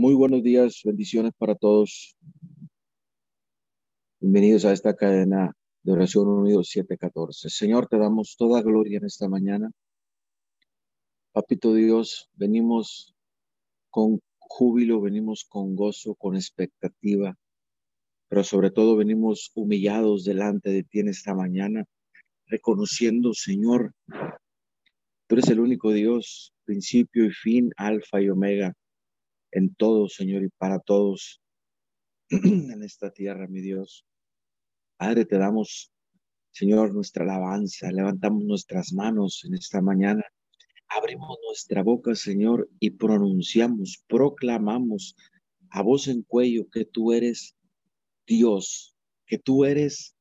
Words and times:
Muy 0.00 0.14
buenos 0.14 0.42
días, 0.42 0.80
bendiciones 0.82 1.32
para 1.36 1.54
todos. 1.54 2.16
Bienvenidos 4.18 4.64
a 4.64 4.72
esta 4.72 4.96
cadena 4.96 5.54
de 5.82 5.92
oración 5.92 6.26
unido 6.26 6.64
714. 6.64 7.50
Señor, 7.50 7.86
te 7.86 7.98
damos 7.98 8.34
toda 8.38 8.62
gloria 8.62 8.96
en 8.96 9.04
esta 9.04 9.28
mañana. 9.28 9.70
Papito 11.32 11.74
Dios, 11.74 12.30
venimos 12.32 13.14
con 13.90 14.22
júbilo, 14.38 15.02
venimos 15.02 15.44
con 15.46 15.76
gozo, 15.76 16.14
con 16.14 16.34
expectativa, 16.34 17.36
pero 18.30 18.42
sobre 18.42 18.70
todo 18.70 18.96
venimos 18.96 19.52
humillados 19.54 20.24
delante 20.24 20.70
de 20.70 20.82
ti 20.82 21.00
en 21.00 21.08
esta 21.08 21.34
mañana, 21.34 21.84
reconociendo, 22.46 23.34
Señor, 23.34 23.92
tú 25.26 25.34
eres 25.34 25.48
el 25.50 25.60
único 25.60 25.92
Dios, 25.92 26.54
principio 26.64 27.26
y 27.26 27.32
fin, 27.32 27.70
alfa 27.76 28.22
y 28.22 28.30
omega, 28.30 28.74
en 29.52 29.74
todo, 29.74 30.08
Señor, 30.08 30.44
y 30.44 30.48
para 30.48 30.78
todos 30.78 31.40
en 32.30 32.82
esta 32.82 33.10
tierra, 33.10 33.46
mi 33.48 33.60
Dios. 33.60 34.04
Padre, 34.96 35.24
te 35.24 35.38
damos, 35.38 35.92
Señor, 36.50 36.92
nuestra 36.92 37.24
alabanza, 37.24 37.90
levantamos 37.90 38.44
nuestras 38.44 38.92
manos 38.92 39.44
en 39.44 39.54
esta 39.54 39.80
mañana 39.80 40.24
abrimos 40.90 41.38
nuestra 41.46 41.82
boca, 41.82 42.14
Señor, 42.14 42.68
y 42.80 42.90
pronunciamos, 42.90 44.04
proclamamos 44.08 45.16
a 45.70 45.82
voz 45.82 46.08
en 46.08 46.22
cuello 46.22 46.68
que 46.68 46.84
tú 46.84 47.12
eres 47.12 47.56
Dios, 48.26 48.96
que 49.26 49.38
tú 49.38 49.64
eres 49.64 50.16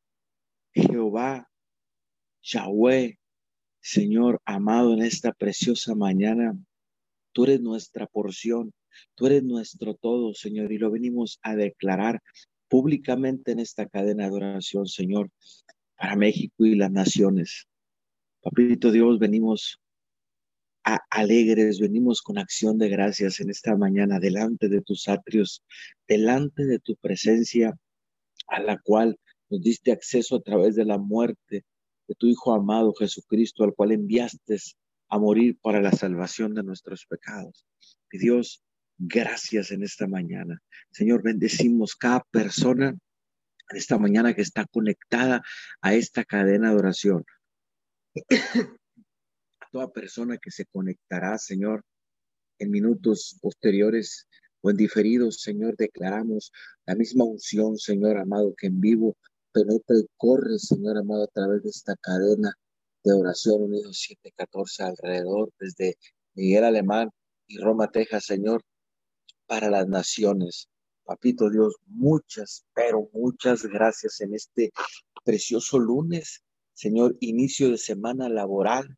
Jehová, 0.73 1.49
Yahweh, 2.43 3.19
Señor 3.81 4.39
amado, 4.45 4.93
en 4.93 5.01
esta 5.01 5.31
preciosa 5.33 5.95
mañana. 5.95 6.55
Tú 7.31 7.45
eres 7.45 7.61
nuestra 7.61 8.05
porción, 8.05 8.71
tú 9.15 9.27
eres 9.27 9.43
nuestro 9.43 9.95
todo, 9.95 10.33
Señor, 10.33 10.71
y 10.71 10.77
lo 10.77 10.91
venimos 10.91 11.39
a 11.41 11.55
declarar 11.55 12.21
públicamente 12.67 13.51
en 13.51 13.59
esta 13.59 13.87
cadena 13.87 14.29
de 14.29 14.35
oración, 14.35 14.87
Señor, 14.87 15.31
para 15.97 16.15
México 16.15 16.65
y 16.65 16.75
las 16.75 16.91
naciones. 16.91 17.67
Papito 18.41 18.91
Dios, 18.91 19.19
venimos 19.19 19.79
alegres, 21.09 21.79
venimos 21.79 22.21
con 22.21 22.37
acción 22.37 22.77
de 22.77 22.89
gracias 22.89 23.39
en 23.39 23.49
esta 23.49 23.75
mañana 23.75 24.19
delante 24.19 24.69
de 24.69 24.81
tus 24.81 25.07
atrios, 25.07 25.63
delante 26.07 26.65
de 26.65 26.79
tu 26.79 26.95
presencia, 26.95 27.77
a 28.47 28.59
la 28.61 28.79
cual 28.79 29.19
nos 29.49 29.61
diste 29.61 29.91
acceso 29.91 30.37
a 30.37 30.41
través 30.41 30.75
de 30.75 30.85
la 30.85 30.97
muerte 30.97 31.65
de 32.07 32.15
tu 32.15 32.27
Hijo 32.27 32.53
amado 32.53 32.93
Jesucristo, 32.93 33.63
al 33.63 33.75
cual 33.75 33.91
enviaste 33.91 34.57
a 35.09 35.19
morir 35.19 35.57
para 35.61 35.81
la 35.81 35.91
salvación 35.91 36.53
de 36.53 36.63
nuestros 36.63 37.05
pecados. 37.05 37.65
Y 38.11 38.17
Dios, 38.17 38.63
gracias 38.99 39.71
en 39.71 39.83
esta 39.83 40.07
mañana. 40.07 40.61
Señor, 40.91 41.23
bendecimos 41.23 41.95
cada 41.95 42.23
persona 42.31 42.89
en 42.89 43.77
esta 43.77 43.97
mañana 43.97 44.35
que 44.35 44.43
está 44.43 44.65
conectada 44.65 45.41
a 45.81 45.93
esta 45.95 46.23
cadena 46.23 46.69
de 46.69 46.75
oración 46.75 47.25
toda 49.71 49.91
persona 49.91 50.37
que 50.37 50.51
se 50.51 50.65
conectará, 50.65 51.37
Señor, 51.37 51.83
en 52.59 52.71
minutos 52.71 53.37
posteriores 53.41 54.27
o 54.61 54.71
en 54.71 54.77
diferidos, 54.77 55.41
Señor, 55.41 55.75
declaramos 55.77 56.51
la 56.85 56.95
misma 56.95 57.23
unción, 57.23 57.77
Señor 57.77 58.17
amado, 58.17 58.53
que 58.57 58.67
en 58.67 58.81
vivo 58.81 59.15
penetra 59.53 59.97
y 59.97 60.05
corre, 60.17 60.59
Señor 60.59 60.97
amado, 60.97 61.23
a 61.23 61.27
través 61.27 61.63
de 61.63 61.69
esta 61.69 61.95
cadena 62.01 62.53
de 63.03 63.13
oración 63.13 63.63
unido 63.63 63.93
714 63.93 64.83
alrededor, 64.83 65.51
desde 65.59 65.95
Miguel 66.33 66.65
Alemán 66.65 67.09
y 67.47 67.57
Roma, 67.59 67.89
Texas, 67.89 68.25
Señor, 68.25 68.61
para 69.49 69.71
las 69.71 69.87
naciones. 69.87 70.69
Papito 71.03 71.49
Dios, 71.49 71.75
muchas, 71.87 72.63
pero 72.75 73.09
muchas 73.13 73.63
gracias 73.63 74.21
en 74.21 74.35
este 74.35 74.71
precioso 75.25 75.79
lunes, 75.79 76.43
Señor, 76.73 77.17
inicio 77.19 77.71
de 77.71 77.79
semana 77.79 78.29
laboral, 78.29 78.95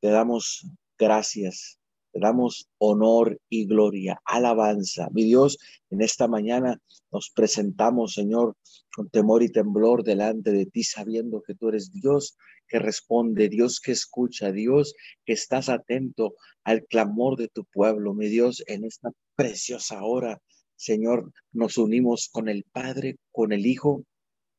te 0.00 0.08
damos 0.08 0.66
gracias, 0.98 1.78
te 2.14 2.20
damos 2.20 2.68
honor 2.78 3.40
y 3.48 3.66
gloria, 3.66 4.20
alabanza. 4.24 5.08
Mi 5.10 5.24
Dios, 5.24 5.58
en 5.90 6.00
esta 6.00 6.28
mañana 6.28 6.80
nos 7.10 7.30
presentamos, 7.30 8.14
Señor, 8.14 8.56
con 8.94 9.10
temor 9.10 9.42
y 9.42 9.50
temblor 9.50 10.04
delante 10.04 10.52
de 10.52 10.66
ti, 10.66 10.84
sabiendo 10.84 11.42
que 11.42 11.56
tú 11.56 11.70
eres 11.70 11.90
Dios 11.90 12.36
que 12.68 12.78
responde, 12.78 13.48
Dios 13.48 13.80
que 13.80 13.90
escucha, 13.90 14.52
Dios 14.52 14.94
que 15.24 15.32
estás 15.32 15.68
atento 15.68 16.34
al 16.62 16.84
clamor 16.86 17.36
de 17.36 17.48
tu 17.48 17.64
pueblo. 17.64 18.14
Mi 18.14 18.28
Dios, 18.28 18.62
en 18.68 18.84
esta 18.84 19.10
preciosa 19.34 20.04
hora, 20.04 20.40
Señor, 20.76 21.32
nos 21.52 21.78
unimos 21.78 22.28
con 22.30 22.48
el 22.48 22.64
Padre, 22.70 23.16
con 23.32 23.52
el 23.52 23.66
Hijo 23.66 24.04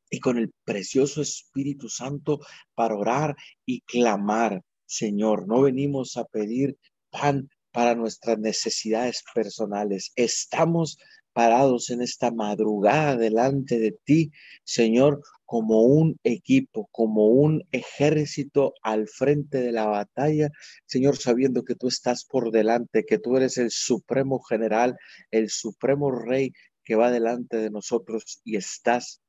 y 0.10 0.20
con 0.20 0.38
el 0.38 0.52
precioso 0.66 1.22
Espíritu 1.22 1.88
Santo 1.88 2.42
para 2.76 2.98
orar 2.98 3.38
y 3.66 3.80
clamar 3.82 4.62
Señor, 4.86 5.48
no 5.48 5.62
venimos 5.62 6.16
a 6.16 6.26
pedir 6.26 6.78
para 7.72 7.96
nuestras 7.96 8.40
necesidades 8.40 9.24
personales. 9.34 10.12
Estamos 10.16 10.98
parados 11.34 11.90
en 11.90 12.02
esta 12.02 12.32
madrugada 12.32 13.18
delante 13.18 13.78
de 13.80 13.92
ti, 13.92 14.32
Señor, 14.64 15.22
como 15.46 15.84
un 15.84 16.18
equipo, 16.24 16.88
como 16.92 17.28
un 17.28 17.68
ejército 17.72 18.74
al 18.82 19.08
frente 19.08 19.60
de 19.60 19.72
la 19.72 19.86
batalla, 19.86 20.50
Señor, 20.86 21.18
sabiendo 21.18 21.64
que 21.64 21.76
tú 21.76 21.88
estás 21.88 22.26
por 22.26 22.52
delante, 22.52 23.06
que 23.06 23.20
tú 23.20 23.36
eres 23.38 23.58
el 23.58 23.70
supremo 23.70 24.40
general, 24.40 24.98
el 25.30 25.50
supremo 25.50 26.10
rey 26.10 26.54
que 26.84 26.96
va 26.96 27.12
delante 27.12 27.58
de 27.58 27.70
nosotros 27.70 28.40
y 28.44 28.56
estás 28.56 29.22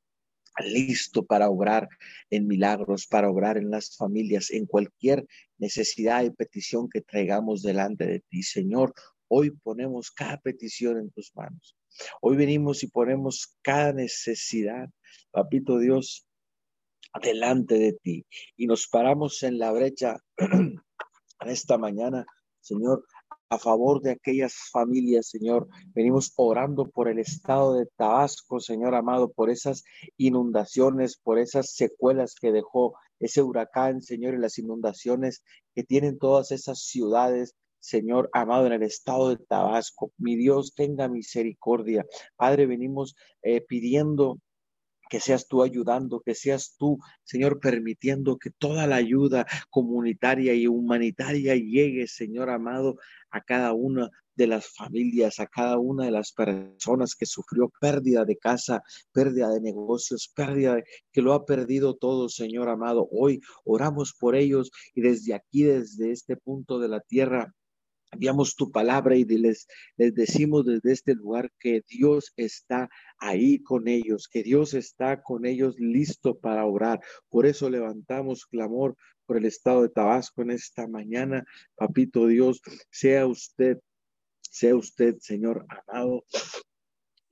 listo 0.65 1.25
para 1.25 1.49
obrar 1.49 1.87
en 2.29 2.47
milagros, 2.47 3.07
para 3.07 3.29
obrar 3.29 3.57
en 3.57 3.69
las 3.69 3.95
familias, 3.95 4.51
en 4.51 4.65
cualquier 4.65 5.25
necesidad 5.57 6.23
y 6.23 6.31
petición 6.31 6.89
que 6.89 7.01
traigamos 7.01 7.61
delante 7.61 8.05
de 8.05 8.19
ti. 8.21 8.43
Señor, 8.43 8.93
hoy 9.27 9.51
ponemos 9.51 10.11
cada 10.11 10.37
petición 10.37 10.97
en 10.97 11.11
tus 11.11 11.35
manos. 11.35 11.77
Hoy 12.21 12.35
venimos 12.35 12.83
y 12.83 12.87
ponemos 12.87 13.57
cada 13.61 13.93
necesidad, 13.93 14.89
papito 15.31 15.79
Dios, 15.79 16.27
delante 17.21 17.75
de 17.75 17.93
ti. 17.93 18.25
Y 18.55 18.67
nos 18.67 18.87
paramos 18.87 19.41
en 19.43 19.57
la 19.57 19.71
brecha 19.71 20.17
en 20.37 20.81
esta 21.45 21.77
mañana, 21.77 22.25
Señor, 22.59 23.05
a 23.49 23.57
favor 23.57 24.01
de 24.01 24.11
aquellas 24.11 24.53
familias, 24.71 25.29
Señor. 25.29 25.67
Venimos 25.93 26.33
orando 26.35 26.89
por 26.89 27.07
el 27.07 27.19
estado 27.19 27.75
de 27.75 27.85
Tabasco, 27.95 28.59
Señor 28.59 28.95
amado, 28.95 29.31
por 29.31 29.49
esas 29.49 29.83
inundaciones, 30.17 31.17
por 31.17 31.39
esas 31.39 31.71
secuelas 31.73 32.35
que 32.35 32.51
dejó 32.51 32.95
ese 33.19 33.41
huracán, 33.41 34.01
Señor, 34.01 34.33
y 34.33 34.39
las 34.39 34.57
inundaciones 34.57 35.43
que 35.73 35.83
tienen 35.83 36.19
todas 36.19 36.51
esas 36.51 36.79
ciudades. 36.79 37.55
Señor 37.79 38.29
amado, 38.33 38.65
en 38.65 38.73
el 38.73 38.83
estado 38.83 39.29
de 39.29 39.37
Tabasco, 39.37 40.11
mi 40.17 40.35
Dios 40.35 40.73
tenga 40.75 41.07
misericordia. 41.07 42.05
Padre, 42.35 42.65
venimos 42.65 43.15
eh, 43.43 43.61
pidiendo 43.61 44.39
que 45.09 45.19
seas 45.19 45.47
tú 45.47 45.63
ayudando, 45.63 46.21
que 46.21 46.35
seas 46.35 46.75
tú, 46.77 46.99
Señor, 47.23 47.59
permitiendo 47.59 48.37
que 48.37 48.51
toda 48.51 48.87
la 48.87 48.97
ayuda 48.97 49.45
comunitaria 49.69 50.53
y 50.53 50.67
humanitaria 50.67 51.55
llegue, 51.55 52.07
Señor 52.07 52.49
amado, 52.49 52.97
a 53.29 53.41
cada 53.41 53.73
una 53.73 54.09
de 54.35 54.47
las 54.47 54.67
familias, 54.67 55.39
a 55.39 55.47
cada 55.47 55.79
una 55.79 56.05
de 56.05 56.11
las 56.11 56.31
personas 56.31 57.15
que 57.15 57.25
sufrió 57.25 57.71
pérdida 57.81 58.23
de 58.23 58.37
casa, 58.37 58.83
pérdida 59.11 59.49
de 59.49 59.61
negocios, 59.61 60.31
pérdida 60.33 60.75
de, 60.75 60.83
que 61.11 61.21
lo 61.23 61.33
ha 61.33 61.45
perdido 61.45 61.95
todo, 61.95 62.29
Señor 62.29 62.69
amado. 62.69 63.07
Hoy 63.11 63.41
oramos 63.65 64.13
por 64.13 64.35
ellos 64.35 64.71
y 64.93 65.01
desde 65.01 65.33
aquí, 65.33 65.63
desde 65.63 66.11
este 66.11 66.37
punto 66.37 66.77
de 66.77 66.87
la 66.87 66.99
tierra, 66.99 67.55
enviamos 68.11 68.55
tu 68.55 68.71
palabra 68.71 69.15
y 69.15 69.25
les, 69.25 69.67
les 69.97 70.13
decimos 70.13 70.65
desde 70.65 70.91
este 70.91 71.15
lugar 71.15 71.51
que 71.59 71.83
Dios 71.87 72.33
está 72.37 72.89
ahí 73.17 73.61
con 73.61 73.87
ellos, 73.87 74.27
que 74.27 74.43
Dios 74.43 74.73
está 74.73 75.21
con 75.21 75.45
ellos 75.45 75.75
listo 75.77 76.37
para 76.37 76.65
orar. 76.65 77.01
Por 77.29 77.45
eso 77.45 77.69
levantamos 77.69 78.45
clamor 78.45 78.95
por 79.25 79.37
el 79.37 79.45
estado 79.45 79.83
de 79.83 79.89
Tabasco 79.89 80.41
en 80.41 80.51
esta 80.51 80.87
mañana. 80.87 81.45
Papito 81.75 82.27
Dios, 82.27 82.61
sea 82.89 83.27
usted, 83.27 83.79
sea 84.41 84.75
usted, 84.75 85.17
Señor 85.19 85.65
amado, 85.69 86.23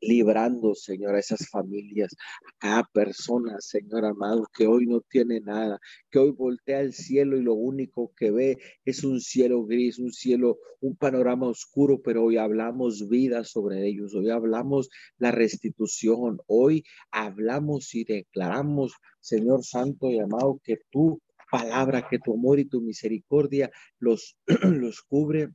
librando, 0.07 0.75
Señor, 0.75 1.15
a 1.15 1.19
esas 1.19 1.49
familias, 1.49 2.15
a 2.47 2.57
cada 2.59 2.83
persona, 2.93 3.55
Señor 3.59 4.05
amado, 4.05 4.45
que 4.53 4.67
hoy 4.67 4.85
no 4.85 5.01
tiene 5.01 5.41
nada, 5.41 5.79
que 6.09 6.19
hoy 6.19 6.31
voltea 6.31 6.79
al 6.79 6.93
cielo 6.93 7.37
y 7.37 7.43
lo 7.43 7.53
único 7.53 8.13
que 8.15 8.31
ve 8.31 8.57
es 8.85 9.03
un 9.03 9.19
cielo 9.21 9.65
gris, 9.65 9.99
un 9.99 10.11
cielo, 10.11 10.57
un 10.81 10.95
panorama 10.95 11.47
oscuro, 11.47 12.01
pero 12.01 12.23
hoy 12.23 12.37
hablamos 12.37 13.07
vida 13.09 13.43
sobre 13.43 13.87
ellos, 13.87 14.13
hoy 14.15 14.29
hablamos 14.29 14.89
la 15.17 15.31
restitución, 15.31 16.39
hoy 16.47 16.83
hablamos 17.11 17.93
y 17.95 18.03
declaramos, 18.03 18.93
Señor 19.19 19.63
Santo 19.63 20.09
y 20.09 20.19
amado, 20.19 20.59
que 20.63 20.77
tu 20.91 21.19
palabra, 21.51 22.07
que 22.09 22.19
tu 22.19 22.33
amor 22.33 22.59
y 22.59 22.65
tu 22.65 22.81
misericordia 22.81 23.71
los, 23.99 24.37
los 24.63 25.01
cubre 25.01 25.49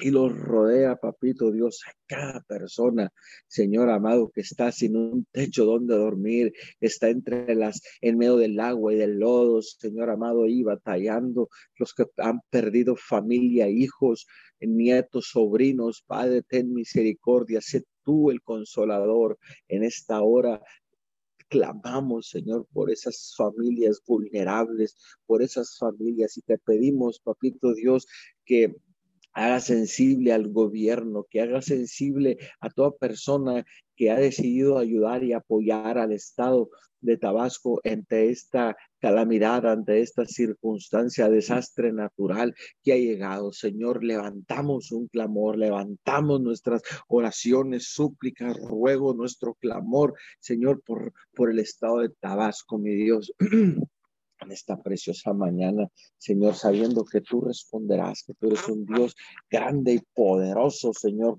y 0.00 0.10
los 0.10 0.36
rodea, 0.38 0.96
papito 0.96 1.50
Dios, 1.50 1.80
a 1.86 1.92
cada 2.06 2.40
persona, 2.42 3.10
Señor 3.48 3.90
amado, 3.90 4.30
que 4.30 4.42
está 4.42 4.70
sin 4.70 4.96
un 4.96 5.26
techo 5.32 5.64
donde 5.64 5.96
dormir, 5.96 6.52
está 6.80 7.08
entre 7.08 7.54
las, 7.54 7.82
en 8.00 8.16
medio 8.18 8.36
del 8.36 8.60
agua 8.60 8.92
y 8.92 8.96
del 8.96 9.18
lodo, 9.18 9.60
Señor 9.62 10.10
amado, 10.10 10.46
y 10.46 10.62
batallando, 10.62 11.48
los 11.76 11.94
que 11.94 12.06
han 12.18 12.40
perdido 12.50 12.94
familia, 12.96 13.68
hijos, 13.68 14.26
nietos, 14.60 15.30
sobrinos, 15.32 16.02
Padre, 16.06 16.42
ten 16.42 16.72
misericordia, 16.72 17.60
sé 17.60 17.84
tú 18.04 18.30
el 18.30 18.42
consolador. 18.42 19.38
En 19.68 19.82
esta 19.82 20.22
hora, 20.22 20.62
clamamos, 21.48 22.28
Señor, 22.28 22.66
por 22.72 22.90
esas 22.90 23.34
familias 23.36 24.00
vulnerables, 24.06 24.96
por 25.26 25.42
esas 25.42 25.76
familias 25.76 26.36
y 26.36 26.42
te 26.42 26.58
pedimos, 26.58 27.20
papito 27.20 27.74
Dios, 27.74 28.06
que 28.44 28.74
haga 29.38 29.60
sensible 29.60 30.32
al 30.32 30.48
gobierno, 30.48 31.24
que 31.30 31.40
haga 31.40 31.62
sensible 31.62 32.38
a 32.60 32.70
toda 32.70 32.90
persona 32.96 33.64
que 33.94 34.10
ha 34.10 34.16
decidido 34.16 34.78
ayudar 34.78 35.22
y 35.22 35.32
apoyar 35.32 35.96
al 35.96 36.12
Estado 36.12 36.68
de 37.00 37.16
Tabasco 37.16 37.80
ante 37.84 38.30
esta 38.30 38.76
calamidad, 39.00 39.64
ante 39.64 40.00
esta 40.00 40.26
circunstancia, 40.26 41.28
desastre 41.28 41.92
natural 41.92 42.52
que 42.82 42.92
ha 42.92 42.96
llegado. 42.96 43.52
Señor, 43.52 44.02
levantamos 44.02 44.90
un 44.90 45.06
clamor, 45.06 45.56
levantamos 45.56 46.40
nuestras 46.40 46.82
oraciones, 47.06 47.92
súplicas, 47.92 48.56
ruego 48.56 49.14
nuestro 49.14 49.54
clamor, 49.54 50.14
Señor, 50.40 50.82
por, 50.84 51.12
por 51.32 51.52
el 51.52 51.60
Estado 51.60 52.00
de 52.00 52.08
Tabasco, 52.08 52.76
mi 52.76 52.94
Dios. 52.96 53.32
en 54.40 54.52
esta 54.52 54.80
preciosa 54.80 55.32
mañana, 55.32 55.88
Señor, 56.16 56.54
sabiendo 56.54 57.04
que 57.04 57.20
tú 57.20 57.40
responderás, 57.40 58.22
que 58.26 58.34
tú 58.34 58.48
eres 58.48 58.68
un 58.68 58.84
Dios 58.84 59.16
grande 59.50 59.94
y 59.94 60.00
poderoso, 60.14 60.92
Señor, 60.92 61.38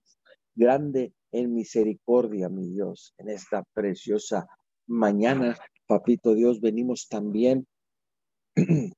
grande 0.56 1.14
en 1.32 1.54
misericordia, 1.54 2.50
mi 2.50 2.70
Dios, 2.70 3.14
en 3.18 3.30
esta 3.30 3.64
preciosa 3.74 4.48
mañana, 4.88 5.58
papito 5.88 6.34
Dios, 6.34 6.60
venimos 6.60 7.08
también 7.08 7.68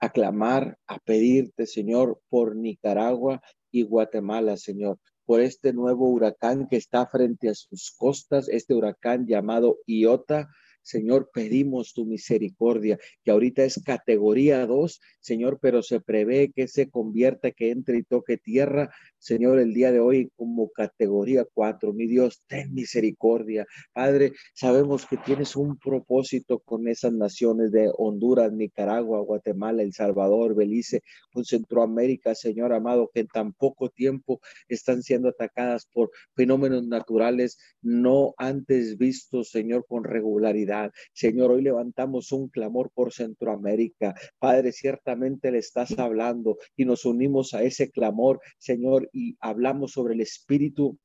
a 0.00 0.10
clamar, 0.10 0.78
a 0.86 0.98
pedirte, 0.98 1.66
Señor, 1.66 2.20
por 2.28 2.56
Nicaragua 2.56 3.42
y 3.70 3.82
Guatemala, 3.82 4.56
Señor, 4.56 4.98
por 5.26 5.40
este 5.40 5.72
nuevo 5.72 6.08
huracán 6.08 6.68
que 6.68 6.76
está 6.76 7.06
frente 7.06 7.48
a 7.48 7.54
sus 7.54 7.94
costas, 7.96 8.48
este 8.48 8.74
huracán 8.74 9.26
llamado 9.26 9.78
Iota, 9.86 10.48
Señor, 10.84 11.30
pedimos 11.32 11.94
tu 11.94 12.04
misericordia, 12.04 12.98
que 13.24 13.30
ahorita 13.30 13.64
es 13.64 13.82
categoría 13.82 14.64
2, 14.66 15.00
Señor, 15.18 15.58
pero 15.60 15.82
se 15.82 16.00
prevé 16.00 16.52
que 16.52 16.68
se 16.68 16.90
convierta, 16.90 17.50
que 17.50 17.70
entre 17.70 17.98
y 17.98 18.02
toque 18.04 18.36
tierra, 18.36 18.94
Señor, 19.24 19.58
el 19.58 19.72
día 19.72 19.90
de 19.90 20.00
hoy 20.00 20.30
como 20.36 20.68
categoría 20.68 21.46
4. 21.54 21.94
Mi 21.94 22.06
Dios, 22.06 22.42
ten 22.46 22.74
misericordia. 22.74 23.64
Padre, 23.94 24.32
sabemos 24.52 25.06
que 25.06 25.16
tienes 25.16 25.56
un 25.56 25.78
propósito 25.78 26.58
con 26.58 26.86
esas 26.88 27.14
naciones 27.14 27.72
de 27.72 27.90
Honduras, 27.96 28.52
Nicaragua, 28.52 29.20
Guatemala, 29.20 29.82
El 29.82 29.94
Salvador, 29.94 30.54
Belice, 30.54 31.00
con 31.32 31.46
Centroamérica, 31.46 32.34
Señor 32.34 32.74
amado, 32.74 33.10
que 33.14 33.20
en 33.20 33.28
tan 33.28 33.54
poco 33.54 33.88
tiempo 33.88 34.42
están 34.68 35.02
siendo 35.02 35.30
atacadas 35.30 35.86
por 35.90 36.10
fenómenos 36.36 36.86
naturales 36.86 37.56
no 37.80 38.34
antes 38.36 38.98
vistos, 38.98 39.48
Señor, 39.48 39.86
con 39.88 40.04
regularidad. 40.04 40.92
Señor, 41.14 41.50
hoy 41.50 41.62
levantamos 41.62 42.30
un 42.30 42.50
clamor 42.50 42.90
por 42.92 43.14
Centroamérica. 43.14 44.14
Padre, 44.38 44.72
ciertamente 44.72 45.50
le 45.50 45.60
estás 45.60 45.98
hablando 45.98 46.58
y 46.76 46.84
nos 46.84 47.06
unimos 47.06 47.54
a 47.54 47.62
ese 47.62 47.90
clamor, 47.90 48.38
Señor, 48.58 49.08
y 49.14 49.36
hablamos 49.40 49.92
sobre 49.92 50.14
el 50.14 50.20
espíritu 50.20 50.98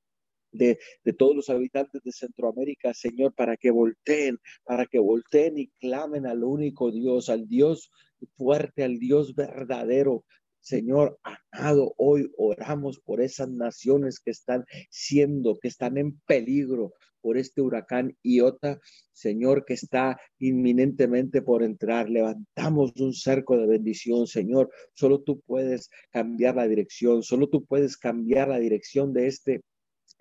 de, 0.51 0.79
de, 1.03 1.13
todos 1.13 1.35
los 1.35 1.49
habitantes 1.49 2.01
de 2.03 2.11
Centroamérica, 2.11 2.93
Señor, 2.93 3.33
para 3.35 3.55
que 3.55 3.69
volteen, 3.69 4.39
para 4.63 4.87
que 4.87 4.97
volteen 4.97 5.59
y 5.59 5.67
clamen 5.79 6.25
al 6.25 6.43
único 6.43 6.91
Dios, 6.91 7.29
al 7.29 7.47
Dios 7.47 7.91
fuerte, 8.35 8.83
al 8.83 8.97
Dios 8.97 9.35
verdadero. 9.35 10.25
Señor 10.59 11.19
amado, 11.23 11.93
hoy 11.97 12.31
oramos 12.37 12.99
por 12.99 13.21
esas 13.21 13.49
naciones 13.49 14.19
que 14.19 14.31
están 14.31 14.65
siendo, 14.89 15.57
que 15.59 15.67
están 15.67 15.97
en 15.97 16.19
peligro 16.27 16.93
por 17.21 17.37
este 17.37 17.61
huracán 17.61 18.15
Iota, 18.23 18.79
Señor, 19.11 19.65
que 19.65 19.73
está 19.73 20.19
inminentemente 20.37 21.41
por 21.41 21.63
entrar. 21.63 22.09
Levantamos 22.09 22.93
un 22.97 23.13
cerco 23.13 23.57
de 23.57 23.67
bendición, 23.67 24.27
Señor. 24.27 24.69
Solo 24.93 25.21
tú 25.21 25.41
puedes 25.41 25.89
cambiar 26.11 26.55
la 26.55 26.67
dirección, 26.67 27.23
solo 27.23 27.49
tú 27.49 27.65
puedes 27.65 27.97
cambiar 27.97 28.49
la 28.49 28.59
dirección 28.59 29.13
de 29.13 29.27
este 29.27 29.61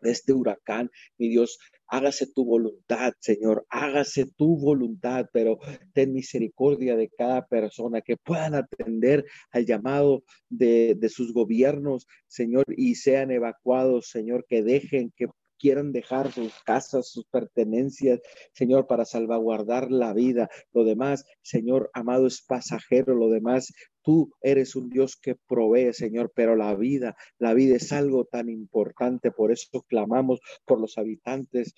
de 0.00 0.10
este 0.10 0.32
huracán, 0.32 0.90
mi 1.18 1.28
Dios, 1.28 1.58
hágase 1.86 2.26
tu 2.26 2.44
voluntad, 2.44 3.12
Señor, 3.20 3.66
hágase 3.70 4.26
tu 4.36 4.58
voluntad, 4.58 5.26
pero 5.32 5.58
ten 5.92 6.12
misericordia 6.12 6.96
de 6.96 7.08
cada 7.08 7.46
persona 7.46 8.00
que 8.00 8.16
puedan 8.16 8.54
atender 8.54 9.24
al 9.50 9.66
llamado 9.66 10.22
de, 10.48 10.94
de 10.94 11.08
sus 11.08 11.32
gobiernos, 11.32 12.06
Señor, 12.26 12.64
y 12.68 12.94
sean 12.94 13.30
evacuados, 13.30 14.10
Señor, 14.10 14.44
que 14.48 14.62
dejen, 14.62 15.12
que 15.16 15.28
quieran 15.58 15.92
dejar 15.92 16.32
sus 16.32 16.52
casas, 16.64 17.08
sus 17.08 17.26
pertenencias, 17.26 18.20
Señor, 18.52 18.86
para 18.86 19.04
salvaguardar 19.04 19.90
la 19.90 20.12
vida. 20.12 20.48
Lo 20.72 20.84
demás, 20.84 21.24
Señor 21.42 21.90
amado, 21.92 22.26
es 22.26 22.42
pasajero. 22.42 23.14
Lo 23.14 23.28
demás, 23.28 23.72
tú 24.02 24.32
eres 24.40 24.76
un 24.76 24.88
Dios 24.88 25.16
que 25.16 25.34
provee, 25.34 25.92
Señor, 25.92 26.32
pero 26.34 26.56
la 26.56 26.74
vida, 26.74 27.16
la 27.38 27.54
vida 27.54 27.76
es 27.76 27.92
algo 27.92 28.24
tan 28.24 28.48
importante. 28.48 29.30
Por 29.30 29.52
eso 29.52 29.82
clamamos 29.88 30.40
por 30.64 30.80
los 30.80 30.96
habitantes 30.98 31.74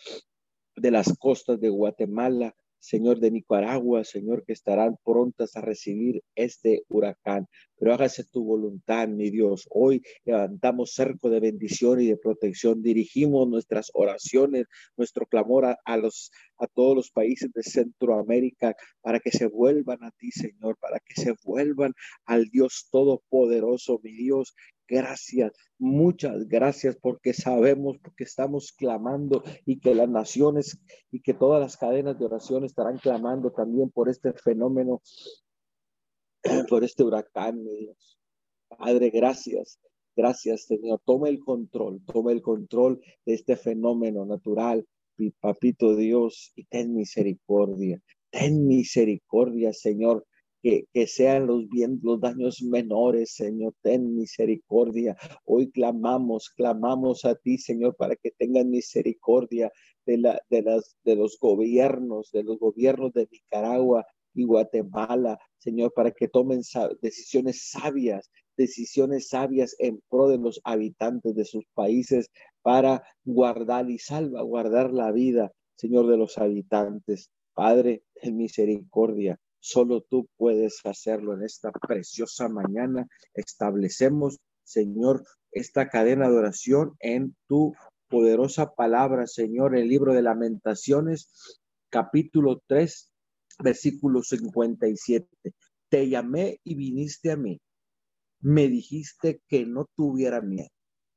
de 0.76 0.90
las 0.90 1.16
costas 1.18 1.60
de 1.60 1.68
Guatemala, 1.68 2.54
Señor 2.78 3.20
de 3.20 3.30
Nicaragua, 3.30 4.04
Señor, 4.04 4.44
que 4.44 4.54
estarán 4.54 4.96
prontas 5.04 5.54
a 5.54 5.60
recibir 5.60 6.22
este 6.34 6.84
huracán. 6.88 7.46
Pero 7.80 7.94
hágase 7.94 8.24
tu 8.24 8.44
voluntad, 8.44 9.08
mi 9.08 9.30
Dios. 9.30 9.66
Hoy 9.70 10.02
levantamos 10.26 10.92
cerco 10.92 11.30
de 11.30 11.40
bendición 11.40 11.98
y 12.02 12.08
de 12.08 12.18
protección. 12.18 12.82
Dirigimos 12.82 13.48
nuestras 13.48 13.90
oraciones, 13.94 14.66
nuestro 14.98 15.24
clamor 15.24 15.64
a, 15.82 15.96
los 15.96 16.30
a 16.58 16.66
todos 16.66 16.94
los 16.94 17.10
países 17.10 17.50
de 17.54 17.62
Centroamérica 17.62 18.76
para 19.00 19.18
que 19.18 19.30
se 19.30 19.46
vuelvan 19.46 20.04
a 20.04 20.10
ti, 20.10 20.30
Señor, 20.30 20.76
para 20.78 21.00
que 21.00 21.18
se 21.18 21.34
vuelvan 21.42 21.94
al 22.26 22.50
Dios 22.50 22.86
todopoderoso, 22.92 23.98
mi 24.02 24.12
Dios, 24.12 24.54
gracias, 24.86 25.52
muchas 25.78 26.48
gracias 26.48 26.98
porque 27.00 27.32
sabemos, 27.32 27.96
porque 28.02 28.24
estamos 28.24 28.72
clamando 28.72 29.42
y 29.64 29.78
que 29.78 29.94
las 29.94 30.08
naciones 30.08 30.78
y 31.10 31.22
que 31.22 31.32
todas 31.32 31.60
las 31.62 31.78
cadenas 31.78 32.18
de 32.18 32.26
oración 32.26 32.64
estarán 32.64 32.98
clamando 32.98 33.52
también 33.52 33.88
por 33.88 34.10
este 34.10 34.34
fenómeno, 34.34 35.00
por 36.68 36.84
este 36.84 37.02
huracán, 37.02 37.62
mi 37.62 37.76
Dios. 37.76 38.18
Padre, 38.68 39.10
gracias. 39.10 39.78
Gracias, 40.16 40.64
Señor. 40.64 41.00
Toma 41.04 41.28
el 41.28 41.40
control, 41.40 42.02
toma 42.04 42.32
el 42.32 42.42
control 42.42 43.00
de 43.24 43.34
este 43.34 43.56
fenómeno 43.56 44.24
natural, 44.26 44.86
papito 45.40 45.96
Dios, 45.96 46.52
y 46.56 46.64
ten 46.64 46.94
misericordia. 46.94 48.00
Ten 48.30 48.66
misericordia, 48.66 49.72
Señor, 49.72 50.26
que, 50.62 50.86
sean 51.06 51.46
los, 51.46 51.68
bien, 51.68 52.00
los 52.02 52.20
daños 52.20 52.62
menores, 52.62 53.34
Señor, 53.34 53.74
ten 53.82 54.14
misericordia. 54.14 55.16
Hoy 55.44 55.70
clamamos, 55.70 56.50
clamamos 56.50 57.24
a 57.24 57.34
ti, 57.34 57.58
Señor, 57.58 57.96
para 57.96 58.16
que 58.16 58.30
tengan 58.32 58.70
misericordia 58.70 59.70
de, 60.06 60.18
la, 60.18 60.40
de, 60.48 60.62
las, 60.62 60.96
de 61.04 61.16
los 61.16 61.38
gobiernos, 61.40 62.30
de 62.32 62.42
los 62.42 62.58
gobiernos 62.58 63.12
de 63.12 63.28
Nicaragua 63.30 64.06
y 64.34 64.44
Guatemala, 64.44 65.38
Señor, 65.58 65.92
para 65.94 66.10
que 66.10 66.28
tomen 66.28 66.62
decisiones 67.00 67.70
sabias, 67.70 68.30
decisiones 68.56 69.28
sabias 69.28 69.76
en 69.78 70.00
pro 70.08 70.28
de 70.28 70.38
los 70.38 70.60
habitantes 70.64 71.34
de 71.34 71.44
sus 71.44 71.64
países 71.74 72.30
para 72.62 73.02
guardar 73.24 73.90
y 73.90 73.98
salvaguardar 73.98 74.92
la 74.92 75.12
vida, 75.12 75.52
Señor, 75.76 76.06
de 76.08 76.16
los 76.16 76.38
habitantes. 76.38 77.30
Padre, 77.54 78.04
en 78.16 78.36
misericordia, 78.36 79.38
Solo 79.60 80.00
tú 80.00 80.26
puedes 80.38 80.80
hacerlo 80.84 81.34
en 81.34 81.42
esta 81.44 81.70
preciosa 81.70 82.48
mañana. 82.48 83.06
Establecemos, 83.34 84.38
Señor, 84.64 85.22
esta 85.52 85.90
cadena 85.90 86.30
de 86.30 86.38
oración 86.38 86.96
en 86.98 87.36
tu 87.46 87.74
poderosa 88.08 88.74
palabra, 88.74 89.26
Señor, 89.26 89.76
el 89.76 89.88
libro 89.88 90.14
de 90.14 90.22
lamentaciones, 90.22 91.60
capítulo 91.90 92.62
3, 92.66 93.09
versículo 93.62 94.22
57. 94.22 95.26
Te 95.88 96.08
llamé 96.08 96.60
y 96.64 96.74
viniste 96.74 97.32
a 97.32 97.36
mí. 97.36 97.60
Me 98.40 98.68
dijiste 98.68 99.42
que 99.48 99.66
no 99.66 99.86
tuviera 99.96 100.40
miedo. 100.40 100.68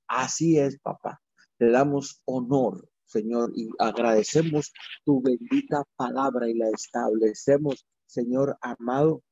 Así 0.08 0.58
es, 0.58 0.80
papá. 0.80 1.22
Te 1.58 1.70
damos 1.70 2.22
honor, 2.26 2.90
Señor, 3.06 3.52
y 3.56 3.70
agradecemos 3.80 4.72
tu 5.06 5.22
bendita 5.22 5.84
palabra 5.96 6.50
y 6.50 6.56
la 6.56 6.70
establecemos 6.70 7.86
Señor 8.14 8.58
amado, 8.62 9.24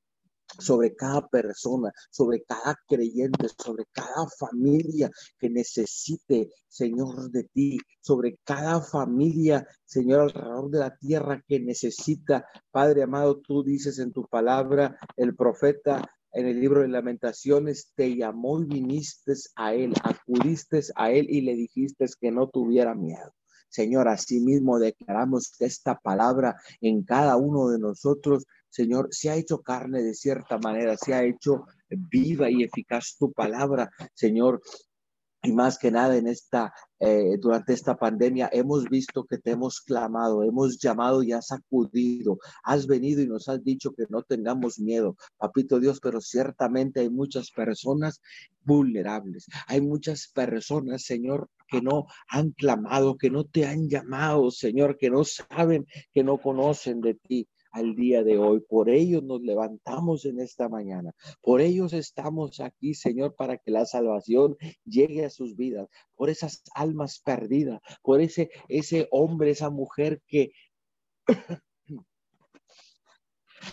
sobre 0.59 0.95
cada 0.95 1.27
persona, 1.27 1.91
sobre 2.09 2.43
cada 2.43 2.77
creyente, 2.87 3.47
sobre 3.57 3.85
cada 3.91 4.27
familia 4.39 5.09
que 5.37 5.49
necesite, 5.49 6.49
Señor, 6.67 7.31
de 7.31 7.43
ti, 7.45 7.77
sobre 8.01 8.37
cada 8.43 8.81
familia, 8.81 9.65
Señor, 9.85 10.21
alrededor 10.21 10.69
de 10.69 10.79
la 10.79 10.95
tierra 10.97 11.43
que 11.47 11.59
necesita. 11.59 12.45
Padre 12.71 13.03
amado, 13.03 13.39
tú 13.39 13.63
dices 13.63 13.99
en 13.99 14.11
tu 14.11 14.27
palabra, 14.27 14.97
el 15.17 15.35
profeta 15.35 16.01
en 16.33 16.47
el 16.47 16.61
libro 16.61 16.81
de 16.81 16.87
lamentaciones, 16.87 17.91
te 17.95 18.15
llamó 18.15 18.61
y 18.61 18.65
viniste 18.65 19.33
a 19.55 19.73
él, 19.73 19.93
acudiste 20.01 20.81
a 20.95 21.11
él 21.11 21.27
y 21.29 21.41
le 21.41 21.55
dijiste 21.55 22.05
que 22.19 22.31
no 22.31 22.47
tuviera 22.47 22.95
miedo. 22.95 23.33
Señor, 23.71 24.09
asimismo 24.09 24.79
declaramos 24.79 25.53
esta 25.59 25.97
palabra 25.97 26.55
en 26.81 27.03
cada 27.03 27.37
uno 27.37 27.69
de 27.69 27.79
nosotros 27.79 28.45
Señor, 28.71 29.09
se 29.11 29.29
ha 29.29 29.35
hecho 29.35 29.61
carne 29.61 30.01
de 30.01 30.13
cierta 30.13 30.57
manera, 30.57 30.95
se 30.95 31.13
ha 31.13 31.23
hecho 31.23 31.65
viva 31.89 32.49
y 32.49 32.63
eficaz 32.63 33.17
tu 33.19 33.31
palabra, 33.33 33.91
Señor. 34.13 34.61
Y 35.43 35.51
más 35.53 35.79
que 35.79 35.89
nada 35.89 36.15
en 36.15 36.27
esta, 36.27 36.71
eh, 36.99 37.35
durante 37.39 37.73
esta 37.73 37.97
pandemia, 37.97 38.49
hemos 38.53 38.85
visto 38.85 39.25
que 39.25 39.39
te 39.39 39.51
hemos 39.51 39.81
clamado, 39.81 40.43
hemos 40.43 40.77
llamado 40.77 41.23
y 41.23 41.33
has 41.33 41.51
acudido, 41.51 42.37
has 42.63 42.85
venido 42.85 43.21
y 43.21 43.27
nos 43.27 43.49
has 43.49 43.63
dicho 43.63 43.91
que 43.91 44.05
no 44.09 44.21
tengamos 44.21 44.79
miedo, 44.79 45.17
papito 45.37 45.79
Dios, 45.79 45.99
pero 45.99 46.21
ciertamente 46.21 46.99
hay 46.99 47.09
muchas 47.09 47.49
personas 47.49 48.21
vulnerables, 48.63 49.47
hay 49.65 49.81
muchas 49.81 50.27
personas, 50.27 51.03
Señor, 51.03 51.49
que 51.67 51.81
no 51.81 52.05
han 52.29 52.51
clamado, 52.51 53.17
que 53.17 53.31
no 53.31 53.43
te 53.43 53.65
han 53.65 53.89
llamado, 53.89 54.51
Señor, 54.51 54.95
que 54.95 55.09
no 55.09 55.23
saben, 55.23 55.87
que 56.13 56.23
no 56.23 56.37
conocen 56.37 57.01
de 57.01 57.15
ti 57.15 57.49
al 57.71 57.95
día 57.95 58.23
de 58.23 58.37
hoy. 58.37 58.59
Por 58.61 58.89
ellos 58.89 59.23
nos 59.23 59.41
levantamos 59.41 60.25
en 60.25 60.39
esta 60.39 60.69
mañana. 60.69 61.13
Por 61.41 61.61
ellos 61.61 61.93
estamos 61.93 62.59
aquí, 62.59 62.93
Señor, 62.93 63.35
para 63.35 63.57
que 63.57 63.71
la 63.71 63.85
salvación 63.85 64.57
llegue 64.85 65.25
a 65.25 65.29
sus 65.29 65.55
vidas. 65.55 65.87
Por 66.15 66.29
esas 66.29 66.63
almas 66.75 67.19
perdidas, 67.19 67.81
por 68.01 68.21
ese, 68.21 68.49
ese 68.67 69.07
hombre, 69.11 69.51
esa 69.51 69.69
mujer 69.69 70.21
que 70.27 70.51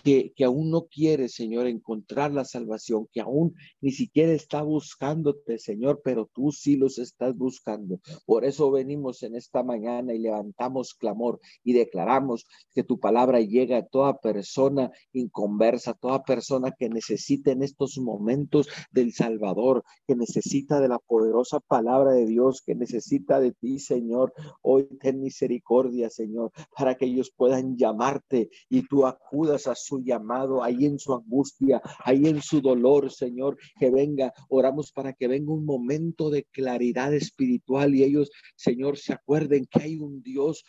que, 0.03 0.33
aún 0.45 0.71
no 0.71 0.87
quiere, 0.87 1.29
Señor, 1.29 1.67
encontrar 1.67 2.33
la 2.33 2.45
salvación, 2.45 3.09
que 3.13 3.21
aún 3.21 3.55
ni 3.81 3.91
siquiera 3.91 4.33
está 4.33 4.63
buscándote, 4.63 5.59
Señor, 5.59 6.01
pero 6.05 6.29
tú 6.33 6.53
sí 6.53 6.77
los 6.77 6.99
estás 6.99 7.37
buscando. 7.37 8.01
Por 8.27 8.45
eso 8.45 8.71
venimos 8.71 9.23
en 9.23 9.35
esta 9.35 9.63
mañana 9.63 10.15
y 10.15 10.19
levantamos 10.19 10.95
clamor 10.95 11.41
y 11.65 11.73
declaramos 11.73 12.47
que 12.75 12.85
tu 12.85 12.99
palabra 12.99 13.41
llega 13.41 13.79
a 13.79 13.87
toda 13.87 14.19
persona 14.19 14.91
inconversa, 15.13 15.95
toda 15.95 16.23
persona 16.23 16.73
que 16.79 16.89
necesite 16.89 17.53
en 17.53 17.63
estos 17.63 17.99
momentos 17.99 18.69
del 18.91 19.13
Salvador, 19.13 19.85
que 20.07 20.17
necesita 20.17 20.81
de 20.81 20.89
la 20.89 20.99
poderosa 20.99 21.61
palabra 21.61 22.13
de 22.13 22.27
Dios, 22.27 22.63
que 22.65 22.75
necesita 22.75 23.41
de 23.41 23.53
ti, 23.53 23.79
Señor. 23.79 24.33
Hoy 24.63 24.89
ten 25.01 25.21
misericordia, 25.21 26.11
Señor, 26.11 26.53
para 26.77 26.97
que 26.97 27.07
ellos 27.07 27.33
puedan 27.35 27.77
llamarte 27.77 28.51
y 28.69 28.87
tú 28.87 29.07
acudas 29.07 29.67
a 29.67 29.75
su 29.85 30.03
llamado, 30.03 30.63
ahí 30.63 30.85
en 30.85 30.99
su 30.99 31.15
angustia, 31.15 31.81
ahí 32.05 32.27
en 32.27 32.43
su 32.43 32.61
dolor, 32.61 33.11
Señor, 33.11 33.57
que 33.79 33.91
venga, 33.91 34.33
oramos 34.49 34.93
para 34.93 35.13
que 35.13 35.29
venga 35.29 35.53
un 35.53 35.65
momento 35.65 36.31
de 36.31 36.45
claridad 36.45 37.15
espiritual 37.15 37.95
y 37.95 38.05
ellos, 38.05 38.31
Señor, 38.57 38.99
se 38.99 39.13
acuerden 39.13 39.67
que 39.67 39.83
hay 39.83 39.97
un 39.97 40.23
Dios 40.23 40.65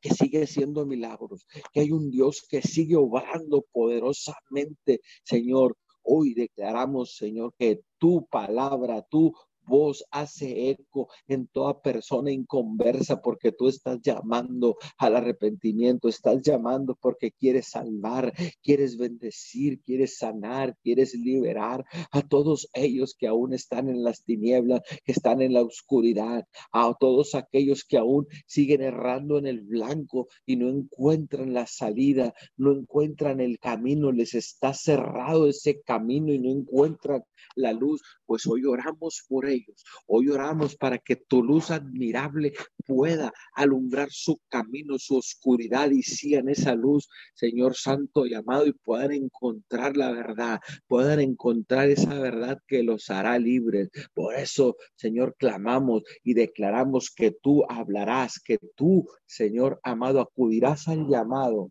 que 0.00 0.10
sigue 0.10 0.46
siendo 0.46 0.84
milagros, 0.84 1.46
que 1.72 1.80
hay 1.80 1.92
un 1.92 2.10
Dios 2.10 2.44
que 2.48 2.60
sigue 2.60 2.96
obrando 2.96 3.64
poderosamente, 3.72 5.00
Señor. 5.24 5.76
Hoy 6.02 6.34
declaramos, 6.34 7.14
Señor, 7.14 7.54
que 7.56 7.82
tu 7.98 8.26
palabra, 8.26 9.02
tu 9.02 9.32
voz 9.66 10.04
hace 10.10 10.70
eco 10.70 11.08
en 11.28 11.46
toda 11.46 11.80
persona 11.80 12.30
inconversa 12.30 13.20
porque 13.20 13.52
tú 13.52 13.68
estás 13.68 14.00
llamando 14.02 14.76
al 14.98 15.16
arrepentimiento, 15.16 16.08
estás 16.08 16.42
llamando 16.42 16.96
porque 17.00 17.32
quieres 17.32 17.68
salvar, 17.68 18.32
quieres 18.62 18.96
bendecir, 18.96 19.80
quieres 19.82 20.18
sanar, 20.18 20.76
quieres 20.82 21.14
liberar 21.14 21.84
a 22.10 22.22
todos 22.22 22.68
ellos 22.74 23.14
que 23.18 23.26
aún 23.26 23.52
están 23.52 23.88
en 23.88 24.02
las 24.04 24.24
tinieblas, 24.24 24.82
que 25.04 25.12
están 25.12 25.42
en 25.42 25.52
la 25.52 25.62
oscuridad, 25.62 26.46
a 26.72 26.94
todos 26.98 27.34
aquellos 27.34 27.84
que 27.84 27.98
aún 27.98 28.26
siguen 28.46 28.82
errando 28.82 29.38
en 29.38 29.46
el 29.46 29.60
blanco 29.60 30.28
y 30.46 30.56
no 30.56 30.68
encuentran 30.68 31.52
la 31.54 31.66
salida, 31.66 32.34
no 32.56 32.72
encuentran 32.72 33.40
el 33.40 33.58
camino, 33.58 34.12
les 34.12 34.34
está 34.34 34.74
cerrado 34.74 35.48
ese 35.48 35.80
camino 35.82 36.32
y 36.32 36.38
no 36.38 36.50
encuentran 36.50 37.22
la 37.54 37.72
luz, 37.72 38.02
pues 38.26 38.46
hoy 38.46 38.64
oramos 38.64 39.24
por 39.28 39.48
ellos, 39.48 39.61
hoy 40.06 40.28
oramos 40.28 40.76
para 40.76 40.98
que 40.98 41.16
tu 41.16 41.42
luz 41.42 41.70
admirable 41.70 42.52
pueda 42.86 43.32
alumbrar 43.54 44.08
su 44.10 44.40
camino, 44.48 44.98
su 44.98 45.16
oscuridad 45.16 45.90
y 45.90 46.02
sigan 46.02 46.48
esa 46.48 46.74
luz, 46.74 47.08
Señor 47.34 47.76
Santo 47.76 48.26
y 48.26 48.34
amado, 48.34 48.66
y 48.66 48.72
puedan 48.72 49.12
encontrar 49.12 49.96
la 49.96 50.12
verdad, 50.12 50.60
puedan 50.86 51.20
encontrar 51.20 51.88
esa 51.88 52.18
verdad 52.18 52.58
que 52.66 52.82
los 52.82 53.10
hará 53.10 53.38
libres. 53.38 53.90
Por 54.14 54.34
eso, 54.34 54.76
Señor, 54.96 55.34
clamamos 55.38 56.02
y 56.22 56.34
declaramos 56.34 57.10
que 57.10 57.30
tú 57.30 57.64
hablarás, 57.68 58.40
que 58.40 58.58
tú, 58.74 59.06
Señor 59.26 59.80
amado, 59.82 60.20
acudirás 60.20 60.88
al 60.88 61.06
llamado 61.08 61.70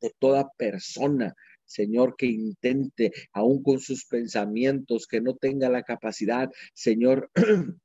de 0.00 0.12
toda 0.18 0.50
persona 0.56 1.34
Señor, 1.66 2.14
que 2.16 2.26
intente, 2.26 3.12
aún 3.32 3.62
con 3.62 3.80
sus 3.80 4.06
pensamientos, 4.06 5.06
que 5.06 5.20
no 5.20 5.34
tenga 5.34 5.68
la 5.68 5.82
capacidad, 5.82 6.50
Señor, 6.74 7.30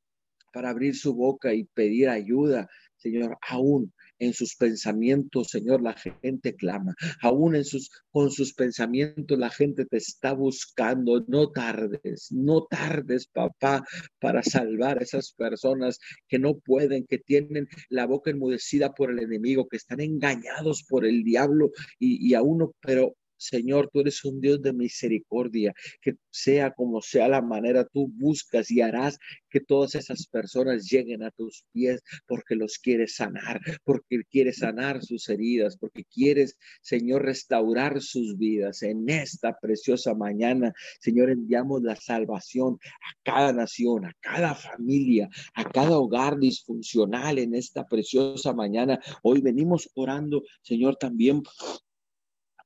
para 0.54 0.70
abrir 0.70 0.96
su 0.96 1.14
boca 1.14 1.54
y 1.54 1.64
pedir 1.64 2.10
ayuda, 2.10 2.70
Señor, 2.98 3.38
aún 3.48 3.94
en 4.20 4.34
sus 4.34 4.56
pensamientos, 4.56 5.48
Señor, 5.50 5.82
la 5.82 5.96
gente 5.96 6.56
clama. 6.56 6.94
Aún 7.24 7.56
en 7.56 7.66
sus, 7.66 7.90
con 8.12 8.30
sus 8.30 8.54
pensamientos 8.54 9.38
la 9.40 9.50
gente 9.50 9.86
te 9.86 9.98
está 9.98 10.34
buscando. 10.34 11.26
No 11.28 11.50
tardes, 11.50 12.32
no 12.32 12.68
tardes, 12.70 13.26
papá, 13.26 13.84
para 14.20 14.44
salvar 14.44 15.00
a 15.00 15.04
esas 15.04 15.34
personas 15.34 16.00
que 16.28 16.38
no 16.38 16.60
pueden, 16.60 17.08
que 17.08 17.18
tienen 17.18 17.68
la 17.90 18.06
boca 18.06 18.30
enmudecida 18.30 18.94
por 18.94 19.10
el 19.10 19.20
enemigo, 19.20 19.68
que 19.68 19.78
están 19.78 20.02
engañados 20.02 20.84
por 20.88 21.04
el 21.04 21.24
diablo 21.24 21.72
y, 21.98 22.30
y 22.30 22.36
aún 22.36 22.60
no, 22.60 22.76
pero 22.80 23.16
Señor, 23.42 23.90
tú 23.92 24.02
eres 24.02 24.24
un 24.24 24.40
Dios 24.40 24.62
de 24.62 24.74
misericordia, 24.74 25.74
que 26.02 26.16
sea 26.30 26.72
como 26.72 27.02
sea 27.02 27.28
la 27.28 27.42
manera, 27.42 27.86
tú 27.86 28.08
buscas 28.08 28.70
y 28.72 28.82
harás 28.82 29.18
que 29.50 29.60
todas 29.60 29.96
esas 29.96 30.28
personas 30.28 30.90
lleguen 30.90 31.24
a 31.24 31.32
tus 31.32 31.66
pies 31.72 32.02
porque 32.28 32.56
los 32.56 32.78
quieres 32.78 33.16
sanar, 33.16 33.60
porque 33.84 34.22
quieres 34.30 34.60
sanar 34.60 35.04
sus 35.04 35.28
heridas, 35.30 35.78
porque 35.78 36.04
quieres, 36.06 36.58
Señor, 36.82 37.24
restaurar 37.26 38.02
sus 38.02 38.38
vidas. 38.38 38.84
En 38.84 39.10
esta 39.10 39.58
preciosa 39.60 40.14
mañana, 40.14 40.74
Señor, 41.00 41.30
enviamos 41.30 41.82
la 41.82 41.96
salvación 41.96 42.78
a 42.84 43.22
cada 43.24 43.54
nación, 43.54 44.06
a 44.06 44.14
cada 44.20 44.56
familia, 44.56 45.30
a 45.54 45.64
cada 45.70 45.98
hogar 45.98 46.38
disfuncional 46.38 47.40
en 47.40 47.56
esta 47.56 47.86
preciosa 47.86 48.54
mañana. 48.54 49.00
Hoy 49.24 49.42
venimos 49.42 49.90
orando, 49.96 50.44
Señor, 50.62 50.96
también 50.98 51.42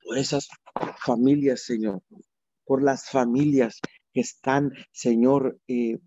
por 0.06 0.18
esas 0.18 0.48
familias, 1.04 1.66
Señor, 1.66 2.02
por 2.66 2.84
las 2.84 3.10
familias 3.10 3.80
que 4.14 4.22
están, 4.22 4.72
Señor, 4.92 5.60
eh, 5.68 5.98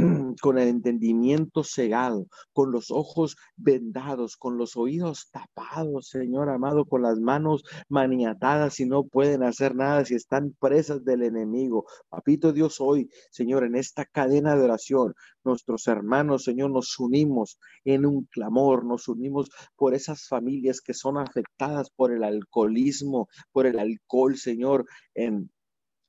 con 0.40 0.58
el 0.58 0.68
entendimiento 0.68 1.62
cegado, 1.64 2.26
con 2.52 2.72
los 2.72 2.90
ojos 2.90 3.36
vendados, 3.56 4.36
con 4.36 4.56
los 4.56 4.76
oídos 4.76 5.28
tapados, 5.30 6.08
Señor 6.08 6.48
amado, 6.48 6.84
con 6.84 7.02
las 7.02 7.20
manos 7.20 7.62
maniatadas 7.88 8.80
y 8.80 8.86
no 8.86 9.04
pueden 9.04 9.42
hacer 9.42 9.74
nada 9.74 10.04
si 10.04 10.14
están 10.14 10.54
presas 10.58 11.04
del 11.04 11.22
enemigo. 11.22 11.84
Papito 12.08 12.52
Dios, 12.52 12.80
hoy, 12.80 13.08
Señor, 13.30 13.64
en 13.64 13.76
esta 13.76 14.04
cadena 14.04 14.56
de 14.56 14.64
oración, 14.64 15.14
nuestros 15.44 15.86
hermanos, 15.86 16.44
Señor, 16.44 16.70
nos 16.70 16.98
unimos 16.98 17.58
en 17.84 18.06
un 18.06 18.24
clamor, 18.24 18.84
nos 18.84 19.08
unimos 19.08 19.50
por 19.76 19.94
esas 19.94 20.26
familias 20.26 20.80
que 20.80 20.94
son 20.94 21.18
afectadas 21.18 21.90
por 21.90 22.12
el 22.12 22.24
alcoholismo, 22.24 23.28
por 23.52 23.66
el 23.66 23.78
alcohol, 23.78 24.36
Señor, 24.36 24.86
en 25.14 25.50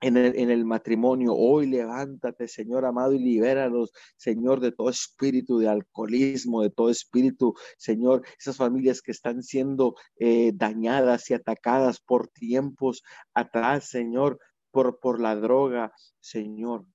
en 0.02 0.18
el, 0.18 0.66
matrimonio. 0.66 1.34
Hoy 1.36 1.68
levántate, 1.68 2.48
Señor 2.48 2.86
amado, 2.86 3.14
y 3.14 3.20
libéralos, 3.20 3.92
Señor, 4.18 4.60
de 4.60 4.72
todo 4.72 4.90
espíritu 4.90 5.60
de 5.60 5.70
alcoholismo, 5.70 6.64
de 6.64 6.72
todo 6.72 6.90
espíritu, 6.90 7.54
Señor, 7.78 8.24
esas 8.40 8.58
familias 8.58 9.02
que 9.02 9.12
están 9.12 9.44
siendo 9.44 9.96
eh, 10.18 10.52
dañadas 10.56 11.30
y 11.30 11.36
atacadas 11.36 12.00
por 12.00 12.28
tiempos 12.30 13.04
atrás, 13.34 13.90
Señor, 13.90 14.40
por, 14.72 15.00
por 15.00 15.22
la 15.22 15.36
droga, 15.36 15.94
Señor. 16.20 16.86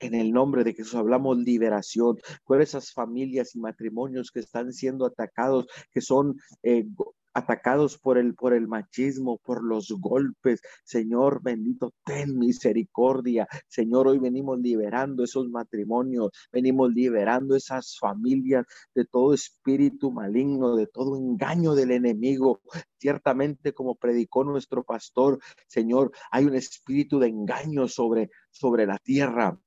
En 0.00 0.14
el 0.14 0.32
nombre 0.32 0.64
de 0.64 0.72
Jesús 0.72 0.94
hablamos 0.94 1.36
liberación 1.38 2.16
por 2.44 2.62
esas 2.62 2.90
familias 2.92 3.54
y 3.54 3.60
matrimonios 3.60 4.30
que 4.30 4.40
están 4.40 4.72
siendo 4.72 5.04
atacados, 5.04 5.66
que 5.92 6.00
son 6.00 6.36
eh, 6.62 6.86
atacados 7.34 7.98
por 7.98 8.18
el, 8.18 8.34
por 8.34 8.54
el 8.54 8.68
machismo, 8.68 9.38
por 9.38 9.62
los 9.64 9.90
golpes. 9.98 10.60
Señor 10.84 11.42
bendito, 11.42 11.92
ten 12.04 12.38
misericordia. 12.38 13.46
Señor, 13.68 14.08
hoy 14.08 14.18
venimos 14.18 14.58
liberando 14.58 15.24
esos 15.24 15.48
matrimonios, 15.48 16.30
venimos 16.52 16.92
liberando 16.92 17.56
esas 17.56 17.98
familias 17.98 18.66
de 18.94 19.04
todo 19.04 19.34
espíritu 19.34 20.10
maligno, 20.10 20.76
de 20.76 20.86
todo 20.86 21.16
engaño 21.16 21.74
del 21.74 21.92
enemigo. 21.92 22.60
Ciertamente, 22.98 23.72
como 23.72 23.94
predicó 23.94 24.44
nuestro 24.44 24.84
pastor, 24.84 25.38
Señor, 25.66 26.12
hay 26.30 26.44
un 26.44 26.54
espíritu 26.54 27.18
de 27.18 27.28
engaño 27.28 27.88
sobre, 27.88 28.30
sobre 28.50 28.86
la 28.86 28.98
tierra 28.98 29.58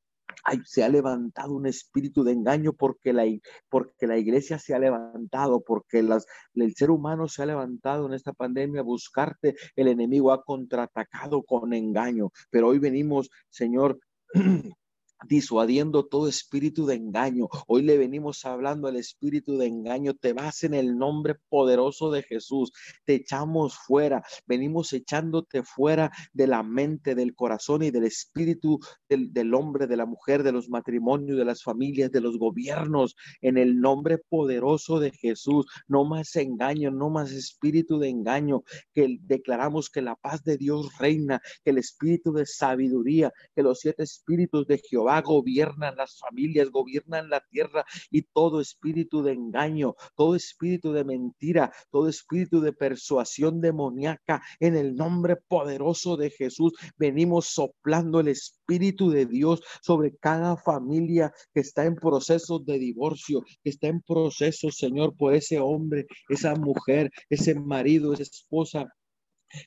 se 0.66 0.84
ha 0.84 0.90
levantado 0.90 1.54
un 1.54 1.66
espíritu 1.66 2.24
de 2.24 2.34
engaño 2.34 2.74
porque 2.74 3.14
la, 3.14 3.24
porque 3.70 4.08
la 4.08 4.18
iglesia 4.18 4.60
se 4.60 4.74
ha 4.74 4.80
levantado, 4.80 5.62
porque 5.62 6.00
el 6.00 6.76
ser 6.76 6.92
humano 6.92 7.28
se 7.28 7.44
ha 7.44 7.46
levantado 7.46 8.08
en 8.08 8.14
esta 8.14 8.34
pandemia 8.34 8.82
a 8.82 8.84
buscarte. 8.84 9.56
El 9.76 9.88
enemigo 9.88 10.32
ha 10.32 10.44
contraatacado 10.44 11.44
con 11.44 11.74
engaño, 11.74 12.32
pero 12.50 12.70
hoy 12.70 12.80
venimos, 12.80 13.30
Señor, 13.50 14.00
disuadiendo 15.28 16.06
todo 16.06 16.28
espíritu 16.28 16.86
de 16.86 16.96
engaño. 16.96 17.48
Hoy 17.68 17.84
le 17.84 17.98
venimos 17.98 18.46
hablando 18.46 18.88
al 18.88 18.96
espíritu 18.96 19.58
de 19.58 19.68
engaño. 19.68 20.14
Te 20.14 20.34
vas 20.34 20.64
en 20.64 20.74
el 20.74 20.98
nombre 20.98 21.36
poderoso 21.50 22.12
de 22.12 22.24
Jesús. 22.24 22.72
Te 23.06 23.16
echamos 23.16 23.78
fuera. 23.78 24.24
Venimos 24.46 24.94
echándote 24.94 25.64
fuera 25.64 26.12
de 26.34 26.48
la 26.48 26.64
mente, 26.64 27.16
del 27.16 27.36
corazón 27.36 27.84
y 27.84 27.92
del 27.92 28.06
espíritu 28.06 28.80
del, 29.08 29.54
hombre, 29.54 29.88
de 29.88 29.98
la 29.98 30.06
mujer, 30.06 30.44
de 30.44 30.52
los 30.52 30.70
matrimonios, 30.70 31.38
de 31.38 31.46
las 31.46 31.64
familias, 31.64 32.12
de 32.12 32.22
los 32.22 32.38
gobiernos. 32.38 33.16
En 33.42 33.58
el 33.58 33.80
nombre 33.80 34.18
poderoso 34.18 35.00
de 35.00 35.12
Jesús. 35.12 35.66
No 35.88 36.06
más 36.06 36.36
engaño, 36.36 36.92
no 36.92 37.10
más 37.10 37.32
espíritu 37.32 38.00
de 38.00 38.10
engaño. 38.10 38.64
Que 38.94 39.18
declaramos 39.22 39.90
que 39.90 40.02
la 40.02 40.16
paz 40.16 40.44
de 40.44 40.58
Dios 40.58 40.98
reina, 40.98 41.42
que 41.64 41.72
el 41.72 41.78
espíritu 41.78 42.34
de 42.34 42.46
sabiduría, 42.46 43.32
que 43.56 43.64
los 43.64 43.80
siete 43.80 44.04
espíritus 44.04 44.68
de 44.68 44.80
Jehová 44.80 45.13
gobiernan 45.22 45.96
las 45.96 46.20
familias, 46.20 46.70
gobiernan 46.70 47.30
la 47.30 47.42
tierra 47.50 47.86
y 48.10 48.24
todo 48.24 48.62
espíritu 48.62 49.24
de 49.24 49.34
engaño, 49.34 49.96
todo 50.16 50.36
espíritu 50.36 50.92
de 50.92 51.04
mentira, 51.04 51.72
todo 51.92 52.08
espíritu 52.08 52.62
de 52.62 52.74
persuasión 52.74 53.62
demoníaca, 53.62 54.42
en 54.60 54.76
el 54.76 54.96
nombre 54.96 55.36
poderoso 55.36 56.18
de 56.18 56.30
Jesús, 56.30 56.74
venimos 56.98 57.48
soplando 57.48 58.20
el 58.20 58.30
espíritu 58.30 59.10
de 59.10 59.26
Dios 59.26 59.62
sobre 59.82 60.16
cada 60.18 60.58
familia 60.58 61.34
que 61.54 61.62
está 61.62 61.86
en 61.86 61.96
proceso 61.96 62.60
de 62.60 62.80
divorcio, 62.80 63.44
que 63.64 63.70
está 63.70 63.88
en 63.88 64.02
proceso, 64.02 64.72
Señor, 64.72 65.16
por 65.16 65.34
ese 65.34 65.60
hombre, 65.60 66.08
esa 66.30 66.56
mujer, 66.56 67.12
ese 67.30 67.56
marido, 67.56 68.14
esa 68.14 68.24
esposa 68.24 68.88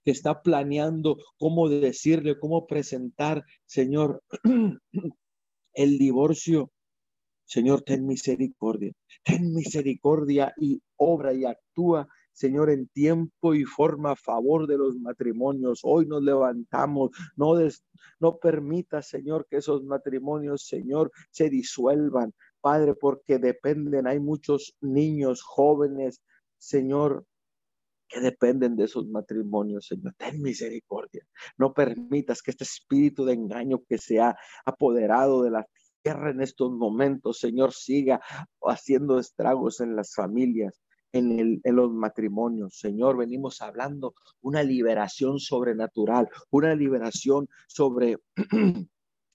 que 0.05 0.11
está 0.11 0.43
planeando 0.43 1.19
cómo 1.39 1.69
decirle, 1.69 2.39
cómo 2.39 2.67
presentar, 2.67 3.45
Señor, 3.67 4.23
el 5.77 5.99
divorcio. 5.99 6.73
Señor, 7.45 7.83
ten 7.83 8.05
misericordia, 8.07 8.93
ten 9.25 9.53
misericordia 9.55 10.53
y 10.57 10.83
obra 10.97 11.33
y 11.33 11.45
actúa, 11.45 12.09
Señor, 12.33 12.71
en 12.71 12.89
tiempo 12.89 13.55
y 13.55 13.65
forma 13.65 14.13
a 14.13 14.17
favor 14.17 14.67
de 14.67 14.77
los 14.77 14.97
matrimonios. 14.97 15.81
Hoy 15.85 16.07
nos 16.07 16.23
levantamos, 16.23 17.11
no, 17.37 17.55
no 18.19 18.39
permita, 18.39 19.01
Señor, 19.01 19.47
que 19.49 19.59
esos 19.59 19.85
matrimonios, 19.85 20.67
Señor, 20.67 21.13
se 21.31 21.49
disuelvan, 21.49 22.35
Padre, 22.61 22.95
porque 22.95 23.39
dependen, 23.39 24.09
hay 24.09 24.19
muchos 24.19 24.77
niños, 24.81 25.41
jóvenes, 25.43 26.21
Señor, 26.59 27.25
que 28.09 28.21
dependen 28.21 28.77
de 28.77 28.85
esos 28.85 29.07
matrimonios, 29.09 29.87
Señor. 29.87 30.15
Ten 30.17 30.41
misericordia. 30.41 31.27
No 31.59 31.73
permitas 31.73 32.43
que 32.43 32.51
este 32.51 32.65
espíritu 32.65 33.25
de 33.25 33.35
engaño 33.35 33.83
que 33.89 33.99
se 33.99 34.21
ha 34.21 34.37
apoderado 34.65 35.43
de 35.43 35.51
la 35.51 35.67
tierra 36.03 36.31
en 36.31 36.41
estos 36.41 36.71
momentos, 36.73 37.39
Señor, 37.39 37.73
siga 37.73 38.21
haciendo 38.63 39.19
estragos 39.19 39.81
en 39.81 39.97
las 39.97 40.15
familias. 40.15 40.81
En, 41.13 41.39
el, 41.39 41.61
en, 41.65 41.77
los 41.77 41.91
matrimonios. 41.91 42.79
Señor, 42.79 43.17
venimos 43.17 43.63
hablando 43.63 44.15
una 44.43 44.63
liberación 44.63 45.39
sobrenatural, 45.39 46.29
una 46.51 46.75
liberación 46.75 47.49
sobre 47.69 48.19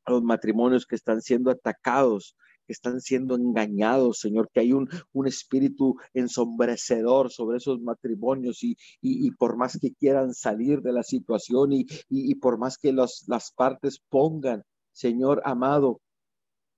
los 0.06 0.22
matrimonios 0.22 0.86
que 0.86 0.96
están 0.96 1.22
siendo 1.22 1.50
atacados 1.50 2.36
están 2.72 3.02
siendo 3.02 3.36
engañados, 3.36 4.20
Señor, 4.20 4.50
que 4.54 4.62
hay 4.62 4.74
un, 4.74 4.90
un 5.14 5.28
espíritu 5.28 5.96
ensombrecedor 6.14 7.32
sobre 7.32 7.58
esos 7.58 7.82
matrimonios 7.82 8.64
y, 8.64 8.76
y, 9.02 9.32
por 9.32 9.58
más 9.58 9.78
que 9.80 9.94
quieran 9.94 10.34
salir 10.34 10.82
de 10.82 10.94
la 10.94 11.04
situación 11.04 11.74
y, 11.74 11.86
y 12.10 12.36
por 12.36 12.58
más 12.58 12.78
que 12.78 12.92
los, 12.92 13.26
las 13.28 13.52
partes 13.52 14.02
pongan, 14.10 14.64
Señor 14.92 15.42
amado, 15.46 16.02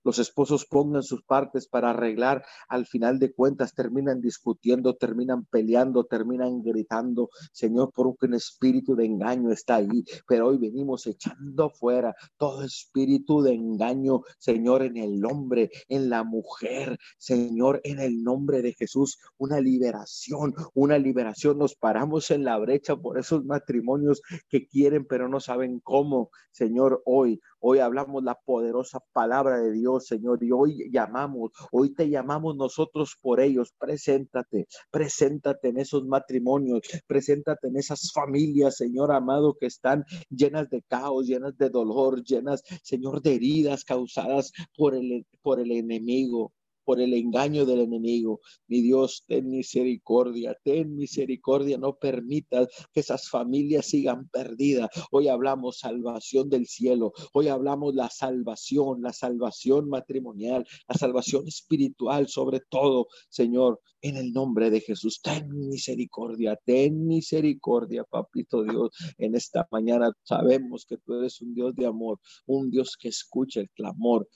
los 0.04 0.18
esposos 0.18 0.66
pongan 0.66 1.02
sus 1.02 1.22
partes 1.22 1.66
para 1.66 1.90
arreglar, 1.90 2.44
al 2.68 2.86
final 2.86 3.18
de 3.18 3.32
cuentas 3.32 3.74
terminan 3.74 4.20
discutiendo, 4.20 4.96
terminan 4.96 5.44
peleando, 5.46 6.04
terminan 6.04 6.62
gritando, 6.62 7.30
Señor, 7.52 7.90
porque 7.94 8.26
un 8.26 8.34
espíritu 8.34 8.94
de 8.94 9.06
engaño 9.06 9.50
está 9.50 9.76
ahí, 9.76 10.04
pero 10.28 10.48
hoy 10.48 10.58
venimos 10.58 11.06
echando 11.06 11.70
fuera 11.70 12.14
todo 12.36 12.62
espíritu 12.62 13.42
de 13.42 13.54
engaño, 13.54 14.22
Señor, 14.38 14.82
en 14.82 14.96
el 14.96 15.24
hombre, 15.24 15.70
en 15.88 16.10
la 16.10 16.22
mujer, 16.24 16.98
Señor, 17.18 17.80
en 17.84 18.00
el 18.00 18.22
nombre 18.22 18.62
de 18.62 18.74
Jesús, 18.74 19.18
una 19.38 19.60
liberación, 19.60 20.54
una 20.74 20.98
liberación, 20.98 21.58
nos 21.58 21.74
paramos 21.74 22.30
en 22.30 22.44
la 22.44 22.58
brecha 22.58 22.96
por 22.96 23.18
esos 23.18 23.44
matrimonios 23.44 24.22
que 24.48 24.66
quieren 24.66 25.06
pero 25.06 25.28
no 25.28 25.40
saben 25.40 25.80
cómo, 25.80 26.30
Señor, 26.50 27.02
hoy, 27.04 27.40
hoy 27.66 27.78
hablamos 27.78 28.22
la 28.22 28.34
poderosa 28.34 29.00
palabra 29.12 29.58
de 29.58 29.72
Dios 29.72 30.06
Señor, 30.06 30.42
y 30.42 30.52
hoy 30.52 30.90
llamamos, 30.90 31.50
hoy 31.72 31.94
te 31.94 32.08
llamamos 32.08 32.56
nosotros 32.56 33.16
por 33.20 33.40
ellos. 33.40 33.74
Preséntate, 33.78 34.66
preséntate 34.90 35.68
en 35.68 35.78
esos 35.78 36.04
matrimonios, 36.04 36.80
preséntate 37.06 37.68
en 37.68 37.76
esas 37.76 38.12
familias, 38.12 38.76
Señor 38.76 39.12
amado, 39.12 39.56
que 39.58 39.66
están 39.66 40.04
llenas 40.30 40.68
de 40.70 40.82
caos, 40.82 41.26
llenas 41.26 41.56
de 41.56 41.70
dolor, 41.70 42.22
llenas, 42.22 42.62
Señor, 42.82 43.22
de 43.22 43.34
heridas 43.34 43.84
causadas 43.84 44.52
por 44.76 44.94
el, 44.94 45.26
por 45.42 45.60
el 45.60 45.72
enemigo 45.72 46.52
por 46.84 47.00
el 47.00 47.14
engaño 47.14 47.66
del 47.66 47.80
enemigo. 47.80 48.40
Mi 48.66 48.82
Dios, 48.82 49.24
ten 49.26 49.48
misericordia, 49.50 50.56
ten 50.62 50.94
misericordia, 50.94 51.78
no 51.78 51.96
permitas 51.96 52.68
que 52.92 53.00
esas 53.00 53.28
familias 53.28 53.86
sigan 53.86 54.28
perdidas. 54.28 54.90
Hoy 55.10 55.28
hablamos 55.28 55.78
salvación 55.78 56.48
del 56.48 56.66
cielo, 56.66 57.12
hoy 57.32 57.48
hablamos 57.48 57.94
la 57.94 58.10
salvación, 58.10 59.02
la 59.02 59.12
salvación 59.12 59.88
matrimonial, 59.88 60.66
la 60.88 60.94
salvación 60.94 61.46
espiritual 61.48 62.28
sobre 62.28 62.60
todo, 62.68 63.08
Señor, 63.28 63.80
en 64.02 64.16
el 64.16 64.32
nombre 64.32 64.70
de 64.70 64.80
Jesús. 64.80 65.20
Ten 65.22 65.48
misericordia, 65.68 66.58
ten 66.64 67.06
misericordia, 67.06 68.04
papito 68.04 68.62
Dios. 68.62 68.90
En 69.18 69.34
esta 69.34 69.66
mañana 69.70 70.12
sabemos 70.22 70.84
que 70.86 70.98
tú 70.98 71.14
eres 71.14 71.40
un 71.40 71.54
Dios 71.54 71.74
de 71.74 71.86
amor, 71.86 72.20
un 72.46 72.70
Dios 72.70 72.96
que 72.98 73.08
escucha 73.08 73.60
el 73.60 73.70
clamor, 73.70 74.28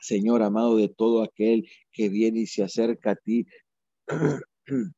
Señor 0.00 0.42
amado, 0.42 0.76
de 0.76 0.88
todo 0.88 1.22
aquel 1.22 1.68
que 1.92 2.08
viene 2.08 2.40
y 2.40 2.46
se 2.46 2.62
acerca 2.62 3.12
a 3.12 3.16
ti 3.16 3.46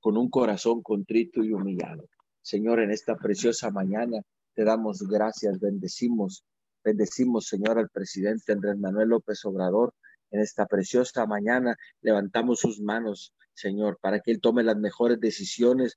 con 0.00 0.16
un 0.16 0.28
corazón 0.28 0.82
contrito 0.82 1.42
y 1.42 1.52
humillado. 1.52 2.08
Señor, 2.42 2.80
en 2.80 2.90
esta 2.90 3.16
preciosa 3.16 3.70
mañana 3.70 4.20
te 4.54 4.64
damos 4.64 5.02
gracias, 5.08 5.58
bendecimos, 5.60 6.44
bendecimos, 6.82 7.46
Señor, 7.46 7.78
al 7.78 7.88
presidente 7.88 8.52
Andrés 8.52 8.76
Manuel 8.78 9.08
López 9.08 9.44
Obrador. 9.44 9.94
En 10.30 10.40
esta 10.40 10.66
preciosa 10.66 11.26
mañana 11.26 11.76
levantamos 12.00 12.60
sus 12.60 12.80
manos, 12.80 13.32
Señor, 13.54 13.98
para 14.00 14.20
que 14.20 14.32
Él 14.32 14.40
tome 14.40 14.62
las 14.62 14.76
mejores 14.76 15.20
decisiones 15.20 15.96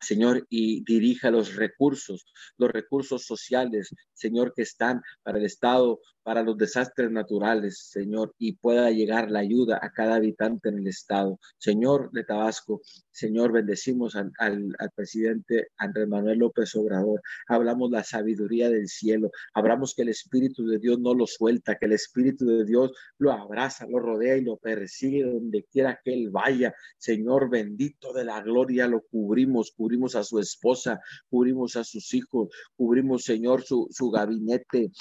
Señor, 0.00 0.46
y 0.48 0.82
dirija 0.84 1.30
los 1.30 1.54
recursos, 1.56 2.24
los 2.56 2.70
recursos 2.70 3.24
sociales, 3.26 3.94
Señor, 4.14 4.54
que 4.54 4.62
están 4.62 5.02
para 5.22 5.38
el 5.38 5.44
Estado, 5.44 6.00
para 6.30 6.44
los 6.44 6.56
desastres 6.56 7.10
naturales, 7.10 7.88
Señor, 7.90 8.36
y 8.38 8.52
pueda 8.52 8.88
llegar 8.92 9.32
la 9.32 9.40
ayuda 9.40 9.80
a 9.82 9.90
cada 9.90 10.14
habitante 10.14 10.68
en 10.68 10.78
el 10.78 10.86
estado. 10.86 11.40
Señor 11.58 12.12
de 12.12 12.22
Tabasco, 12.22 12.82
Señor, 13.10 13.50
bendecimos 13.50 14.14
al, 14.14 14.30
al, 14.38 14.90
presidente 14.94 15.70
Andrés 15.76 16.06
Manuel 16.06 16.38
López 16.38 16.72
Obrador. 16.76 17.20
Hablamos 17.48 17.90
la 17.90 18.04
sabiduría 18.04 18.70
del 18.70 18.86
cielo. 18.86 19.32
Hablamos 19.54 19.92
que 19.96 20.02
el 20.02 20.10
Espíritu 20.10 20.64
de 20.68 20.78
Dios 20.78 21.00
no 21.00 21.14
lo 21.14 21.26
suelta, 21.26 21.74
que 21.74 21.86
el 21.86 21.94
Espíritu 21.94 22.46
de 22.46 22.64
Dios 22.64 22.92
lo 23.18 23.32
abraza, 23.32 23.88
lo 23.88 23.98
rodea 23.98 24.36
y 24.36 24.42
lo 24.42 24.56
persigue 24.56 25.24
donde 25.24 25.64
quiera 25.64 25.98
que 26.04 26.14
él 26.14 26.30
vaya. 26.30 26.72
Señor 26.96 27.50
bendito 27.50 28.12
de 28.12 28.24
la 28.24 28.40
gloria, 28.40 28.86
lo 28.86 29.02
cubrimos, 29.02 29.72
cubrimos 29.76 30.14
a 30.14 30.22
su 30.22 30.38
esposa, 30.38 31.00
cubrimos 31.28 31.74
a 31.74 31.82
sus 31.82 32.14
hijos, 32.14 32.50
cubrimos, 32.76 33.24
Señor, 33.24 33.64
su, 33.64 33.88
su 33.90 34.12
gabinete, 34.12 34.92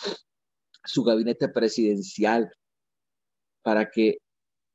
su 0.84 1.04
gabinete 1.04 1.50
presidencial, 1.50 2.52
para 3.62 3.90
que 3.90 4.18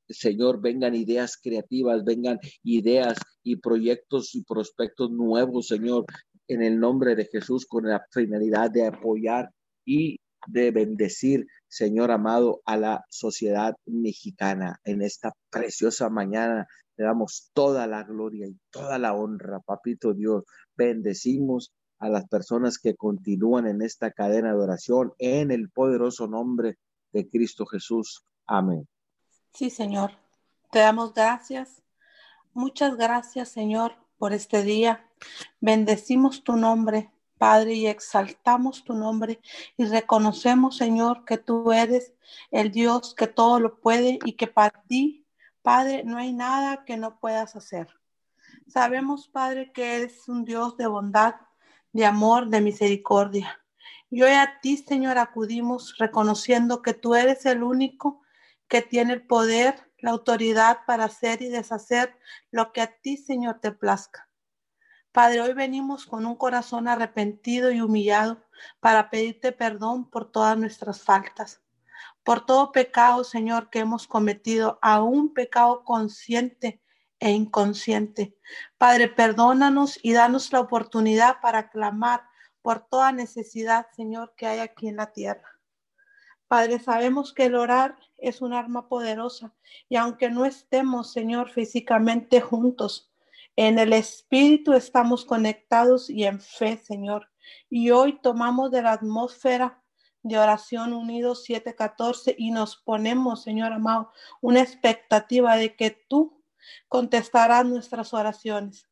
Señor, 0.09 0.61
vengan 0.61 0.95
ideas 0.95 1.39
creativas, 1.43 2.05
vengan 2.05 2.39
ideas 2.63 3.19
y 3.43 3.57
proyectos 3.57 4.35
y 4.35 4.43
prospectos 4.43 5.11
nuevos, 5.11 5.69
Señor, 5.69 6.05
en 6.49 6.63
el 6.63 6.79
nombre 6.79 7.17
de 7.17 7.25
Jesús, 7.25 7.67
con 7.67 7.89
la 7.89 8.05
finalidad 8.11 8.71
de 8.71 8.87
apoyar 8.87 9.51
y 9.85 10.19
de 10.47 10.71
bendecir, 10.71 11.47
Señor 11.69 12.11
amado, 12.11 12.61
a 12.67 12.77
la 12.77 13.05
sociedad 13.09 13.75
mexicana 13.87 14.79
en 14.85 15.01
esta 15.03 15.33
preciosa 15.51 16.11
mañana. 16.11 16.67
Le 16.97 17.05
damos 17.05 17.51
toda 17.55 17.87
la 17.87 18.05
gloria 18.05 18.47
y 18.47 18.57
toda 18.71 18.99
la 18.99 19.15
honra, 19.15 19.61
papito 19.61 20.13
Dios. 20.13 20.45
Bendecimos 20.77 21.73
a 22.05 22.11
las 22.11 22.29
personas 22.29 22.79
que 22.79 22.97
continúan 22.97 23.67
en 23.67 23.81
esta 23.81 24.11
cadena 24.11 24.53
de 24.53 24.59
oración 24.59 25.15
en 25.19 25.51
el 25.51 25.71
poderoso 25.71 26.27
nombre 26.27 26.77
de 27.15 27.27
Cristo 27.31 27.65
Jesús. 27.65 28.27
Amén. 28.47 28.87
Sí, 29.55 29.71
Señor. 29.71 30.11
Te 30.71 30.81
damos 30.81 31.15
gracias. 31.15 31.83
Muchas 32.53 32.99
gracias, 32.99 33.49
Señor, 33.49 33.93
por 34.19 34.35
este 34.35 34.63
día. 34.63 35.09
Bendecimos 35.63 36.45
tu 36.45 36.57
nombre, 36.57 37.11
Padre, 37.39 37.73
y 37.73 37.87
exaltamos 37.87 38.85
tu 38.85 38.93
nombre 38.93 39.41
y 39.79 39.87
reconocemos, 39.87 40.77
Señor, 40.77 41.25
que 41.25 41.39
tú 41.39 41.73
eres 41.73 42.13
el 42.51 42.71
Dios 42.71 43.15
que 43.15 43.29
todo 43.29 43.61
lo 43.61 43.81
puede 43.81 44.19
y 44.27 44.35
que 44.35 44.47
para 44.47 44.83
ti, 44.89 45.25
Padre, 45.63 46.05
no 46.05 46.19
hay 46.19 46.35
nada 46.35 46.85
que 46.85 46.99
no 46.99 47.19
puedas 47.19 47.57
hacer. 47.57 47.89
Sabemos, 48.67 49.27
Padre, 49.27 49.73
que 49.73 49.97
eres 49.97 50.29
un 50.29 50.45
Dios 50.45 50.77
de 50.77 50.87
bondad, 50.87 51.37
de 51.95 52.05
amor, 52.05 52.49
de 52.49 52.61
misericordia. 52.61 53.65
Y 54.11 54.23
hoy 54.23 54.33
a 54.33 54.59
ti, 54.61 54.77
Señor, 54.77 55.17
acudimos 55.17 55.97
reconociendo 55.97 56.83
que 56.83 56.93
tú 56.93 57.15
eres 57.15 57.47
el 57.47 57.63
único 57.63 58.21
que 58.69 58.83
tiene 58.83 59.13
el 59.13 59.27
poder, 59.27 59.77
la 59.99 60.11
autoridad 60.11 60.81
para 60.87 61.05
hacer 61.05 61.41
y 61.41 61.49
deshacer 61.49 62.19
lo 62.51 62.73
que 62.73 62.81
a 62.81 62.99
ti, 63.01 63.17
Señor, 63.17 63.61
te 63.61 63.71
plazca. 63.71 64.29
Padre, 65.13 65.41
hoy 65.41 65.55
venimos 65.55 66.05
con 66.05 66.27
un 66.27 66.35
corazón 66.35 66.89
arrepentido 66.89 67.71
y 67.71 67.81
humillado 67.81 68.45
para 68.81 69.09
pedirte 69.09 69.53
perdón 69.53 70.11
por 70.11 70.33
todas 70.33 70.59
nuestras 70.59 71.01
faltas, 71.01 71.63
por 72.25 72.45
todo 72.45 72.73
pecado, 72.73 73.23
Señor, 73.23 73.71
que 73.71 73.79
hemos 73.79 74.09
cometido, 74.09 74.81
aún 74.83 75.33
pecado 75.33 75.85
consciente 75.85 76.83
e 77.25 77.31
inconsciente. 77.31 78.37
Padre, 78.77 79.09
perdónanos 79.09 79.99
y 80.03 80.13
danos 80.13 80.53
la 80.53 80.61
oportunidad 80.61 81.41
para 81.41 81.71
clamar 81.71 82.21
por 82.61 82.87
toda 82.87 83.13
necesidad, 83.13 83.87
Señor, 83.97 84.35
que 84.37 84.47
hay 84.47 84.59
aquí 84.59 84.89
en 84.89 84.97
la 84.97 85.11
tierra. 85.11 85.59
Padre, 86.49 86.79
sabemos 86.79 87.33
que 87.33 87.47
el 87.47 87.55
orar 87.55 87.97
es 88.19 88.43
un 88.43 88.53
arma 88.53 88.91
poderosa 88.91 89.55
y 89.89 89.97
aunque 89.97 90.29
no 90.29 90.45
estemos, 90.45 91.13
Señor, 91.13 91.49
físicamente 91.49 92.43
juntos, 92.43 93.11
en 93.57 93.79
el 93.79 93.95
Espíritu 93.95 94.75
estamos 94.75 95.25
conectados 95.25 96.11
y 96.11 96.25
en 96.25 96.43
fe, 96.43 96.77
Señor. 96.77 97.31
Y 97.71 97.91
hoy 97.91 98.21
tomamos 98.21 98.71
de 98.71 98.83
la 98.83 98.93
atmósfera 98.93 99.83
de 100.23 100.37
oración 100.37 100.93
unidos 100.93 101.45
714 101.45 102.35
y 102.37 102.51
nos 102.51 102.77
ponemos, 102.77 103.43
Señor 103.43 103.73
amado, 103.73 104.13
una 104.43 104.61
expectativa 104.61 105.57
de 105.57 105.75
que 105.75 105.91
tú 105.91 106.34
contestarás 106.89 107.65
nuestras 107.67 108.15
oraciones. 108.15 108.89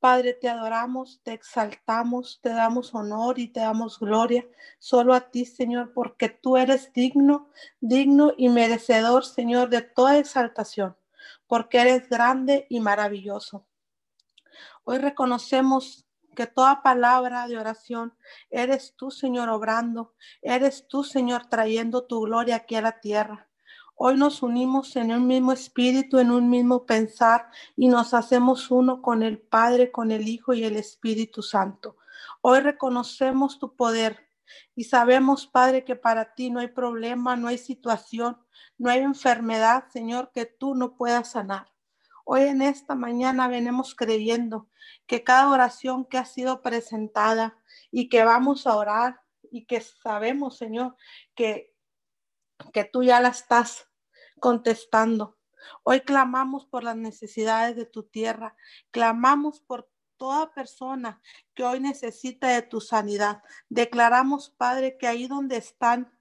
Padre, 0.00 0.32
te 0.32 0.48
adoramos, 0.48 1.20
te 1.24 1.32
exaltamos, 1.32 2.38
te 2.40 2.50
damos 2.50 2.94
honor 2.94 3.40
y 3.40 3.48
te 3.48 3.60
damos 3.60 3.98
gloria 3.98 4.46
solo 4.78 5.12
a 5.12 5.30
ti, 5.30 5.44
Señor, 5.44 5.92
porque 5.92 6.28
tú 6.28 6.56
eres 6.56 6.92
digno, 6.92 7.50
digno 7.80 8.32
y 8.36 8.48
merecedor, 8.48 9.24
Señor, 9.24 9.70
de 9.70 9.82
toda 9.82 10.18
exaltación, 10.18 10.96
porque 11.48 11.80
eres 11.80 12.08
grande 12.08 12.66
y 12.70 12.78
maravilloso. 12.78 13.66
Hoy 14.84 14.98
reconocemos 14.98 16.06
que 16.36 16.46
toda 16.46 16.82
palabra 16.82 17.48
de 17.48 17.58
oración 17.58 18.14
eres 18.50 18.94
tú, 18.96 19.10
Señor, 19.10 19.48
obrando, 19.48 20.14
eres 20.40 20.86
tú, 20.86 21.02
Señor, 21.02 21.46
trayendo 21.46 22.06
tu 22.06 22.20
gloria 22.20 22.54
aquí 22.56 22.76
a 22.76 22.82
la 22.82 23.00
tierra. 23.00 23.47
Hoy 24.00 24.16
nos 24.16 24.44
unimos 24.44 24.94
en 24.94 25.10
un 25.10 25.26
mismo 25.26 25.50
espíritu, 25.50 26.20
en 26.20 26.30
un 26.30 26.48
mismo 26.48 26.86
pensar 26.86 27.50
y 27.74 27.88
nos 27.88 28.14
hacemos 28.14 28.70
uno 28.70 29.02
con 29.02 29.24
el 29.24 29.40
Padre, 29.40 29.90
con 29.90 30.12
el 30.12 30.28
Hijo 30.28 30.54
y 30.54 30.62
el 30.62 30.76
Espíritu 30.76 31.42
Santo. 31.42 31.96
Hoy 32.40 32.60
reconocemos 32.60 33.58
tu 33.58 33.74
poder 33.74 34.28
y 34.76 34.84
sabemos, 34.84 35.48
Padre, 35.48 35.84
que 35.84 35.96
para 35.96 36.36
ti 36.36 36.48
no 36.48 36.60
hay 36.60 36.68
problema, 36.68 37.34
no 37.34 37.48
hay 37.48 37.58
situación, 37.58 38.38
no 38.78 38.88
hay 38.88 39.00
enfermedad, 39.00 39.88
Señor, 39.88 40.30
que 40.32 40.46
tú 40.46 40.76
no 40.76 40.94
puedas 40.94 41.32
sanar. 41.32 41.66
Hoy 42.24 42.42
en 42.42 42.62
esta 42.62 42.94
mañana 42.94 43.48
venimos 43.48 43.96
creyendo 43.96 44.68
que 45.08 45.24
cada 45.24 45.50
oración 45.50 46.04
que 46.04 46.18
ha 46.18 46.24
sido 46.24 46.62
presentada 46.62 47.58
y 47.90 48.08
que 48.08 48.22
vamos 48.22 48.68
a 48.68 48.76
orar 48.76 49.22
y 49.50 49.66
que 49.66 49.80
sabemos, 49.80 50.56
Señor, 50.56 50.94
que, 51.34 51.74
que 52.72 52.84
tú 52.84 53.02
ya 53.02 53.18
la 53.18 53.30
estás 53.30 53.87
contestando. 54.38 55.38
Hoy 55.82 56.00
clamamos 56.00 56.66
por 56.66 56.84
las 56.84 56.96
necesidades 56.96 57.76
de 57.76 57.84
tu 57.84 58.04
tierra, 58.04 58.56
clamamos 58.90 59.60
por 59.60 59.88
toda 60.16 60.52
persona 60.52 61.22
que 61.54 61.64
hoy 61.64 61.80
necesita 61.80 62.48
de 62.48 62.62
tu 62.62 62.80
sanidad. 62.80 63.42
Declaramos, 63.68 64.50
Padre, 64.50 64.98
que 64.98 65.06
ahí 65.06 65.26
donde 65.26 65.56
están, 65.56 66.12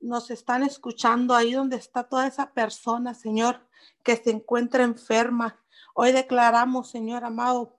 nos 0.00 0.30
están 0.30 0.62
escuchando, 0.62 1.34
ahí 1.34 1.52
donde 1.52 1.76
está 1.76 2.04
toda 2.04 2.26
esa 2.26 2.52
persona, 2.52 3.14
Señor, 3.14 3.66
que 4.02 4.16
se 4.16 4.30
encuentra 4.30 4.84
enferma. 4.84 5.64
Hoy 5.94 6.12
declaramos, 6.12 6.90
Señor 6.90 7.24
amado, 7.24 7.78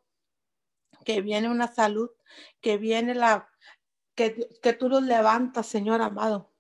que 1.04 1.22
viene 1.22 1.50
una 1.50 1.68
salud, 1.68 2.10
que 2.62 2.78
viene 2.78 3.14
la, 3.14 3.50
que, 4.16 4.50
que 4.62 4.74
tú 4.74 4.90
los 4.90 5.04
levantas, 5.04 5.68
Señor 5.68 6.02
amado. 6.02 6.55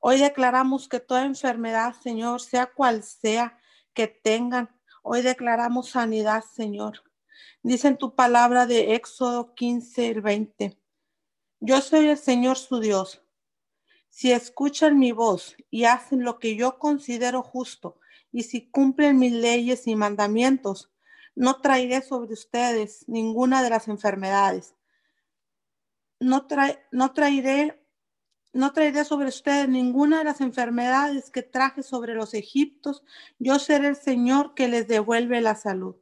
Hoy 0.00 0.18
declaramos 0.18 0.88
que 0.88 1.00
toda 1.00 1.24
enfermedad, 1.24 1.94
Señor, 2.02 2.40
sea 2.40 2.66
cual 2.66 3.02
sea 3.02 3.58
que 3.94 4.06
tengan, 4.06 4.70
hoy 5.02 5.22
declaramos 5.22 5.90
sanidad, 5.90 6.44
Señor. 6.44 7.02
Dice 7.62 7.88
en 7.88 7.96
tu 7.96 8.14
palabra 8.14 8.66
de 8.66 8.94
Éxodo 8.94 9.54
15, 9.54 10.08
el 10.08 10.20
20. 10.20 10.78
Yo 11.60 11.80
soy 11.80 12.08
el 12.08 12.18
Señor 12.18 12.58
su 12.58 12.80
Dios. 12.80 13.22
Si 14.08 14.32
escuchan 14.32 14.98
mi 14.98 15.12
voz 15.12 15.56
y 15.70 15.84
hacen 15.84 16.24
lo 16.24 16.38
que 16.38 16.56
yo 16.56 16.78
considero 16.78 17.42
justo 17.42 17.98
y 18.32 18.44
si 18.44 18.70
cumplen 18.70 19.18
mis 19.18 19.32
leyes 19.32 19.86
y 19.86 19.96
mandamientos, 19.96 20.90
no 21.34 21.60
traeré 21.60 22.02
sobre 22.02 22.32
ustedes 22.32 23.04
ninguna 23.08 23.62
de 23.62 23.70
las 23.70 23.88
enfermedades. 23.88 24.74
No, 26.18 26.46
no 26.92 27.12
traeré 27.12 27.85
no 28.56 28.72
traeré 28.72 29.04
sobre 29.04 29.28
ustedes 29.28 29.68
ninguna 29.68 30.18
de 30.18 30.24
las 30.24 30.40
enfermedades 30.40 31.30
que 31.30 31.42
traje 31.42 31.82
sobre 31.82 32.14
los 32.14 32.34
egiptos. 32.34 33.02
Yo 33.38 33.58
seré 33.58 33.88
el 33.88 33.96
Señor 33.96 34.54
que 34.54 34.68
les 34.68 34.88
devuelve 34.88 35.40
la 35.40 35.54
salud. 35.54 35.96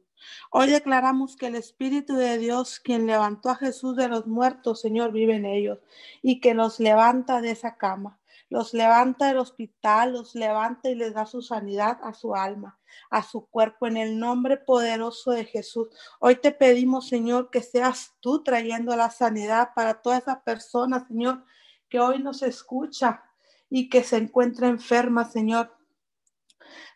Hoy 0.49 0.71
declaramos 0.71 1.35
que 1.35 1.47
el 1.47 1.55
Espíritu 1.55 2.15
de 2.15 2.37
Dios, 2.37 2.79
quien 2.79 3.05
levantó 3.05 3.49
a 3.49 3.55
Jesús 3.55 3.95
de 3.95 4.07
los 4.07 4.25
muertos, 4.25 4.81
Señor, 4.81 5.11
vive 5.11 5.35
en 5.35 5.45
ellos 5.45 5.79
y 6.23 6.39
que 6.39 6.53
los 6.53 6.79
levanta 6.79 7.41
de 7.41 7.51
esa 7.51 7.77
cama 7.77 8.19
los 8.49 8.73
levanta 8.73 9.27
del 9.27 9.37
hospital, 9.37 10.13
los 10.13 10.35
levanta 10.35 10.89
y 10.89 10.95
les 10.95 11.13
da 11.13 11.25
su 11.25 11.41
sanidad 11.41 11.99
a 12.03 12.13
su 12.13 12.35
alma, 12.35 12.79
a 13.09 13.23
su 13.23 13.47
cuerpo, 13.47 13.87
en 13.87 13.97
el 13.97 14.19
nombre 14.19 14.57
poderoso 14.57 15.31
de 15.31 15.45
Jesús. 15.45 15.89
Hoy 16.19 16.35
te 16.35 16.51
pedimos, 16.51 17.07
Señor, 17.07 17.49
que 17.49 17.61
seas 17.61 18.13
tú 18.19 18.43
trayendo 18.43 18.95
la 18.95 19.09
sanidad 19.09 19.71
para 19.75 20.01
toda 20.01 20.17
esa 20.17 20.43
persona, 20.43 21.05
Señor, 21.07 21.43
que 21.89 21.99
hoy 21.99 22.21
nos 22.21 22.41
escucha 22.41 23.23
y 23.69 23.89
que 23.89 24.03
se 24.03 24.17
encuentra 24.17 24.67
enferma, 24.67 25.25
Señor. 25.25 25.75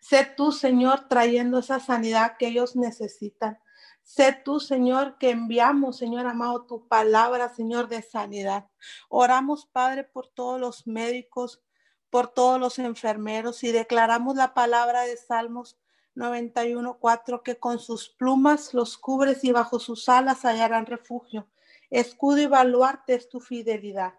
Sé 0.01 0.25
tú, 0.35 0.51
Señor, 0.51 1.07
trayendo 1.07 1.59
esa 1.59 1.79
sanidad 1.79 2.37
que 2.37 2.47
ellos 2.47 2.75
necesitan. 2.75 3.59
Sé 4.01 4.33
tú, 4.43 4.59
Señor, 4.59 5.17
que 5.19 5.29
enviamos, 5.29 5.97
Señor 5.97 6.25
amado, 6.25 6.65
tu 6.65 6.87
palabra, 6.87 7.49
Señor, 7.49 7.87
de 7.89 8.01
sanidad. 8.01 8.67
Oramos, 9.07 9.67
Padre, 9.67 10.03
por 10.03 10.27
todos 10.27 10.59
los 10.59 10.87
médicos, 10.87 11.61
por 12.09 12.27
todos 12.27 12.59
los 12.59 12.79
enfermeros 12.79 13.63
y 13.63 13.71
declaramos 13.71 14.35
la 14.35 14.53
palabra 14.53 15.03
de 15.03 15.15
Salmos 15.15 15.77
91.4 16.15 17.43
que 17.43 17.59
con 17.59 17.79
sus 17.79 18.09
plumas 18.09 18.73
los 18.73 18.97
cubres 18.97 19.43
y 19.43 19.51
bajo 19.51 19.79
sus 19.79 20.09
alas 20.09 20.43
hallarán 20.43 20.85
refugio. 20.85 21.47
Escudo 21.89 22.39
y 22.39 22.47
baluarte 22.47 23.13
es 23.13 23.29
tu 23.29 23.39
fidelidad. 23.39 24.15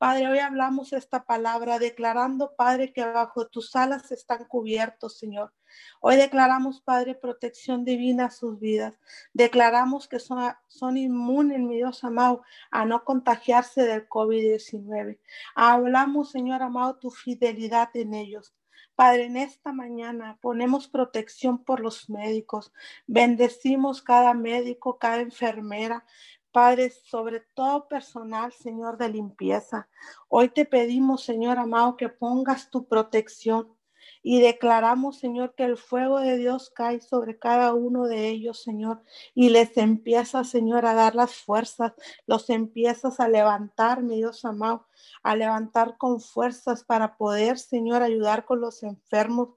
Padre, 0.00 0.28
hoy 0.28 0.38
hablamos 0.38 0.94
esta 0.94 1.26
palabra 1.26 1.78
declarando, 1.78 2.54
Padre, 2.56 2.90
que 2.94 3.04
bajo 3.04 3.48
tus 3.48 3.76
alas 3.76 4.10
están 4.12 4.46
cubiertos, 4.46 5.18
Señor. 5.18 5.52
Hoy 6.00 6.16
declaramos, 6.16 6.80
Padre, 6.80 7.14
protección 7.14 7.84
divina 7.84 8.24
a 8.24 8.30
sus 8.30 8.58
vidas. 8.58 8.98
Declaramos 9.34 10.08
que 10.08 10.18
son, 10.18 10.54
son 10.68 10.96
inmunes, 10.96 11.60
mi 11.60 11.76
Dios 11.76 12.02
amado, 12.02 12.42
a 12.70 12.86
no 12.86 13.04
contagiarse 13.04 13.82
del 13.82 14.08
COVID-19. 14.08 15.18
Hablamos, 15.54 16.30
Señor 16.30 16.62
amado, 16.62 16.96
tu 16.96 17.10
fidelidad 17.10 17.90
en 17.92 18.14
ellos. 18.14 18.54
Padre, 18.94 19.24
en 19.24 19.36
esta 19.36 19.72
mañana 19.72 20.38
ponemos 20.42 20.88
protección 20.88 21.64
por 21.64 21.80
los 21.80 22.10
médicos. 22.10 22.72
Bendecimos 23.06 24.02
cada 24.02 24.34
médico, 24.34 24.98
cada 24.98 25.20
enfermera. 25.20 26.04
Padre, 26.52 26.90
sobre 26.90 27.40
todo 27.54 27.86
personal, 27.86 28.52
Señor, 28.52 28.98
de 28.98 29.08
limpieza. 29.08 29.88
Hoy 30.28 30.48
te 30.48 30.64
pedimos, 30.64 31.22
Señor 31.22 31.58
amado, 31.58 31.96
que 31.96 32.08
pongas 32.08 32.70
tu 32.70 32.88
protección 32.88 33.76
y 34.22 34.40
declaramos, 34.40 35.18
Señor, 35.18 35.54
que 35.54 35.64
el 35.64 35.76
fuego 35.76 36.18
de 36.18 36.36
Dios 36.36 36.70
cae 36.70 37.00
sobre 37.00 37.38
cada 37.38 37.72
uno 37.72 38.06
de 38.06 38.28
ellos, 38.28 38.62
Señor, 38.62 39.02
y 39.34 39.50
les 39.50 39.76
empieza, 39.76 40.42
Señor, 40.44 40.86
a 40.86 40.94
dar 40.94 41.14
las 41.14 41.36
fuerzas, 41.36 41.92
los 42.26 42.50
empiezas 42.50 43.20
a 43.20 43.28
levantar, 43.28 44.02
mi 44.02 44.16
Dios 44.16 44.44
amado, 44.44 44.88
a 45.22 45.36
levantar 45.36 45.96
con 45.98 46.20
fuerzas 46.20 46.84
para 46.84 47.16
poder, 47.16 47.58
Señor, 47.58 48.02
ayudar 48.02 48.44
con 48.44 48.60
los 48.60 48.82
enfermos. 48.82 49.50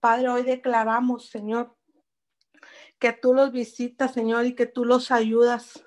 Padre, 0.00 0.28
hoy 0.28 0.42
declaramos, 0.42 1.30
Señor, 1.30 1.74
que 2.98 3.12
tú 3.12 3.32
los 3.32 3.52
visitas, 3.52 4.12
Señor, 4.12 4.44
y 4.46 4.54
que 4.54 4.66
tú 4.66 4.84
los 4.84 5.10
ayudas 5.10 5.85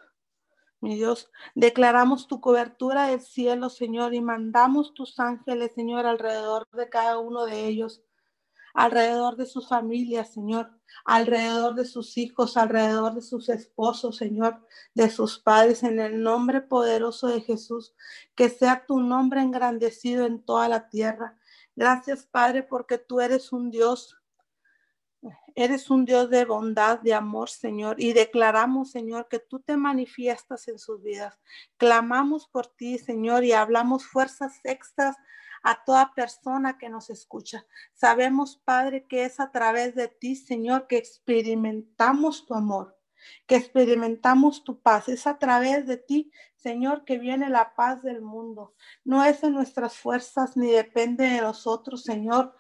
mi 0.82 0.96
Dios, 0.96 1.32
declaramos 1.56 2.28
tu 2.28 2.40
cobertura 2.42 3.08
del 3.08 3.22
cielo, 3.22 3.70
Señor, 3.70 4.14
y 4.14 4.22
mandamos 4.22 4.94
tus 4.94 5.20
ángeles, 5.20 5.74
Señor, 5.74 6.06
alrededor 6.06 6.68
de 6.72 6.90
cada 6.90 7.20
uno 7.20 7.46
de 7.46 7.68
ellos, 7.68 8.02
alrededor 8.74 9.36
de 9.36 9.46
sus 9.46 9.68
familias, 9.68 10.32
Señor, 10.34 10.72
alrededor 11.06 11.76
de 11.76 11.86
sus 11.86 12.18
hijos, 12.18 12.56
alrededor 12.56 13.14
de 13.14 13.22
sus 13.22 13.50
esposos, 13.50 14.18
Señor, 14.18 14.66
de 14.94 15.10
sus 15.10 15.40
padres, 15.40 15.84
en 15.84 16.00
el 16.00 16.22
nombre 16.22 16.62
poderoso 16.62 17.28
de 17.28 17.42
Jesús, 17.42 17.94
que 18.36 18.50
sea 18.50 18.86
tu 18.86 19.00
nombre 19.00 19.42
engrandecido 19.42 20.26
en 20.26 20.44
toda 20.44 20.70
la 20.70 20.90
tierra. 20.90 21.38
Gracias, 21.76 22.26
Padre, 22.26 22.64
porque 22.64 22.98
tú 22.98 23.22
eres 23.22 23.52
un 23.52 23.72
Dios 23.72 24.19
Eres 25.56 25.90
un 25.90 26.06
Dios 26.06 26.30
de 26.30 26.46
bondad, 26.46 27.00
de 27.00 27.14
amor, 27.14 27.50
Señor, 27.50 28.00
y 28.00 28.14
declaramos, 28.14 28.92
Señor, 28.92 29.28
que 29.28 29.40
tú 29.40 29.60
te 29.60 29.76
manifiestas 29.76 30.68
en 30.70 30.80
sus 30.80 31.04
vidas. 31.04 31.38
Clamamos 31.78 32.48
por 32.48 32.68
ti, 32.68 32.98
Señor, 32.98 33.44
y 33.44 33.52
hablamos 33.52 34.06
fuerzas 34.06 34.60
extras 34.64 35.18
a 35.64 35.84
toda 35.84 36.14
persona 36.14 36.78
que 36.78 36.90
nos 36.90 37.10
escucha. 37.10 37.66
Sabemos, 37.94 38.62
Padre, 38.64 39.06
que 39.08 39.26
es 39.26 39.40
a 39.40 39.52
través 39.52 39.96
de 39.96 40.08
ti, 40.08 40.36
Señor, 40.36 40.88
que 40.88 40.98
experimentamos 40.98 42.46
tu 42.46 42.54
amor, 42.54 42.98
que 43.46 43.56
experimentamos 43.56 44.64
tu 44.64 44.80
paz. 44.80 45.10
Es 45.10 45.28
a 45.28 45.38
través 45.38 45.86
de 45.86 45.98
ti, 45.98 46.32
Señor, 46.56 47.04
que 47.04 47.18
viene 47.18 47.50
la 47.50 47.76
paz 47.76 48.02
del 48.02 48.22
mundo. 48.22 48.74
No 49.04 49.26
es 49.26 49.44
en 49.44 49.54
nuestras 49.54 49.98
fuerzas 49.98 50.56
ni 50.56 50.72
depende 50.72 51.28
de 51.28 51.42
nosotros, 51.42 52.04
Señor, 52.04 52.56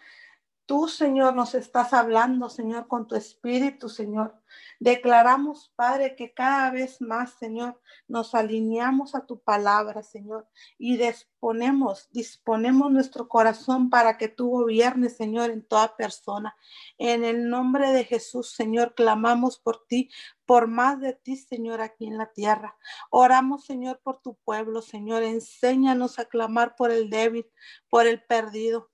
Tú, 0.69 0.87
Señor, 0.87 1.33
nos 1.33 1.55
estás 1.55 1.93
hablando, 1.93 2.47
Señor, 2.47 2.87
con 2.87 3.07
tu 3.07 3.15
espíritu, 3.15 3.89
Señor. 3.89 4.39
Declaramos, 4.79 5.73
Padre, 5.75 6.15
que 6.15 6.31
cada 6.31 6.69
vez 6.69 7.01
más, 7.01 7.33
Señor, 7.39 7.81
nos 8.07 8.35
alineamos 8.35 9.15
a 9.15 9.25
tu 9.25 9.39
palabra, 9.39 10.03
Señor, 10.03 10.47
y 10.77 10.97
disponemos, 10.97 12.07
disponemos 12.11 12.91
nuestro 12.91 13.27
corazón 13.27 13.89
para 13.89 14.19
que 14.19 14.27
tú 14.27 14.49
gobiernes, 14.49 15.17
Señor, 15.17 15.49
en 15.49 15.65
toda 15.65 15.95
persona. 15.95 16.55
En 16.99 17.23
el 17.23 17.49
nombre 17.49 17.91
de 17.91 18.03
Jesús, 18.03 18.51
Señor, 18.51 18.93
clamamos 18.93 19.57
por 19.57 19.87
ti, 19.87 20.11
por 20.45 20.67
más 20.67 21.01
de 21.01 21.13
ti, 21.13 21.35
Señor, 21.35 21.81
aquí 21.81 22.05
en 22.05 22.19
la 22.19 22.31
tierra. 22.31 22.77
Oramos, 23.09 23.65
Señor, 23.65 24.01
por 24.03 24.21
tu 24.21 24.35
pueblo, 24.35 24.83
Señor. 24.83 25.23
Enséñanos 25.23 26.19
a 26.19 26.25
clamar 26.25 26.75
por 26.75 26.91
el 26.91 27.09
débil, 27.09 27.47
por 27.89 28.05
el 28.05 28.23
perdido 28.23 28.91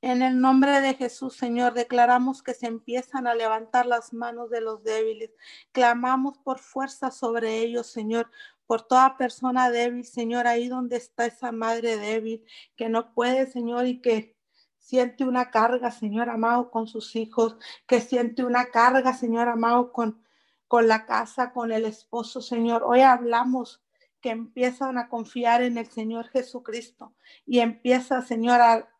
en 0.00 0.22
el 0.22 0.40
nombre 0.40 0.80
de 0.80 0.94
Jesús, 0.94 1.36
Señor, 1.36 1.74
declaramos 1.74 2.42
que 2.42 2.54
se 2.54 2.66
empiezan 2.66 3.26
a 3.26 3.34
levantar 3.34 3.86
las 3.86 4.12
manos 4.12 4.50
de 4.50 4.60
los 4.60 4.82
débiles. 4.82 5.30
Clamamos 5.72 6.38
por 6.38 6.58
fuerza 6.58 7.10
sobre 7.10 7.58
ellos, 7.58 7.86
Señor, 7.86 8.30
por 8.66 8.82
toda 8.82 9.16
persona 9.16 9.70
débil, 9.70 10.04
Señor, 10.04 10.46
ahí 10.46 10.68
donde 10.68 10.96
está 10.96 11.26
esa 11.26 11.52
madre 11.52 11.96
débil, 11.96 12.44
que 12.76 12.88
no 12.88 13.12
puede, 13.12 13.46
Señor, 13.46 13.86
y 13.86 14.00
que 14.00 14.36
siente 14.78 15.24
una 15.24 15.50
carga, 15.50 15.90
Señor 15.90 16.28
amado, 16.28 16.70
con 16.70 16.86
sus 16.86 17.16
hijos, 17.16 17.56
que 17.86 18.00
siente 18.00 18.44
una 18.44 18.66
carga, 18.66 19.14
Señor 19.14 19.48
amado, 19.48 19.92
con, 19.92 20.22
con 20.68 20.88
la 20.88 21.06
casa, 21.06 21.52
con 21.52 21.72
el 21.72 21.84
esposo, 21.84 22.40
Señor. 22.40 22.82
Hoy 22.84 23.00
hablamos 23.00 23.82
que 24.20 24.30
empiezan 24.30 24.98
a 24.98 25.08
confiar 25.08 25.62
en 25.62 25.76
el 25.76 25.90
Señor 25.90 26.28
Jesucristo 26.28 27.14
y 27.44 27.58
empieza, 27.58 28.22
Señor, 28.22 28.60
a, 28.60 28.91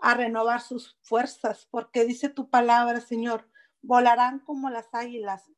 a 0.00 0.14
renovar 0.14 0.60
sus 0.60 0.98
fuerzas, 1.02 1.66
porque 1.70 2.04
dice 2.04 2.28
tu 2.28 2.50
palabra, 2.50 3.00
Señor, 3.00 3.48
volarán 3.82 4.40
como 4.40 4.70
las 4.70 4.88
águilas, 4.92 5.50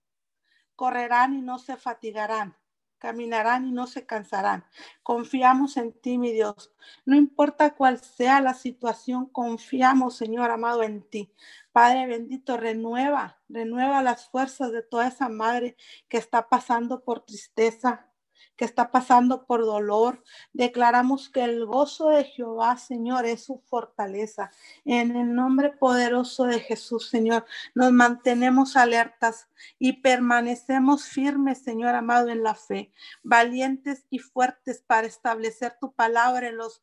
correrán 0.76 1.34
y 1.34 1.42
no 1.42 1.58
se 1.58 1.76
fatigarán, 1.76 2.56
caminarán 2.98 3.66
y 3.66 3.72
no 3.72 3.86
se 3.86 4.06
cansarán. 4.06 4.64
Confiamos 5.02 5.76
en 5.76 5.92
ti, 5.92 6.18
mi 6.18 6.32
Dios. 6.32 6.72
No 7.04 7.16
importa 7.16 7.74
cuál 7.74 7.98
sea 8.00 8.40
la 8.40 8.54
situación, 8.54 9.26
confiamos, 9.26 10.16
Señor 10.16 10.50
amado, 10.50 10.82
en 10.82 11.02
ti. 11.02 11.32
Padre 11.72 12.06
bendito, 12.06 12.56
renueva, 12.56 13.40
renueva 13.48 14.02
las 14.02 14.28
fuerzas 14.28 14.70
de 14.72 14.82
toda 14.82 15.08
esa 15.08 15.28
madre 15.28 15.76
que 16.08 16.18
está 16.18 16.48
pasando 16.48 17.02
por 17.02 17.24
tristeza, 17.24 18.11
que 18.56 18.64
está 18.64 18.90
pasando 18.90 19.46
por 19.46 19.60
dolor. 19.64 20.22
Declaramos 20.52 21.30
que 21.30 21.44
el 21.44 21.66
gozo 21.66 22.08
de 22.08 22.24
Jehová, 22.24 22.76
Señor, 22.76 23.26
es 23.26 23.44
su 23.44 23.58
fortaleza. 23.66 24.50
En 24.84 25.16
el 25.16 25.34
nombre 25.34 25.70
poderoso 25.70 26.44
de 26.44 26.60
Jesús, 26.60 27.08
Señor, 27.08 27.44
nos 27.74 27.92
mantenemos 27.92 28.76
alertas 28.76 29.48
y 29.78 29.94
permanecemos 29.94 31.04
firmes, 31.04 31.62
Señor 31.62 31.94
amado, 31.94 32.28
en 32.28 32.42
la 32.42 32.54
fe, 32.54 32.92
valientes 33.22 34.06
y 34.10 34.18
fuertes 34.18 34.82
para 34.86 35.06
establecer 35.06 35.76
tu 35.80 35.92
palabra 35.92 36.48
en 36.48 36.56
los 36.56 36.82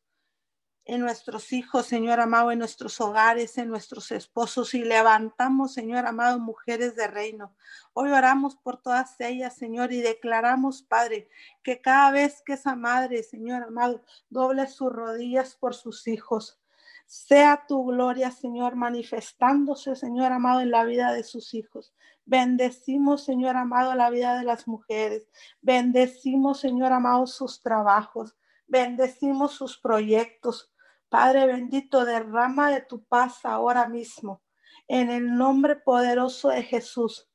en 0.84 1.00
nuestros 1.00 1.52
hijos, 1.52 1.86
Señor 1.86 2.20
amado, 2.20 2.50
en 2.50 2.58
nuestros 2.58 3.00
hogares, 3.00 3.58
en 3.58 3.68
nuestros 3.68 4.10
esposos 4.10 4.74
y 4.74 4.84
levantamos, 4.84 5.74
Señor 5.74 6.06
amado, 6.06 6.38
mujeres 6.38 6.96
de 6.96 7.06
reino. 7.06 7.54
Hoy 7.92 8.10
oramos 8.10 8.56
por 8.56 8.80
todas 8.80 9.20
ellas, 9.20 9.54
Señor, 9.54 9.92
y 9.92 10.00
declaramos, 10.00 10.82
Padre, 10.82 11.28
que 11.62 11.80
cada 11.80 12.10
vez 12.10 12.42
que 12.44 12.54
esa 12.54 12.74
madre, 12.74 13.22
Señor 13.22 13.62
amado, 13.62 14.02
doble 14.30 14.66
sus 14.66 14.92
rodillas 14.92 15.54
por 15.54 15.74
sus 15.74 16.08
hijos, 16.08 16.60
sea 17.06 17.64
tu 17.66 17.84
gloria, 17.86 18.30
Señor, 18.30 18.76
manifestándose, 18.76 19.96
Señor 19.96 20.32
amado, 20.32 20.60
en 20.60 20.70
la 20.70 20.84
vida 20.84 21.12
de 21.12 21.24
sus 21.24 21.54
hijos. 21.54 21.92
Bendecimos, 22.24 23.24
Señor 23.24 23.56
amado, 23.56 23.94
la 23.96 24.10
vida 24.10 24.38
de 24.38 24.44
las 24.44 24.68
mujeres. 24.68 25.28
Bendecimos, 25.60 26.60
Señor 26.60 26.92
amado, 26.92 27.26
sus 27.26 27.60
trabajos. 27.62 28.36
Bendecimos 28.70 29.54
sus 29.54 29.78
proyectos. 29.78 30.72
Padre 31.08 31.44
bendito, 31.46 32.04
derrama 32.04 32.70
de 32.70 32.80
tu 32.80 33.02
paz 33.02 33.44
ahora 33.44 33.88
mismo. 33.88 34.44
En 34.86 35.10
el 35.10 35.36
nombre 35.36 35.74
poderoso 35.74 36.50
de 36.50 36.62
Jesús. 36.62 37.28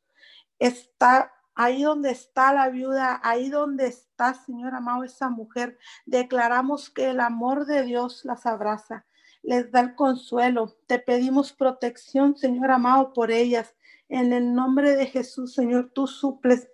Está 0.59 1.33
ahí 1.53 1.83
donde 1.83 2.11
está 2.11 2.53
la 2.53 2.69
viuda, 2.69 3.19
ahí 3.21 3.49
donde 3.49 3.87
está, 3.87 4.33
Señor 4.33 4.75
amado, 4.75 5.03
esa 5.03 5.29
mujer. 5.29 5.77
Declaramos 6.05 6.89
que 6.89 7.09
el 7.09 7.19
amor 7.19 7.65
de 7.65 7.83
Dios 7.83 8.23
las 8.23 8.45
abraza, 8.45 9.05
les 9.43 9.69
da 9.71 9.81
el 9.81 9.93
consuelo. 9.95 10.77
Te 10.87 10.99
pedimos 10.99 11.51
protección, 11.51 12.37
Señor 12.37 12.71
amado, 12.71 13.11
por 13.11 13.29
ellas. 13.29 13.75
En 14.07 14.31
el 14.31 14.53
nombre 14.53 14.95
de 14.95 15.07
Jesús, 15.07 15.53
Señor, 15.53 15.91
tú 15.93 16.07
suples 16.07 16.69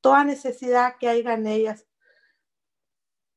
toda 0.00 0.22
necesidad 0.22 0.98
que 1.00 1.08
haya 1.08 1.34
en 1.34 1.48
ellas. 1.48 1.84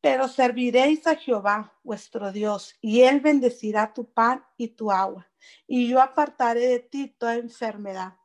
Pero 0.02 0.28
serviréis 0.28 1.08
a 1.08 1.16
Jehová 1.16 1.74
vuestro 1.84 2.32
Dios, 2.32 2.76
y 2.82 3.02
él 3.02 3.20
bendecirá 3.20 3.94
tu 3.94 4.06
pan 4.12 4.46
y 4.56 4.70
tu 4.70 4.92
agua, 4.92 5.28
y 5.68 5.90
yo 5.90 6.02
apartaré 6.02 6.68
de 6.68 6.80
ti 6.80 7.08
toda 7.18 7.36
enfermedad. 7.36 8.16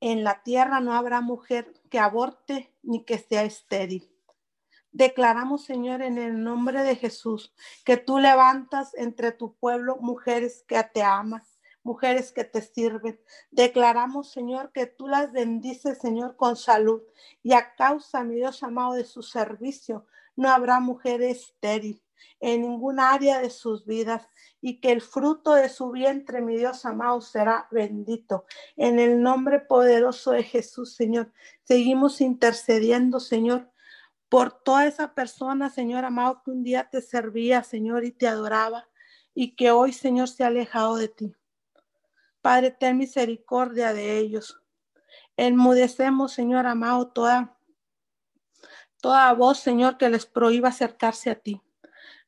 En 0.00 0.24
la 0.24 0.42
tierra 0.42 0.80
no 0.80 0.94
habrá 0.94 1.20
mujer 1.20 1.72
que 1.90 1.98
aborte 1.98 2.74
ni 2.82 3.04
que 3.04 3.18
sea 3.18 3.42
estéril. 3.44 4.10
Declaramos, 4.92 5.64
Señor, 5.64 6.02
en 6.02 6.18
el 6.18 6.42
nombre 6.42 6.82
de 6.82 6.96
Jesús, 6.96 7.54
que 7.84 7.96
tú 7.96 8.18
levantas 8.18 8.94
entre 8.94 9.30
tu 9.30 9.54
pueblo 9.54 9.98
mujeres 10.00 10.64
que 10.66 10.82
te 10.82 11.02
aman, 11.02 11.42
mujeres 11.84 12.32
que 12.32 12.44
te 12.44 12.60
sirven. 12.60 13.20
Declaramos, 13.50 14.32
Señor, 14.32 14.72
que 14.72 14.86
tú 14.86 15.06
las 15.06 15.32
bendices, 15.32 15.98
Señor, 15.98 16.36
con 16.36 16.56
salud. 16.56 17.02
Y 17.42 17.52
a 17.52 17.74
causa, 17.74 18.24
mi 18.24 18.36
Dios 18.36 18.62
amado, 18.62 18.94
de 18.94 19.04
su 19.04 19.22
servicio, 19.22 20.06
no 20.36 20.50
habrá 20.50 20.80
mujer 20.80 21.22
estéril 21.22 22.02
en 22.40 22.62
ningún 22.62 23.00
área 23.00 23.40
de 23.40 23.50
sus 23.50 23.84
vidas 23.86 24.26
y 24.60 24.80
que 24.80 24.92
el 24.92 25.00
fruto 25.00 25.54
de 25.54 25.68
su 25.68 25.90
vientre, 25.90 26.40
mi 26.40 26.56
Dios 26.56 26.84
amado, 26.84 27.20
será 27.20 27.68
bendito. 27.70 28.44
En 28.76 28.98
el 28.98 29.22
nombre 29.22 29.60
poderoso 29.60 30.32
de 30.32 30.42
Jesús, 30.42 30.94
Señor, 30.94 31.32
seguimos 31.64 32.20
intercediendo, 32.20 33.20
Señor, 33.20 33.70
por 34.28 34.52
toda 34.52 34.86
esa 34.86 35.14
persona, 35.14 35.70
Señor 35.70 36.04
amado, 36.04 36.42
que 36.44 36.50
un 36.50 36.62
día 36.62 36.88
te 36.90 37.02
servía, 37.02 37.62
Señor, 37.62 38.04
y 38.04 38.12
te 38.12 38.28
adoraba. 38.28 38.86
y 39.32 39.54
que 39.54 39.70
hoy, 39.70 39.92
Señor, 39.92 40.28
se 40.28 40.42
ha 40.42 40.48
alejado 40.48 40.96
de 40.96 41.08
ti. 41.08 41.34
Padre, 42.42 42.72
ten 42.72 42.98
misericordia 42.98 43.92
de 43.92 44.18
ellos. 44.18 44.60
Enmudecemos, 45.36 46.32
Señor 46.32 46.66
amado, 46.66 47.08
toda, 47.08 47.56
toda 49.00 49.32
voz, 49.32 49.58
Señor, 49.58 49.98
que 49.98 50.08
les 50.08 50.26
prohíba 50.26 50.68
acercarse 50.68 51.30
a 51.30 51.34
ti. 51.34 51.60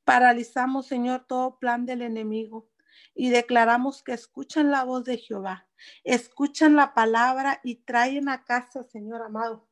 Paralizamos, 0.05 0.87
Señor, 0.87 1.27
todo 1.27 1.59
plan 1.59 1.87
del 1.87 2.03
enemigo 2.03 2.69
y 3.15 3.31
declaramos 3.31 4.03
que 4.03 4.13
escuchan 4.13 4.71
la 4.71 4.85
voz 4.85 5.05
de 5.05 5.19
Jehová, 5.19 5.69
escuchan 6.05 6.77
la 6.77 6.95
palabra 6.95 7.61
y 7.63 7.77
traen 7.77 8.29
a 8.29 8.45
casa, 8.45 8.83
Señor 8.85 9.23
amado. 9.23 9.69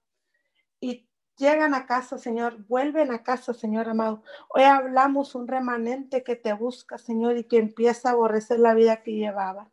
Y 0.79 1.09
llegan 1.37 1.75
a 1.75 1.87
casa, 1.87 2.19
Señor, 2.19 2.65
vuelven 2.67 3.11
a 3.13 3.23
casa, 3.23 3.55
Señor 3.55 3.89
amado. 3.89 4.23
Hoy 4.51 4.63
hablamos 4.63 5.35
un 5.35 5.49
remanente 5.49 6.23
que 6.23 6.37
te 6.37 6.53
busca, 6.53 6.99
Señor, 6.99 7.39
y 7.39 7.45
que 7.45 7.57
empieza 7.57 8.11
a 8.11 8.13
aborrecer 8.13 8.61
la 8.61 8.75
vida 8.75 9.03
que 9.03 9.13
llevaba. 9.13 9.71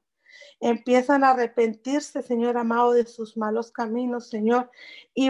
Empiezan 0.60 1.24
a 1.24 1.32
arrepentirse, 1.32 2.24
Señor 2.24 2.58
amado, 2.58 2.94
de 2.94 3.06
sus 3.06 3.38
malos 3.38 3.72
caminos, 3.72 4.30
Señor, 4.30 4.72
y, 5.14 5.30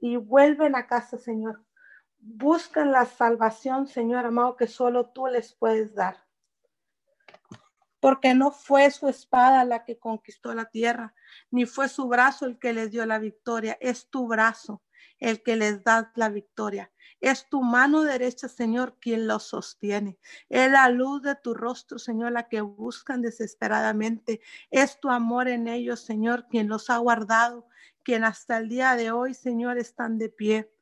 y 0.00 0.16
vuelven 0.16 0.74
a 0.76 0.86
casa, 0.86 1.18
Señor. 1.18 1.64
Buscan 2.18 2.92
la 2.92 3.06
salvación, 3.06 3.86
Señor 3.86 4.26
amado, 4.26 4.56
que 4.56 4.66
solo 4.66 5.10
tú 5.10 5.26
les 5.26 5.54
puedes 5.54 5.94
dar 5.94 6.28
porque 8.00 8.34
no 8.34 8.50
fue 8.50 8.90
su 8.90 9.08
espada 9.08 9.64
la 9.64 9.84
que 9.84 9.98
conquistó 9.98 10.54
la 10.54 10.66
tierra, 10.66 11.14
ni 11.50 11.66
fue 11.66 11.88
su 11.88 12.08
brazo 12.08 12.46
el 12.46 12.58
que 12.58 12.72
les 12.72 12.90
dio 12.90 13.04
la 13.06 13.18
victoria, 13.18 13.76
es 13.80 14.08
tu 14.08 14.28
brazo 14.28 14.82
el 15.18 15.42
que 15.42 15.56
les 15.56 15.82
da 15.82 16.12
la 16.14 16.28
victoria. 16.28 16.92
Es 17.20 17.48
tu 17.48 17.62
mano 17.62 18.02
derecha, 18.02 18.48
Señor, 18.48 18.96
quien 19.00 19.26
los 19.26 19.42
sostiene. 19.42 20.16
Es 20.48 20.70
la 20.70 20.88
luz 20.88 21.22
de 21.22 21.34
tu 21.34 21.54
rostro, 21.54 21.98
Señor, 21.98 22.30
la 22.30 22.48
que 22.48 22.60
buscan 22.60 23.22
desesperadamente. 23.22 24.40
Es 24.70 25.00
tu 25.00 25.10
amor 25.10 25.48
en 25.48 25.66
ellos, 25.66 26.00
Señor, 26.00 26.46
quien 26.48 26.68
los 26.68 26.90
ha 26.90 26.98
guardado, 26.98 27.66
quien 28.08 28.24
hasta 28.24 28.56
el 28.56 28.70
día 28.70 28.96
de 28.96 29.10
hoy, 29.10 29.34
Señor, 29.34 29.76
están 29.76 30.16
de 30.16 30.30
pie 30.30 30.72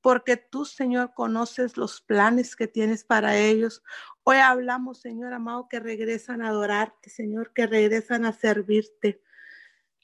porque 0.00 0.36
tú, 0.36 0.64
Señor, 0.64 1.14
conoces 1.14 1.76
los 1.76 2.00
planes 2.00 2.56
que 2.56 2.66
tienes 2.66 3.04
para 3.04 3.38
ellos. 3.38 3.84
Hoy 4.24 4.38
hablamos, 4.38 5.00
Señor 5.00 5.32
amado, 5.32 5.68
que 5.68 5.78
regresan 5.78 6.42
a 6.42 6.48
adorarte, 6.48 7.08
Señor, 7.08 7.52
que 7.52 7.68
regresan 7.68 8.24
a 8.24 8.32
servirte. 8.32 9.22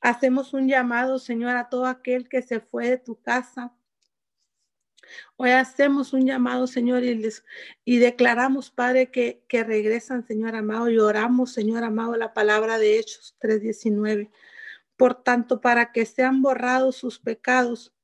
Hacemos 0.01 0.55
un 0.55 0.69
llamado, 0.69 1.19
Señor, 1.19 1.57
a 1.57 1.69
todo 1.69 1.87
aquel 1.87 2.29
que 2.29 2.43
se 2.43 2.61
fue 2.61 2.91
de 2.91 2.99
tu 2.99 3.21
casa. 3.21 3.75
Hoy 5.37 5.51
hacemos 5.51 6.13
un 6.13 6.27
llamado, 6.27 6.69
Señor, 6.69 7.03
y, 7.03 7.17
les, 7.17 7.45
y 7.85 7.99
declaramos, 7.99 8.71
Padre, 8.71 9.11
que, 9.11 9.45
que 9.49 9.65
regresan, 9.65 10.25
Señor 10.25 10.55
amado, 10.55 10.89
y 10.89 10.99
oramos, 11.01 11.53
Señor 11.53 11.83
amado, 11.83 12.17
la 12.17 12.33
palabra 12.33 12.79
de 12.79 13.01
Hechos 13.01 13.35
3:19. 13.41 14.31
Por 14.99 15.23
tanto, 15.23 15.63
para 15.63 15.93
que 15.93 16.05
sean 16.05 16.43
borrados 16.43 16.97
sus 16.97 17.19
pecados 17.19 17.95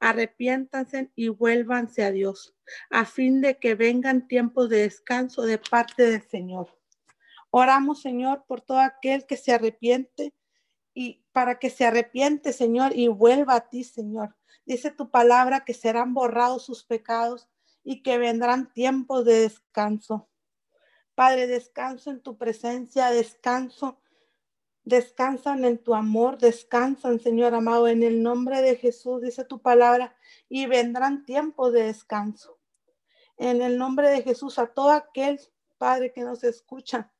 arrepiéntanse 0.00 1.10
y 1.14 1.28
vuélvanse 1.28 2.04
a 2.04 2.10
Dios, 2.10 2.54
a 2.90 3.04
fin 3.04 3.40
de 3.40 3.58
que 3.58 3.74
vengan 3.74 4.28
tiempos 4.28 4.68
de 4.68 4.78
descanso 4.78 5.42
de 5.42 5.58
parte 5.58 6.04
del 6.04 6.22
Señor. 6.22 6.78
Oramos, 7.50 8.02
Señor, 8.02 8.44
por 8.46 8.60
todo 8.60 8.80
aquel 8.80 9.26
que 9.26 9.36
se 9.36 9.52
arrepiente 9.52 10.34
y 10.92 11.24
para 11.32 11.58
que 11.58 11.70
se 11.70 11.86
arrepiente, 11.86 12.52
Señor, 12.52 12.92
y 12.94 13.08
vuelva 13.08 13.54
a 13.54 13.68
ti, 13.68 13.84
Señor. 13.84 14.36
Dice 14.66 14.90
tu 14.90 15.10
palabra 15.10 15.64
que 15.64 15.74
serán 15.74 16.14
borrados 16.14 16.64
sus 16.64 16.84
pecados 16.84 17.48
y 17.82 18.02
que 18.02 18.18
vendrán 18.18 18.72
tiempos 18.72 19.24
de 19.24 19.40
descanso. 19.40 20.28
Padre, 21.14 21.46
descanso 21.46 22.10
en 22.10 22.20
tu 22.20 22.36
presencia, 22.36 23.10
descanso 23.10 24.00
descansan 24.84 25.64
en 25.64 25.78
tu 25.78 25.94
amor, 25.94 26.38
descansan, 26.38 27.18
Señor 27.18 27.54
amado, 27.54 27.88
en 27.88 28.02
el 28.02 28.22
nombre 28.22 28.60
de 28.62 28.76
Jesús, 28.76 29.22
dice 29.22 29.44
tu 29.44 29.60
palabra, 29.60 30.14
y 30.48 30.66
vendrán 30.66 31.24
tiempos 31.24 31.72
de 31.72 31.84
descanso. 31.84 32.58
En 33.36 33.62
el 33.62 33.78
nombre 33.78 34.10
de 34.10 34.22
Jesús, 34.22 34.58
a 34.58 34.66
todo 34.66 34.90
aquel 34.90 35.40
Padre 35.78 36.12
que 36.12 36.22
nos 36.22 36.44
escucha 36.44 37.12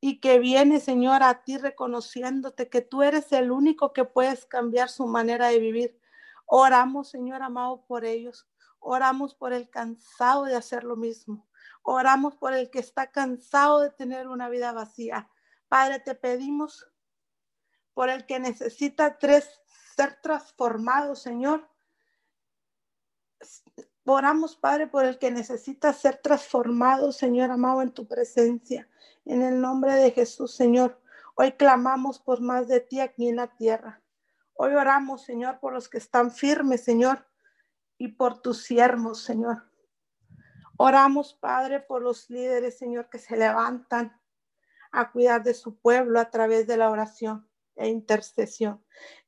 y 0.00 0.20
que 0.20 0.38
viene, 0.38 0.80
Señor, 0.80 1.22
a 1.22 1.42
ti 1.44 1.58
reconociéndote 1.58 2.68
que 2.68 2.80
tú 2.80 3.02
eres 3.02 3.32
el 3.32 3.50
único 3.50 3.92
que 3.92 4.04
puedes 4.04 4.44
cambiar 4.46 4.88
su 4.88 5.06
manera 5.06 5.48
de 5.48 5.58
vivir. 5.58 6.00
Oramos, 6.46 7.08
Señor 7.08 7.42
amado, 7.42 7.84
por 7.86 8.04
ellos. 8.04 8.48
Oramos 8.78 9.34
por 9.34 9.52
el 9.52 9.68
cansado 9.70 10.44
de 10.44 10.54
hacer 10.54 10.84
lo 10.84 10.96
mismo. 10.96 11.48
Oramos 11.82 12.36
por 12.36 12.52
el 12.52 12.70
que 12.70 12.78
está 12.78 13.10
cansado 13.10 13.80
de 13.80 13.90
tener 13.90 14.28
una 14.28 14.48
vida 14.48 14.72
vacía. 14.72 15.30
Padre, 15.68 16.00
te 16.00 16.14
pedimos 16.14 16.86
por 17.94 18.10
el 18.10 18.26
que 18.26 18.38
necesita 18.38 19.18
tres, 19.18 19.48
ser 19.96 20.20
transformado, 20.20 21.16
Señor. 21.16 21.68
Oramos, 24.04 24.56
Padre, 24.56 24.86
por 24.86 25.04
el 25.04 25.18
que 25.18 25.30
necesita 25.30 25.92
ser 25.92 26.18
transformado, 26.18 27.10
Señor 27.10 27.50
amado, 27.50 27.82
en 27.82 27.90
tu 27.90 28.06
presencia. 28.06 28.88
En 29.24 29.42
el 29.42 29.60
nombre 29.60 29.94
de 29.94 30.10
Jesús, 30.12 30.54
Señor. 30.54 31.00
Hoy 31.34 31.52
clamamos 31.52 32.20
por 32.20 32.40
más 32.40 32.68
de 32.68 32.80
ti 32.80 33.00
aquí 33.00 33.28
en 33.28 33.36
la 33.36 33.48
tierra. 33.48 34.02
Hoy 34.54 34.74
oramos, 34.74 35.24
Señor, 35.24 35.58
por 35.58 35.72
los 35.72 35.88
que 35.88 35.98
están 35.98 36.30
firmes, 36.30 36.84
Señor, 36.84 37.26
y 37.98 38.08
por 38.08 38.40
tus 38.40 38.62
siervos, 38.62 39.22
Señor. 39.22 39.70
Oramos, 40.76 41.34
Padre, 41.34 41.80
por 41.80 42.02
los 42.02 42.30
líderes, 42.30 42.78
Señor, 42.78 43.08
que 43.10 43.18
se 43.18 43.36
levantan 43.36 44.20
a 44.96 45.12
cuidar 45.12 45.42
de 45.42 45.52
su 45.52 45.76
pueblo 45.76 46.18
a 46.18 46.30
través 46.30 46.66
de 46.66 46.78
la 46.78 46.90
oración 46.90 47.46
e 47.74 47.88
intercesión. 47.88 48.82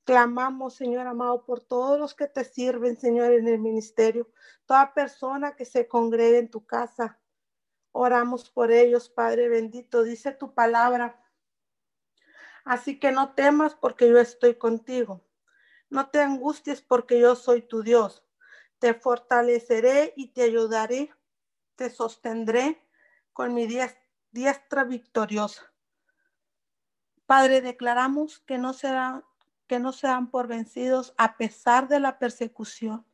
Clamamos, 0.04 0.74
Señor 0.74 1.07
amado, 1.07 1.44
por 1.44 1.61
todos 1.61 2.00
los 2.00 2.14
que 2.14 2.26
te 2.26 2.42
sirven, 2.44 2.96
Señor, 2.96 3.35
en 3.35 3.46
el 3.46 3.59
ministerio, 3.59 4.31
toda 4.64 4.94
persona 4.94 5.57
que 5.57 5.66
se 5.66 5.87
congregue 5.87 6.38
en 6.38 6.50
tu 6.50 6.64
casa. 6.64 7.20
Oramos 7.92 8.48
por 8.48 8.72
ellos, 8.72 9.11
Padre 9.11 9.50
bendito, 9.50 10.04
dice 10.04 10.33
tu 10.33 10.54
palabra. 10.54 11.22
Así 12.64 12.98
que 12.98 13.12
no 13.12 13.35
temas 13.35 13.74
porque 13.74 14.09
yo 14.09 14.18
estoy 14.18 14.54
contigo. 14.54 15.22
No 15.90 16.09
te 16.09 16.20
angusties 16.20 16.81
porque 16.81 17.20
yo 17.20 17.37
soy 17.37 17.61
tu 17.61 17.83
Dios. 17.83 18.26
Te 18.78 18.94
fortaleceré 18.94 20.14
y 20.16 20.28
te 20.28 20.44
ayudaré. 20.44 21.11
Te 21.76 21.90
sostendré 21.90 22.81
con 23.35 23.52
mi 23.52 23.66
diestra 23.66 24.07
diestra 24.30 24.84
victoriosa. 24.84 25.62
Padre, 27.26 27.60
declaramos 27.60 28.38
que 28.40 28.58
no 28.58 28.72
serán 28.72 29.24
que 29.68 29.78
no 29.78 29.92
sean 29.92 30.30
por 30.30 30.48
vencidos 30.48 31.14
a 31.18 31.36
pesar 31.36 31.88
de 31.88 32.00
la 32.00 32.18
persecución, 32.18 33.04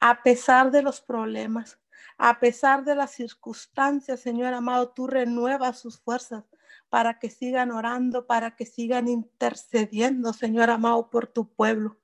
a 0.00 0.22
pesar 0.22 0.72
de 0.72 0.82
los 0.82 1.00
problemas, 1.00 1.78
a 2.18 2.40
pesar 2.40 2.84
de 2.84 2.94
las 2.94 3.12
circunstancias, 3.12 4.20
Señor 4.20 4.52
amado, 4.52 4.90
tú 4.90 5.06
renuevas 5.06 5.78
sus 5.78 6.00
fuerzas 6.00 6.44
para 6.88 7.18
que 7.18 7.30
sigan 7.30 7.70
orando, 7.70 8.26
para 8.26 8.56
que 8.56 8.66
sigan 8.66 9.08
intercediendo, 9.08 10.32
Señor 10.32 10.68
amado, 10.70 11.08
por 11.08 11.28
tu 11.28 11.48
pueblo. 11.48 11.96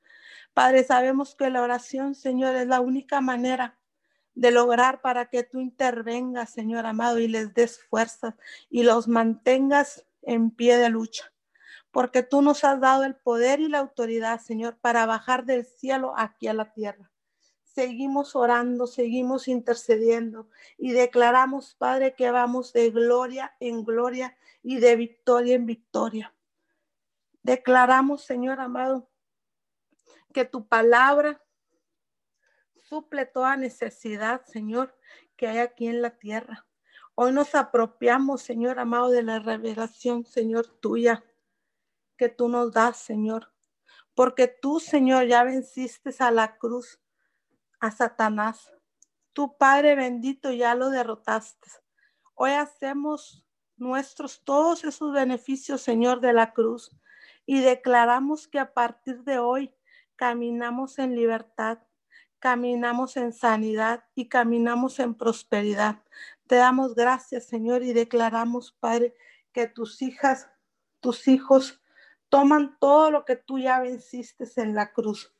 Padre, 0.54 0.84
sabemos 0.84 1.34
que 1.34 1.50
la 1.50 1.60
oración, 1.60 2.14
Señor, 2.14 2.54
es 2.54 2.68
la 2.68 2.80
única 2.80 3.20
manera 3.20 3.76
de 4.36 4.50
lograr 4.50 5.00
para 5.00 5.26
que 5.30 5.42
tú 5.42 5.60
intervengas, 5.60 6.50
Señor 6.50 6.86
amado, 6.86 7.18
y 7.18 7.26
les 7.26 7.54
des 7.54 7.82
fuerzas 7.82 8.34
y 8.70 8.82
los 8.82 9.08
mantengas 9.08 10.04
en 10.22 10.50
pie 10.50 10.76
de 10.76 10.90
lucha. 10.90 11.32
Porque 11.90 12.22
tú 12.22 12.42
nos 12.42 12.62
has 12.62 12.78
dado 12.78 13.04
el 13.04 13.16
poder 13.16 13.60
y 13.60 13.68
la 13.68 13.78
autoridad, 13.78 14.40
Señor, 14.40 14.76
para 14.76 15.06
bajar 15.06 15.46
del 15.46 15.64
cielo 15.64 16.12
aquí 16.16 16.48
a 16.48 16.52
la 16.52 16.70
tierra. 16.72 17.10
Seguimos 17.64 18.36
orando, 18.36 18.86
seguimos 18.86 19.48
intercediendo 19.48 20.48
y 20.76 20.92
declaramos, 20.92 21.74
Padre, 21.74 22.14
que 22.14 22.30
vamos 22.30 22.74
de 22.74 22.90
gloria 22.90 23.56
en 23.58 23.84
gloria 23.84 24.36
y 24.62 24.78
de 24.80 24.96
victoria 24.96 25.54
en 25.54 25.64
victoria. 25.64 26.34
Declaramos, 27.42 28.22
Señor 28.24 28.60
amado, 28.60 29.08
que 30.34 30.44
tu 30.44 30.66
palabra 30.66 31.40
suple 32.88 33.26
toda 33.26 33.56
necesidad, 33.56 34.44
Señor, 34.44 34.96
que 35.36 35.48
hay 35.48 35.58
aquí 35.58 35.88
en 35.88 36.02
la 36.02 36.10
tierra. 36.10 36.66
Hoy 37.16 37.32
nos 37.32 37.54
apropiamos, 37.54 38.42
Señor 38.42 38.78
amado, 38.78 39.10
de 39.10 39.22
la 39.22 39.38
revelación, 39.38 40.24
Señor, 40.24 40.66
tuya, 40.80 41.24
que 42.16 42.28
tú 42.28 42.48
nos 42.48 42.72
das, 42.72 42.98
Señor. 42.98 43.52
Porque 44.14 44.46
tú, 44.46 44.80
Señor, 44.80 45.26
ya 45.26 45.42
venciste 45.42 46.14
a 46.20 46.30
la 46.30 46.58
cruz, 46.58 47.00
a 47.80 47.90
Satanás. 47.90 48.72
Tu 49.32 49.56
Padre 49.58 49.96
bendito 49.96 50.52
ya 50.52 50.74
lo 50.74 50.90
derrotaste. 50.90 51.68
Hoy 52.34 52.52
hacemos 52.52 53.44
nuestros 53.76 54.44
todos 54.44 54.84
esos 54.84 55.12
beneficios, 55.12 55.82
Señor, 55.82 56.20
de 56.20 56.32
la 56.32 56.52
cruz. 56.52 56.90
Y 57.44 57.60
declaramos 57.60 58.48
que 58.48 58.58
a 58.58 58.72
partir 58.72 59.24
de 59.24 59.38
hoy 59.38 59.74
caminamos 60.16 60.98
en 60.98 61.14
libertad, 61.14 61.78
caminamos 62.38 63.16
en 63.16 63.32
sanidad 63.32 64.04
y 64.14 64.28
caminamos 64.28 64.98
en 64.98 65.14
prosperidad. 65.14 66.02
Te 66.46 66.56
damos 66.56 66.94
gracias, 66.94 67.46
Señor, 67.46 67.82
y 67.82 67.92
declaramos, 67.92 68.72
Padre, 68.72 69.14
que 69.52 69.66
tus 69.66 70.02
hijas, 70.02 70.48
tus 71.00 71.28
hijos 71.28 71.80
toman 72.28 72.76
todo 72.78 73.10
lo 73.10 73.24
que 73.24 73.36
tú 73.36 73.58
ya 73.58 73.80
venciste 73.80 74.44
en 74.56 74.74
la 74.74 74.92
cruz. 74.92 75.32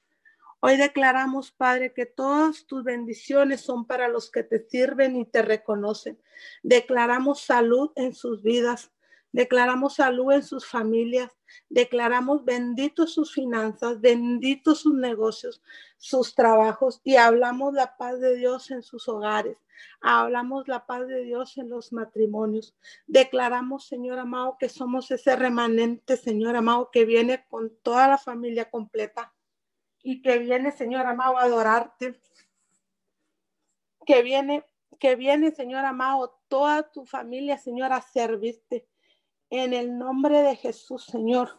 Hoy 0.60 0.76
declaramos, 0.76 1.52
Padre, 1.52 1.92
que 1.92 2.06
todas 2.06 2.66
tus 2.66 2.82
bendiciones 2.82 3.60
son 3.60 3.86
para 3.86 4.08
los 4.08 4.30
que 4.30 4.42
te 4.42 4.66
sirven 4.68 5.16
y 5.16 5.26
te 5.26 5.42
reconocen. 5.42 6.18
Declaramos 6.62 7.42
salud 7.42 7.92
en 7.94 8.14
sus 8.14 8.42
vidas. 8.42 8.90
Declaramos 9.32 9.94
salud 9.94 10.32
en 10.32 10.42
sus 10.42 10.66
familias. 10.66 11.30
Declaramos 11.68 12.44
benditos 12.44 13.12
sus 13.12 13.32
finanzas, 13.32 14.00
benditos 14.00 14.80
sus 14.80 14.94
negocios, 14.94 15.62
sus 15.98 16.34
trabajos 16.34 17.00
y 17.04 17.16
hablamos 17.16 17.74
la 17.74 17.96
paz 17.96 18.20
de 18.20 18.36
Dios 18.36 18.70
en 18.70 18.82
sus 18.82 19.08
hogares. 19.08 19.58
Hablamos 20.00 20.68
la 20.68 20.86
paz 20.86 21.06
de 21.06 21.22
Dios 21.22 21.58
en 21.58 21.68
los 21.68 21.92
matrimonios. 21.92 22.74
Declaramos, 23.06 23.86
Señor 23.86 24.18
amado, 24.18 24.56
que 24.58 24.68
somos 24.68 25.10
ese 25.10 25.36
remanente, 25.36 26.16
Señor 26.16 26.56
amado, 26.56 26.90
que 26.90 27.04
viene 27.04 27.44
con 27.48 27.76
toda 27.82 28.08
la 28.08 28.18
familia 28.18 28.70
completa 28.70 29.34
y 30.02 30.22
que 30.22 30.38
viene, 30.38 30.70
Señor 30.72 31.06
amado, 31.06 31.36
a 31.36 31.42
adorarte. 31.42 32.20
Que 34.06 34.22
viene, 34.22 34.64
que 35.00 35.16
viene, 35.16 35.50
Señor 35.50 35.84
amado, 35.84 36.40
toda 36.48 36.90
tu 36.90 37.04
familia, 37.04 37.58
Señor, 37.58 37.92
a 37.92 38.00
servirte. 38.00 38.88
En 39.50 39.72
el 39.72 39.96
nombre 39.96 40.42
de 40.42 40.56
Jesús, 40.56 41.04
Señor. 41.04 41.50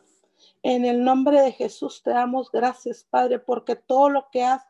En 0.62 0.84
el 0.84 1.04
nombre 1.04 1.42
de 1.42 1.54
Jesús 1.54 2.04
te 2.04 2.12
damos 2.12 2.52
gracias, 2.52 3.06
Padre, 3.10 3.40
porque 3.40 3.76
todo 3.76 4.10
lo 4.10 4.30
que 4.30 4.44
has, 4.44 4.64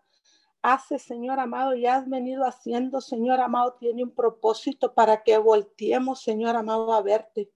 haces, 0.62 1.02
Señor 1.02 1.40
amado, 1.40 1.76
y 1.76 1.88
has 1.88 2.08
venido 2.08 2.46
haciendo, 2.46 3.02
Señor 3.02 3.40
amado, 3.40 3.74
tiene 3.80 4.04
un 4.04 4.12
propósito 4.12 4.94
para 4.94 5.24
que 5.24 5.38
volteemos, 5.40 6.22
Señor 6.22 6.56
amado, 6.56 6.94
a 6.94 7.02
verte. 7.02 7.52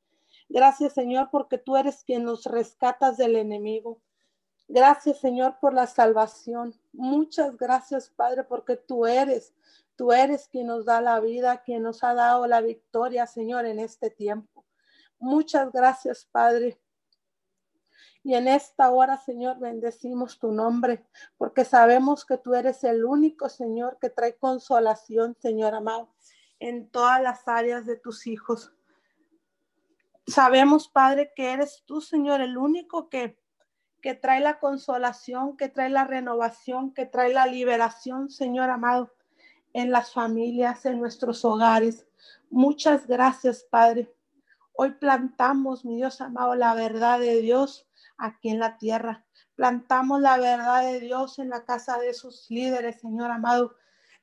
Gracias, 0.49 0.93
Señor, 0.93 1.29
porque 1.31 1.57
tú 1.57 1.77
eres 1.77 2.03
quien 2.03 2.23
nos 2.23 2.45
rescatas 2.45 3.17
del 3.17 3.35
enemigo. 3.35 4.01
Gracias, 4.67 5.19
Señor, 5.19 5.59
por 5.61 5.73
la 5.73 5.85
salvación. 5.85 6.73
Muchas 6.91 7.55
gracias, 7.55 8.09
Padre, 8.09 8.43
porque 8.43 8.77
tú 8.77 9.05
eres, 9.05 9.53
tú 9.95 10.11
eres 10.11 10.47
quien 10.47 10.67
nos 10.67 10.85
da 10.85 11.01
la 11.01 11.19
vida, 11.19 11.61
quien 11.61 11.83
nos 11.83 12.03
ha 12.03 12.15
dado 12.15 12.47
la 12.47 12.61
victoria, 12.61 13.27
Señor, 13.27 13.65
en 13.65 13.79
este 13.79 14.09
tiempo. 14.09 14.50
Muchas 15.21 15.71
gracias, 15.71 16.27
Padre. 16.31 16.81
Y 18.23 18.33
en 18.33 18.47
esta 18.47 18.89
hora, 18.89 19.17
Señor, 19.17 19.59
bendecimos 19.59 20.39
tu 20.39 20.51
nombre, 20.51 21.05
porque 21.37 21.63
sabemos 21.63 22.25
que 22.25 22.39
tú 22.39 22.55
eres 22.55 22.83
el 22.83 23.05
único, 23.05 23.47
Señor, 23.47 23.99
que 24.01 24.09
trae 24.09 24.35
consolación, 24.35 25.37
Señor 25.39 25.75
amado, 25.75 26.09
en 26.59 26.89
todas 26.89 27.21
las 27.21 27.47
áreas 27.47 27.85
de 27.85 27.97
tus 27.97 28.25
hijos. 28.25 28.73
Sabemos, 30.25 30.87
Padre, 30.87 31.31
que 31.35 31.51
eres 31.51 31.83
tú, 31.85 32.01
Señor, 32.01 32.41
el 32.41 32.57
único 32.57 33.07
que, 33.07 33.39
que 34.01 34.15
trae 34.15 34.39
la 34.39 34.59
consolación, 34.59 35.55
que 35.55 35.69
trae 35.69 35.89
la 35.89 36.05
renovación, 36.05 36.95
que 36.95 37.05
trae 37.05 37.31
la 37.31 37.45
liberación, 37.45 38.31
Señor 38.31 38.71
amado, 38.71 39.13
en 39.73 39.91
las 39.91 40.13
familias, 40.13 40.83
en 40.87 40.99
nuestros 40.99 41.45
hogares. 41.45 42.07
Muchas 42.49 43.05
gracias, 43.05 43.63
Padre. 43.63 44.11
Hoy 44.83 44.93
plantamos, 44.93 45.85
mi 45.85 45.97
Dios 45.97 46.21
amado, 46.21 46.55
la 46.55 46.73
verdad 46.73 47.19
de 47.19 47.39
Dios 47.39 47.87
aquí 48.17 48.49
en 48.49 48.57
la 48.57 48.79
tierra. 48.79 49.23
Plantamos 49.53 50.19
la 50.21 50.37
verdad 50.39 50.81
de 50.81 50.99
Dios 50.99 51.37
en 51.37 51.49
la 51.49 51.65
casa 51.65 51.99
de 51.99 52.15
sus 52.15 52.49
líderes, 52.49 52.99
Señor 52.99 53.29
amado, 53.29 53.75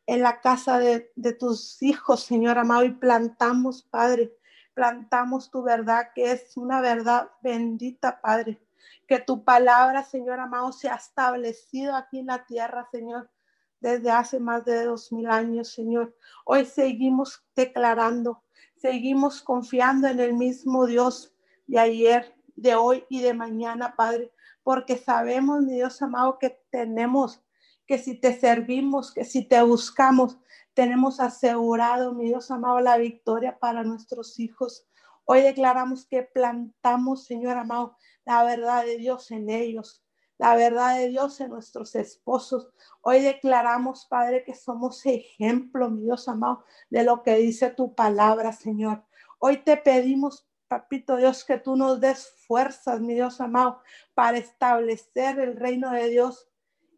en 0.06 0.20
la 0.20 0.40
casa 0.40 0.80
de, 0.80 1.12
tus 1.38 1.80
hijos, 1.80 2.24
Señor 2.24 2.58
amado, 2.58 2.82
y 2.82 2.90
plantamos, 2.90 3.84
Padre, 3.84 4.36
plantamos 4.74 5.48
tu 5.48 5.62
verdad, 5.62 6.08
que 6.12 6.32
es 6.32 6.56
una 6.56 6.80
verdad 6.80 7.30
bendita, 7.40 8.20
Padre. 8.20 8.60
Que 9.06 9.20
tu 9.20 9.44
palabra, 9.44 10.02
Señor 10.02 10.40
amado, 10.40 10.72
se 10.72 10.88
ha 10.88 10.96
establecido 10.96 11.94
aquí 11.94 12.18
en 12.18 12.26
la 12.26 12.46
tierra, 12.46 12.88
Señor, 12.90 13.30
desde 13.78 14.10
hace 14.10 14.40
más 14.40 14.64
de 14.64 14.82
dos 14.86 15.12
mil 15.12 15.30
años, 15.30 15.72
Señor. 15.72 16.16
Hoy 16.44 16.64
seguimos 16.64 17.44
declarando, 17.54 18.42
seguimos 18.80 19.42
confiando 19.42 20.08
en 20.08 20.20
el 20.20 20.34
mismo 20.34 20.86
Dios 20.86 21.34
de 21.66 21.78
ayer, 21.78 22.34
de 22.56 22.74
hoy 22.74 23.04
y 23.08 23.20
de 23.20 23.34
mañana, 23.34 23.94
Padre, 23.96 24.32
porque 24.62 24.96
sabemos, 24.96 25.62
mi 25.62 25.74
Dios 25.74 26.00
amado, 26.02 26.38
que 26.38 26.60
tenemos, 26.70 27.42
que 27.86 27.98
si 27.98 28.14
te 28.20 28.38
servimos, 28.38 29.12
que 29.12 29.24
si 29.24 29.44
te 29.44 29.62
buscamos, 29.62 30.38
tenemos 30.74 31.20
asegurado, 31.20 32.12
mi 32.12 32.26
Dios 32.26 32.50
amado, 32.50 32.80
la 32.80 32.98
victoria 32.98 33.58
para 33.58 33.82
nuestros 33.82 34.38
hijos. 34.38 34.86
Hoy 35.24 35.42
declaramos 35.42 36.06
que 36.06 36.22
plantamos, 36.22 37.24
Señor 37.24 37.56
amado, 37.56 37.96
la 38.24 38.44
verdad 38.44 38.84
de 38.84 38.96
Dios 38.96 39.30
en 39.30 39.50
ellos, 39.50 40.04
la 40.38 40.54
verdad 40.54 40.96
de 40.96 41.08
Dios 41.08 41.40
en 41.40 41.50
nuestros 41.50 41.94
esposos. 41.96 42.70
Hoy 43.02 43.20
declaramos, 43.20 44.06
Padre, 44.06 44.44
que 44.44 44.54
somos 44.54 45.04
ejemplo, 45.04 45.90
mi 45.90 46.02
Dios 46.02 46.28
amado, 46.28 46.64
de 46.90 47.02
lo 47.02 47.22
que 47.22 47.36
dice 47.36 47.70
tu 47.70 47.94
palabra, 47.94 48.52
Señor. 48.52 49.04
Hoy 49.40 49.58
te 49.58 49.76
pedimos, 49.76 50.48
Papito 50.68 51.16
Dios, 51.16 51.44
que 51.44 51.58
tú 51.58 51.76
nos 51.76 52.00
des 52.00 52.32
fuerzas, 52.46 53.00
mi 53.00 53.14
Dios 53.14 53.40
amado, 53.40 53.82
para 54.14 54.38
establecer 54.38 55.40
el 55.40 55.56
reino 55.56 55.90
de 55.90 56.08
Dios 56.08 56.48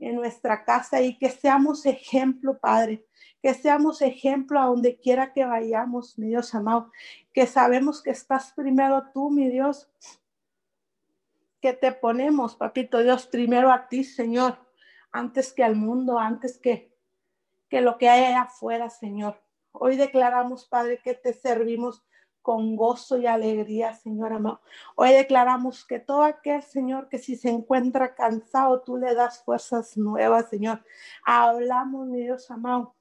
en 0.01 0.16
nuestra 0.16 0.64
casa 0.64 1.01
y 1.01 1.18
que 1.18 1.30
seamos 1.30 1.86
ejemplo, 1.86 2.59
Padre, 2.59 3.07
que 3.43 3.55
seamos 3.55 4.03
ejemplo 4.03 4.61
a 4.61 4.66
donde 4.66 4.99
quiera 4.99 5.32
que 5.32 5.45
vayamos, 5.45 6.18
mi 6.18 6.28
Dios 6.28 6.55
amado, 6.55 6.91
que 7.32 7.47
sabemos 7.47 8.03
que 8.03 8.11
estás 8.11 8.53
primero 8.53 9.05
tú, 9.12 9.30
mi 9.30 9.49
Dios, 9.49 9.91
que 11.61 11.72
te 11.72 11.92
ponemos, 11.92 12.56
Papito 12.56 12.98
Dios, 12.98 13.26
primero 13.26 13.70
a 13.70 13.88
ti, 13.88 14.04
Señor, 14.04 14.58
antes 15.12 15.52
que 15.52 15.62
al 15.62 15.76
mundo, 15.76 16.18
antes 16.18 16.58
que, 16.58 16.96
que 17.68 17.80
lo 17.80 17.98
que 17.98 18.08
hay 18.08 18.32
afuera, 18.34 18.90
Señor. 18.90 19.40
Hoy 19.72 19.96
declaramos, 19.96 20.66
Padre, 20.66 21.00
que 21.02 21.14
te 21.14 21.32
servimos 21.32 22.04
con 22.42 22.74
gozo 22.74 23.18
y 23.18 23.26
alegría, 23.26 23.94
Señor 23.94 24.32
amado. 24.32 24.62
Hoy 24.96 25.11
declaramos 25.12 25.84
que 25.84 25.98
todo 25.98 26.22
aquel, 26.22 26.62
Señor, 26.62 27.08
que 27.08 27.18
si 27.18 27.36
se 27.36 27.50
encuentra 27.50 28.14
cansado, 28.14 28.82
tú 28.82 28.96
le 28.96 29.14
das 29.14 29.44
fuerzas 29.44 29.96
nuevas, 29.96 30.48
Señor. 30.48 30.82
Hablamos, 31.24 32.08
mi 32.08 32.22
Dios 32.22 32.50
amado. 32.50 32.94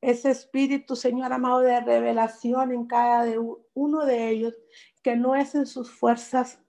Ese 0.00 0.30
espíritu, 0.30 0.96
Señor 0.96 1.32
amado, 1.32 1.60
de 1.60 1.80
revelación 1.80 2.72
en 2.72 2.86
cada 2.86 3.24
de 3.24 3.38
uno 3.74 4.06
de 4.06 4.28
ellos, 4.28 4.54
que 5.02 5.16
no 5.16 5.34
es 5.34 5.54
en 5.54 5.66
sus 5.66 5.90
fuerzas, 5.90 6.60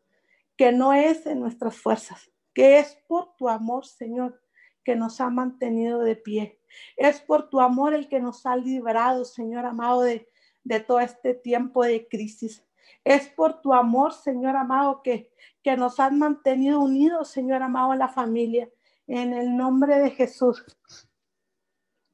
que 0.59 0.73
no 0.73 0.91
es 0.91 1.25
en 1.25 1.39
nuestras 1.39 1.77
fuerzas, 1.77 2.29
que 2.53 2.79
es 2.79 3.01
por 3.07 3.33
tu 3.37 3.47
amor, 3.47 3.85
Señor, 3.85 4.43
que 4.83 4.93
nos 4.93 5.21
ha 5.21 5.29
mantenido 5.29 6.01
de 6.01 6.17
pie. 6.17 6.59
Es 6.97 7.21
por 7.21 7.49
tu 7.49 7.61
amor 7.61 7.93
el 7.93 8.09
que 8.09 8.19
nos 8.19 8.45
ha 8.45 8.57
librado, 8.57 9.23
Señor 9.23 9.65
amado, 9.65 10.01
de, 10.01 10.29
de 10.65 10.81
todo 10.81 10.99
este 10.99 11.33
tiempo 11.33 11.85
de 11.85 12.09
crisis. 12.09 12.67
Es 13.05 13.29
por 13.29 13.61
tu 13.61 13.73
amor, 13.73 14.11
Señor 14.11 14.57
amado, 14.57 15.01
que, 15.01 15.31
que 15.63 15.77
nos 15.77 15.97
han 15.97 16.19
mantenido 16.19 16.81
unidos, 16.81 17.29
Señor 17.29 17.63
amado, 17.63 17.93
en 17.93 17.99
la 17.99 18.09
familia. 18.09 18.69
En 19.07 19.31
el 19.31 19.55
nombre 19.55 19.97
de 19.97 20.11
Jesús. 20.11 20.65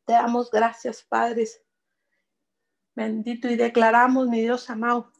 Te 0.05 0.13
damos 0.13 0.51
gracias, 0.51 1.01
Padres. 1.01 1.63
Bendito 2.93 3.49
y 3.49 3.55
declaramos, 3.55 4.27
mi 4.27 4.41
Dios 4.41 4.69
amado, 4.69 5.11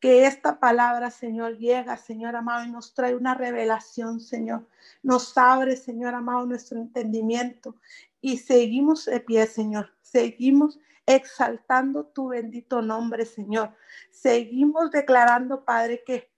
que 0.00 0.26
esta 0.26 0.60
palabra, 0.60 1.10
Señor, 1.10 1.58
llega, 1.58 1.96
Señor 1.96 2.36
amado, 2.36 2.64
y 2.64 2.70
nos 2.70 2.94
trae 2.94 3.14
una 3.14 3.34
revelación, 3.34 4.20
Señor. 4.20 4.66
Nos 5.02 5.36
abre, 5.36 5.76
Señor 5.76 6.14
amado, 6.14 6.46
nuestro 6.46 6.78
entendimiento 6.78 7.76
y 8.20 8.38
seguimos 8.38 9.04
de 9.04 9.20
pie, 9.20 9.46
Señor. 9.46 9.94
Seguimos 10.02 10.78
exaltando 11.06 12.06
tu 12.06 12.28
bendito 12.28 12.82
nombre, 12.82 13.24
Señor. 13.24 13.74
Seguimos 14.10 14.90
declarando, 14.90 15.64
Padre, 15.64 16.02
que 16.04 16.30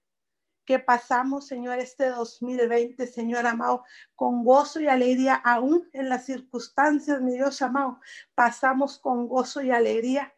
que 0.68 0.78
pasamos, 0.78 1.46
Señor, 1.46 1.78
este 1.78 2.10
2020, 2.10 3.06
Señor 3.06 3.46
amado, 3.46 3.84
con 4.14 4.44
gozo 4.44 4.80
y 4.80 4.86
alegría, 4.86 5.34
aún 5.34 5.88
en 5.94 6.10
las 6.10 6.26
circunstancias, 6.26 7.22
mi 7.22 7.32
Dios 7.32 7.62
amado, 7.62 8.00
pasamos 8.34 8.98
con 8.98 9.28
gozo 9.28 9.62
y 9.62 9.70
alegría 9.70 10.34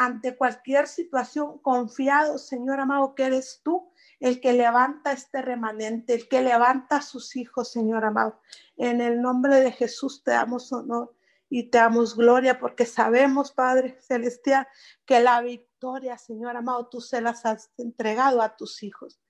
ante 0.00 0.34
cualquier 0.34 0.86
situación, 0.86 1.58
confiado, 1.58 2.38
Señor 2.38 2.80
amado, 2.80 3.14
que 3.14 3.24
eres 3.24 3.60
tú 3.62 3.92
el 4.18 4.40
que 4.40 4.54
levanta 4.54 5.12
este 5.12 5.42
remanente, 5.42 6.14
el 6.14 6.26
que 6.26 6.40
levanta 6.40 6.96
a 6.96 7.02
sus 7.02 7.36
hijos, 7.36 7.70
Señor 7.70 8.06
amado. 8.06 8.40
En 8.78 9.02
el 9.02 9.20
nombre 9.20 9.60
de 9.60 9.72
Jesús 9.72 10.22
te 10.24 10.30
damos 10.30 10.72
honor 10.72 11.14
y 11.50 11.64
te 11.64 11.76
damos 11.76 12.16
gloria 12.16 12.58
porque 12.58 12.86
sabemos, 12.86 13.52
Padre 13.52 14.00
Celestial, 14.00 14.66
que 15.04 15.20
la 15.20 15.42
victoria, 15.42 16.16
Señor 16.16 16.56
amado, 16.56 16.88
tú 16.88 17.02
se 17.02 17.20
las 17.20 17.44
has 17.44 17.70
entregado 17.76 18.40
a 18.40 18.56
tus 18.56 18.82
hijos. 18.82 19.20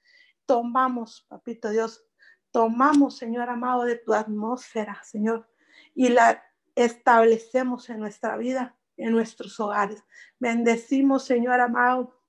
Tomamos, 0.47 1.27
Papito 1.29 1.71
Dios, 1.71 2.05
tomamos, 2.53 3.17
Señor 3.17 3.51
amado, 3.51 3.83
de 3.83 3.97
tu 3.97 4.15
atmósfera, 4.15 5.03
Señor, 5.03 5.51
y 5.97 6.11
la 6.11 6.45
establecemos 6.77 7.91
en 7.91 7.99
nuestra 7.99 8.37
vida, 8.37 8.77
en 9.01 9.13
nuestros 9.13 9.59
hogares. 9.61 10.03
Bendecimos, 10.39 11.25
Señor 11.25 11.61
amado, 11.61 12.21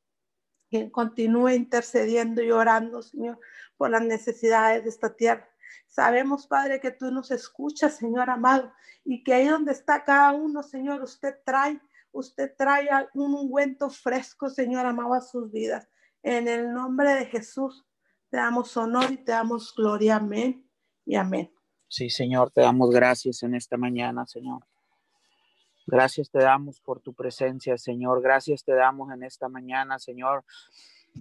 que 0.70 0.90
continúe 0.92 1.50
intercediendo 1.50 2.42
y 2.42 2.52
orando, 2.52 3.02
Señor, 3.02 3.40
por 3.78 3.90
las 3.90 4.04
necesidades 4.04 4.84
de 4.84 4.90
esta 4.90 5.16
tierra. 5.16 5.48
Sabemos, 5.88 6.48
Padre, 6.48 6.80
que 6.80 6.92
tú 6.92 7.12
nos 7.12 7.32
escuchas, 7.32 7.98
Señor 7.98 8.30
amado, 8.30 8.72
y 9.04 9.24
que 9.24 9.34
ahí 9.34 9.48
donde 9.48 9.74
está 9.74 10.04
cada 10.06 10.32
uno, 10.32 10.64
Señor, 10.64 11.02
usted 11.04 11.36
trae, 11.46 11.82
usted 12.14 12.54
trae 12.58 12.88
un 13.14 13.34
ungüento 13.34 13.90
fresco, 13.90 14.50
Señor 14.50 14.86
amado, 14.86 15.14
a 15.14 15.22
sus 15.22 15.52
vidas. 15.52 15.90
En 16.24 16.48
el 16.48 16.72
nombre 16.72 17.14
de 17.16 17.26
Jesús, 17.26 17.86
te 18.30 18.38
damos 18.38 18.76
honor 18.78 19.12
y 19.12 19.18
te 19.18 19.34
damos 19.34 19.74
gloria. 19.76 20.16
Amén 20.16 20.66
y 21.06 21.16
amén. 21.16 21.54
Sí, 21.90 22.10
Señor, 22.10 22.52
te 22.52 22.62
damos 22.62 22.90
gracias 22.92 23.44
en 23.44 23.56
esta 23.56 23.76
mañana, 23.76 24.26
Señor. 24.26 24.66
Gracias 25.88 26.30
te 26.30 26.40
damos 26.40 26.80
por 26.80 27.00
tu 27.00 27.14
presencia, 27.14 27.78
Señor. 27.78 28.22
Gracias 28.22 28.64
te 28.64 28.74
damos 28.74 29.12
en 29.12 29.24
esta 29.24 29.50
mañana, 29.50 30.00
Señor, 30.00 30.44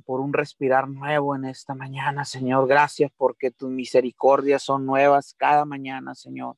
por 0.05 0.21
un 0.21 0.33
respirar 0.33 0.89
nuevo 0.89 1.35
en 1.35 1.47
esta 1.47 1.75
mañana, 1.75 2.25
Señor. 2.25 2.69
Gracias 2.69 3.11
porque 3.17 3.51
tus 3.51 3.71
misericordias 3.71 4.63
son 4.63 4.87
nuevas 4.87 5.35
cada 5.37 5.65
mañana, 5.65 6.15
Señor. 6.15 6.57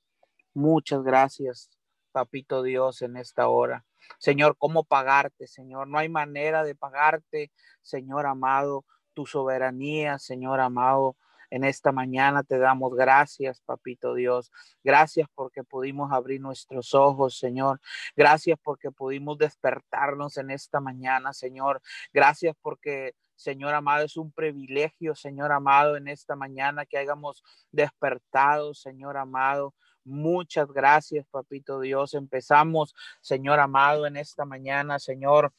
Muchas 0.54 1.02
gracias, 1.02 1.70
Papito 2.10 2.62
Dios, 2.62 3.02
en 3.02 3.16
esta 3.16 3.48
hora. 3.48 3.84
Señor, 4.18 4.56
¿cómo 4.58 4.84
pagarte, 4.84 5.46
Señor? 5.46 5.88
No 5.88 5.98
hay 5.98 6.08
manera 6.08 6.64
de 6.64 6.74
pagarte, 6.74 7.52
Señor 7.80 8.26
amado, 8.26 8.84
tu 9.14 9.26
soberanía, 9.26 10.18
Señor 10.18 10.60
amado. 10.60 11.16
En 11.52 11.64
esta 11.64 11.92
mañana 11.92 12.42
te 12.42 12.58
damos 12.58 12.94
gracias, 12.94 13.60
papito 13.60 14.14
Dios. 14.14 14.50
Gracias 14.82 15.28
porque 15.34 15.62
pudimos 15.62 16.10
abrir 16.10 16.40
nuestros 16.40 16.94
ojos, 16.94 17.36
Señor. 17.38 17.78
Gracias 18.16 18.58
porque 18.64 18.90
pudimos 18.90 19.36
despertarnos 19.36 20.38
en 20.38 20.50
esta 20.50 20.80
mañana, 20.80 21.34
Señor. 21.34 21.82
Gracias 22.10 22.56
porque 22.62 23.12
Señor 23.36 23.74
amado, 23.74 24.06
es 24.06 24.16
un 24.16 24.32
privilegio, 24.32 25.14
Señor 25.14 25.52
amado, 25.52 25.96
en 25.96 26.08
esta 26.08 26.36
mañana 26.36 26.86
que 26.86 26.96
hayamos 26.96 27.42
despertado, 27.70 28.72
Señor 28.72 29.18
amado. 29.18 29.74
Muchas 30.04 30.68
gracias, 30.72 31.26
papito 31.30 31.80
Dios. 31.80 32.14
Empezamos, 32.14 32.94
Señor 33.20 33.60
amado, 33.60 34.06
en 34.06 34.16
esta 34.16 34.46
mañana, 34.46 34.98
Señor 34.98 35.52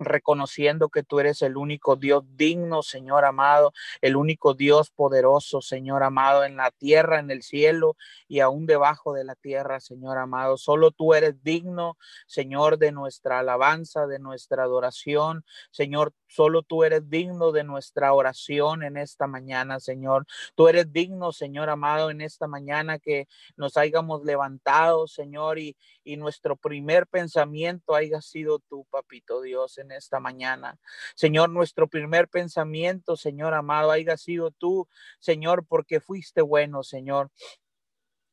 reconociendo 0.00 0.88
que 0.88 1.02
tú 1.02 1.20
eres 1.20 1.42
el 1.42 1.56
único 1.56 1.94
Dios 1.94 2.24
digno, 2.36 2.82
Señor 2.82 3.24
amado, 3.24 3.72
el 4.00 4.16
único 4.16 4.54
Dios 4.54 4.90
poderoso, 4.90 5.60
Señor 5.60 6.02
amado, 6.02 6.44
en 6.44 6.56
la 6.56 6.70
tierra, 6.70 7.20
en 7.20 7.30
el 7.30 7.42
cielo 7.42 7.96
y 8.26 8.40
aún 8.40 8.66
debajo 8.66 9.12
de 9.12 9.24
la 9.24 9.34
tierra, 9.34 9.78
Señor 9.78 10.18
amado. 10.18 10.56
Solo 10.56 10.90
tú 10.90 11.14
eres 11.14 11.42
digno, 11.42 11.98
Señor, 12.26 12.78
de 12.78 12.92
nuestra 12.92 13.40
alabanza, 13.40 14.06
de 14.06 14.18
nuestra 14.18 14.64
adoración. 14.64 15.44
Señor, 15.70 16.14
solo 16.26 16.62
tú 16.62 16.84
eres 16.84 17.08
digno 17.10 17.52
de 17.52 17.64
nuestra 17.64 18.12
oración 18.12 18.82
en 18.82 18.96
esta 18.96 19.26
mañana, 19.26 19.80
Señor. 19.80 20.26
Tú 20.54 20.68
eres 20.68 20.90
digno, 20.92 21.32
Señor 21.32 21.68
amado, 21.68 22.10
en 22.10 22.22
esta 22.22 22.46
mañana 22.46 22.98
que 22.98 23.28
nos 23.56 23.76
hayamos 23.76 24.24
levantado, 24.24 25.06
Señor, 25.06 25.58
y, 25.58 25.76
y 26.04 26.16
nuestro 26.16 26.56
primer 26.56 27.06
pensamiento 27.06 27.94
haya 27.94 28.20
sido 28.22 28.60
tú, 28.60 28.86
papito 28.90 29.42
Dios, 29.42 29.78
esta 29.92 30.20
mañana. 30.20 30.78
Señor, 31.14 31.50
nuestro 31.50 31.88
primer 31.88 32.28
pensamiento, 32.28 33.16
Señor 33.16 33.54
amado, 33.54 33.90
haya 33.90 34.16
sido 34.16 34.50
tú, 34.50 34.88
Señor, 35.18 35.66
porque 35.66 36.00
fuiste 36.00 36.42
bueno, 36.42 36.82
Señor 36.82 37.30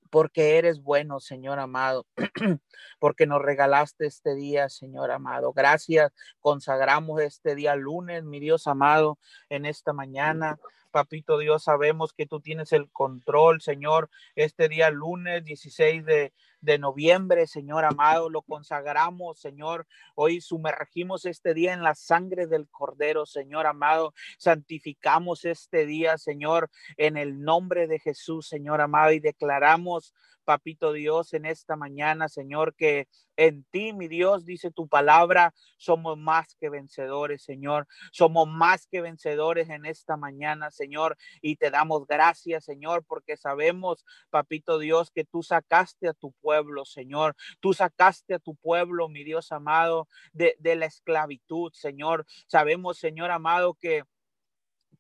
porque 0.10 0.58
eres 0.58 0.82
bueno, 0.82 1.20
Señor 1.20 1.60
amado, 1.60 2.06
porque 3.00 3.26
nos 3.26 3.42
regalaste 3.42 4.06
este 4.06 4.36
día, 4.36 4.70
Señor 4.70 5.12
amado. 5.12 5.54
Gracias, 5.54 6.12
consagramos 6.40 7.22
este 7.22 7.56
día 7.56 7.76
lunes, 7.76 8.24
mi 8.24 8.40
Dios 8.40 8.68
amado, 8.68 9.20
en 9.50 9.66
esta 9.66 9.94
mañana. 9.94 10.58
Papito 10.92 11.38
Dios, 11.38 11.64
sabemos 11.64 12.14
que 12.14 12.26
tú 12.26 12.40
tienes 12.40 12.72
el 12.72 12.90
control, 12.92 13.62
Señor, 13.62 14.10
este 14.36 14.70
día 14.70 14.90
lunes 14.90 15.44
16 15.44 16.06
de, 16.06 16.34
de 16.68 16.80
noviembre, 16.80 17.48
Señor 17.48 17.86
amado, 17.86 18.30
lo 18.30 18.42
consagramos, 18.42 19.40
Señor. 19.40 19.88
Hoy 20.16 20.42
sumergimos 20.42 21.24
este 21.24 21.54
día 21.54 21.74
en 21.74 21.82
la 21.82 21.96
sangre 21.96 22.46
del 22.46 22.68
Cordero, 22.70 23.26
Señor 23.26 23.66
amado. 23.66 24.14
Santificamos 24.38 25.46
este 25.46 25.86
día, 25.86 26.18
Señor, 26.18 26.70
en 26.98 27.16
el 27.16 27.42
nombre 27.42 27.88
de 27.88 28.00
Jesús, 28.00 28.50
Señor 28.50 28.82
amado, 28.82 29.14
y 29.14 29.22
declaramos, 29.22 30.14
papito 30.48 30.92
Dios, 30.92 31.34
en 31.34 31.46
esta 31.46 31.78
mañana, 31.78 32.28
Señor, 32.28 32.76
que 32.76 33.08
en 33.38 33.66
ti, 33.66 33.94
mi 33.94 34.08
Dios, 34.08 34.46
dice 34.46 34.72
tu 34.72 34.88
palabra, 34.88 35.54
somos 35.78 36.18
más 36.18 36.56
que 36.60 36.70
vencedores, 36.70 37.44
Señor. 37.44 37.86
Somos 38.12 38.48
más 38.48 38.88
que 38.88 39.02
vencedores 39.02 39.70
en 39.70 39.86
esta 39.86 40.18
mañana, 40.18 40.72
Señor. 40.72 41.18
Y 41.42 41.58
te 41.58 41.70
damos 41.70 42.08
gracias, 42.08 42.66
Señor, 42.66 43.06
porque 43.06 43.38
sabemos, 43.38 44.06
papito 44.32 44.80
Dios, 44.80 45.12
que 45.12 45.24
tú 45.24 45.44
sacaste 45.44 46.08
a 46.08 46.14
tu 46.14 46.32
pueblo, 46.32 46.57
Señor. 46.86 47.36
Tú 47.60 47.74
sacaste 47.74 48.36
a 48.36 48.40
tu 48.40 48.56
pueblo, 48.56 49.10
mi 49.10 49.24
Dios 49.24 49.52
amado, 49.52 50.08
de, 50.34 50.56
la 50.76 50.86
esclavitud, 50.86 51.72
Señor. 51.74 52.26
Sabemos, 52.48 52.98
Señor 52.98 53.32
amado, 53.32 53.74
que 53.76 54.04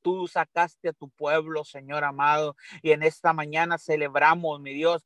tú 0.07 0.25
sacaste 0.25 0.87
a 0.87 0.93
tu 0.93 1.09
pueblo, 1.09 1.65
Señor 1.65 2.05
amado. 2.05 2.55
Y 2.81 2.91
en 2.91 3.03
esta 3.03 3.33
mañana 3.33 3.77
celebramos, 3.77 4.61
mi 4.61 4.73
Dios, 4.73 5.05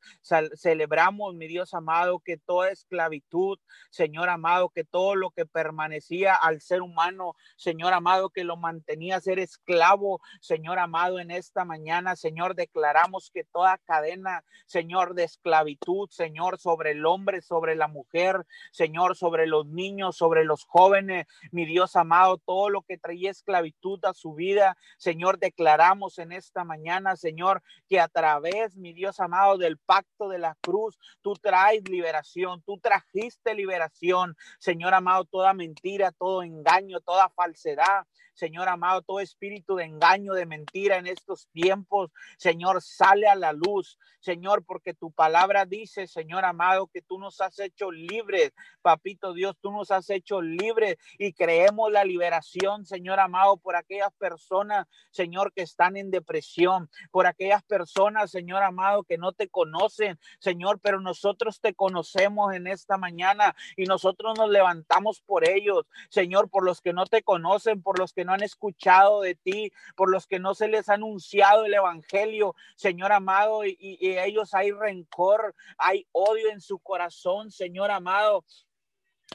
celebramos, 0.56 1.34
mi 1.34 1.48
Dios 1.48 1.74
amado, 1.74 2.20
que 2.20 2.38
toda 2.38 2.70
esclavitud, 2.70 3.58
Señor 3.90 4.30
amado, 4.30 4.70
que 4.70 4.84
todo 4.84 5.16
lo 5.16 5.32
que 5.32 5.48
permanecía 5.48 6.36
al 6.36 6.62
ser 6.62 6.84
humano, 6.84 7.34
Señor 7.56 7.94
amado, 7.94 8.30
que 8.30 8.44
lo 8.44 8.58
mantenía 8.58 9.20
ser 9.20 9.40
esclavo, 9.40 10.22
Señor 10.40 10.78
amado, 10.78 11.18
en 11.18 11.32
esta 11.32 11.66
mañana, 11.66 12.16
Señor, 12.16 12.54
declaramos 12.54 13.32
que 13.34 13.44
toda 13.44 13.80
cadena, 13.80 14.44
Señor, 14.68 15.16
de 15.16 15.24
esclavitud, 15.24 16.10
Señor, 16.12 16.60
sobre 16.60 16.92
el 16.92 17.08
hombre, 17.08 17.42
sobre 17.42 17.76
la 17.76 17.88
mujer, 17.88 18.46
Señor, 18.72 19.18
sobre 19.18 19.48
los 19.48 19.66
niños, 19.66 20.16
sobre 20.16 20.46
los 20.46 20.64
jóvenes, 20.66 21.26
mi 21.52 21.66
Dios 21.66 21.96
amado, 21.96 22.38
todo 22.38 22.70
lo 22.70 22.84
que 22.84 23.00
traía 23.00 23.32
esclavitud 23.32 24.00
a 24.06 24.14
su 24.14 24.36
vida, 24.36 24.78
Señor, 24.98 25.40
declaramos 25.40 26.20
en 26.20 26.32
esta 26.32 26.64
mañana, 26.64 27.16
Señor, 27.16 27.64
que 27.88 28.00
a 28.00 28.08
través, 28.08 28.78
mi 28.78 28.94
Dios 28.94 29.20
amado, 29.20 29.58
del 29.58 29.78
pacto 29.78 30.30
de 30.30 30.40
la 30.40 30.56
cruz, 30.62 31.00
tú 31.22 31.34
traes 31.34 31.88
liberación, 31.90 32.62
tú 32.64 32.78
trajiste 32.78 33.54
liberación, 33.54 34.36
Señor 34.60 34.94
amado, 34.94 35.26
toda 35.26 35.54
mentira, 35.54 36.12
todo 36.12 36.44
engaño, 36.44 37.00
toda 37.02 37.30
falsedad, 37.30 38.06
Señor 38.34 38.70
amado, 38.70 39.02
todo 39.02 39.20
espíritu 39.20 39.76
de 39.76 39.86
engaño, 39.86 40.34
de 40.34 40.46
mentira 40.46 40.98
en 40.98 41.08
estos 41.08 41.48
tiempos, 41.50 42.12
Señor, 42.38 42.82
sale 42.82 43.28
a 43.28 43.36
la 43.36 43.54
luz, 43.54 43.98
Señor, 44.20 44.64
porque 44.66 44.94
tu 44.94 45.12
palabra 45.12 45.66
dice, 45.66 46.08
Señor 46.08 46.46
amado, 46.46 46.88
que 46.88 47.02
tú 47.02 47.20
nos 47.20 47.42
has 47.42 47.60
hecho 47.60 47.92
libres, 47.92 48.52
papito 48.82 49.34
Dios, 49.34 49.56
tú 49.62 49.72
nos 49.72 49.92
has 49.92 50.10
hecho 50.10 50.42
libres 50.42 50.98
y 51.18 51.34
creemos 51.34 51.92
la 51.92 52.04
liberación, 52.04 52.86
Señor 52.86 53.20
amado, 53.20 53.58
por 53.58 53.76
aquellas 53.76 54.14
personas, 54.14 54.88
Señor, 55.12 55.54
que 55.54 55.62
están 55.62 55.98
en 55.98 56.12
depresión, 56.12 56.90
por 57.12 57.28
aquellas 57.28 57.64
personas, 57.64 58.32
Señor 58.32 58.64
amado, 58.64 59.04
que 59.04 59.18
no 59.18 59.34
te 59.34 59.50
conocen, 59.50 60.20
Señor, 60.40 60.80
pero 60.82 61.00
nosotros 61.00 61.60
te 61.60 61.74
conocemos 61.74 62.54
en 62.54 62.68
esta 62.68 62.98
mañana 62.98 63.56
y 63.76 63.86
nosotros 63.86 64.38
nos 64.38 64.50
levantamos 64.50 65.22
por 65.22 65.48
ellos, 65.48 65.86
Señor, 66.10 66.50
por 66.50 66.64
los 66.64 66.82
que 66.82 66.94
no 66.94 67.06
te 67.06 67.24
conocen, 67.24 67.82
por 67.82 68.00
los 68.00 68.14
que 68.14 68.26
no 68.26 68.31
han 68.34 68.44
escuchado 68.44 69.22
de 69.22 69.36
ti, 69.36 69.72
por 69.96 70.12
los 70.12 70.28
que 70.28 70.40
no 70.40 70.54
se 70.54 70.68
les 70.68 70.90
ha 70.90 70.94
anunciado 70.94 71.66
el 71.66 71.74
Evangelio, 71.74 72.56
Señor 72.76 73.12
amado, 73.12 73.66
y, 73.66 73.78
y 73.80 74.18
ellos 74.18 74.54
hay 74.54 74.72
rencor, 74.72 75.56
hay 75.78 76.08
odio 76.12 76.50
en 76.52 76.62
su 76.62 76.80
corazón, 76.80 77.52
Señor 77.52 77.92
amado. 77.92 78.46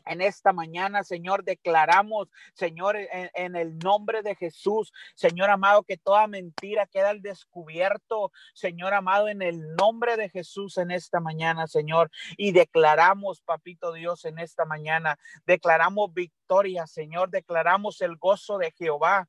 En 0.04 0.20
esta 0.20 0.52
mañana, 0.52 1.02
Señor, 1.02 1.44
declaramos, 1.44 2.28
Señor, 2.54 2.96
en, 2.96 3.30
en, 3.34 3.56
el 3.56 3.78
nombre 3.78 4.22
de 4.22 4.34
Jesús, 4.36 4.92
Señor 5.14 5.50
amado, 5.50 5.82
que 5.82 5.96
toda 5.96 6.26
mentira 6.26 6.86
queda 6.86 7.10
al 7.10 7.22
descubierto, 7.22 8.30
Señor 8.54 8.94
amado, 8.94 9.28
en 9.28 9.42
el 9.42 9.74
nombre 9.74 10.16
de 10.16 10.28
Jesús 10.28 10.78
en 10.78 10.90
esta 10.90 11.20
mañana, 11.20 11.66
Señor. 11.66 12.10
Y 12.36 12.52
declaramos, 12.52 13.40
Papito 13.40 13.92
Dios, 13.92 14.24
en 14.24 14.38
esta 14.38 14.64
mañana, 14.64 15.18
declaramos 15.46 16.12
victoria, 16.12 16.86
Señor, 16.86 17.30
declaramos 17.30 18.00
el 18.00 18.16
gozo 18.16 18.58
de 18.58 18.70
Jehová 18.72 19.28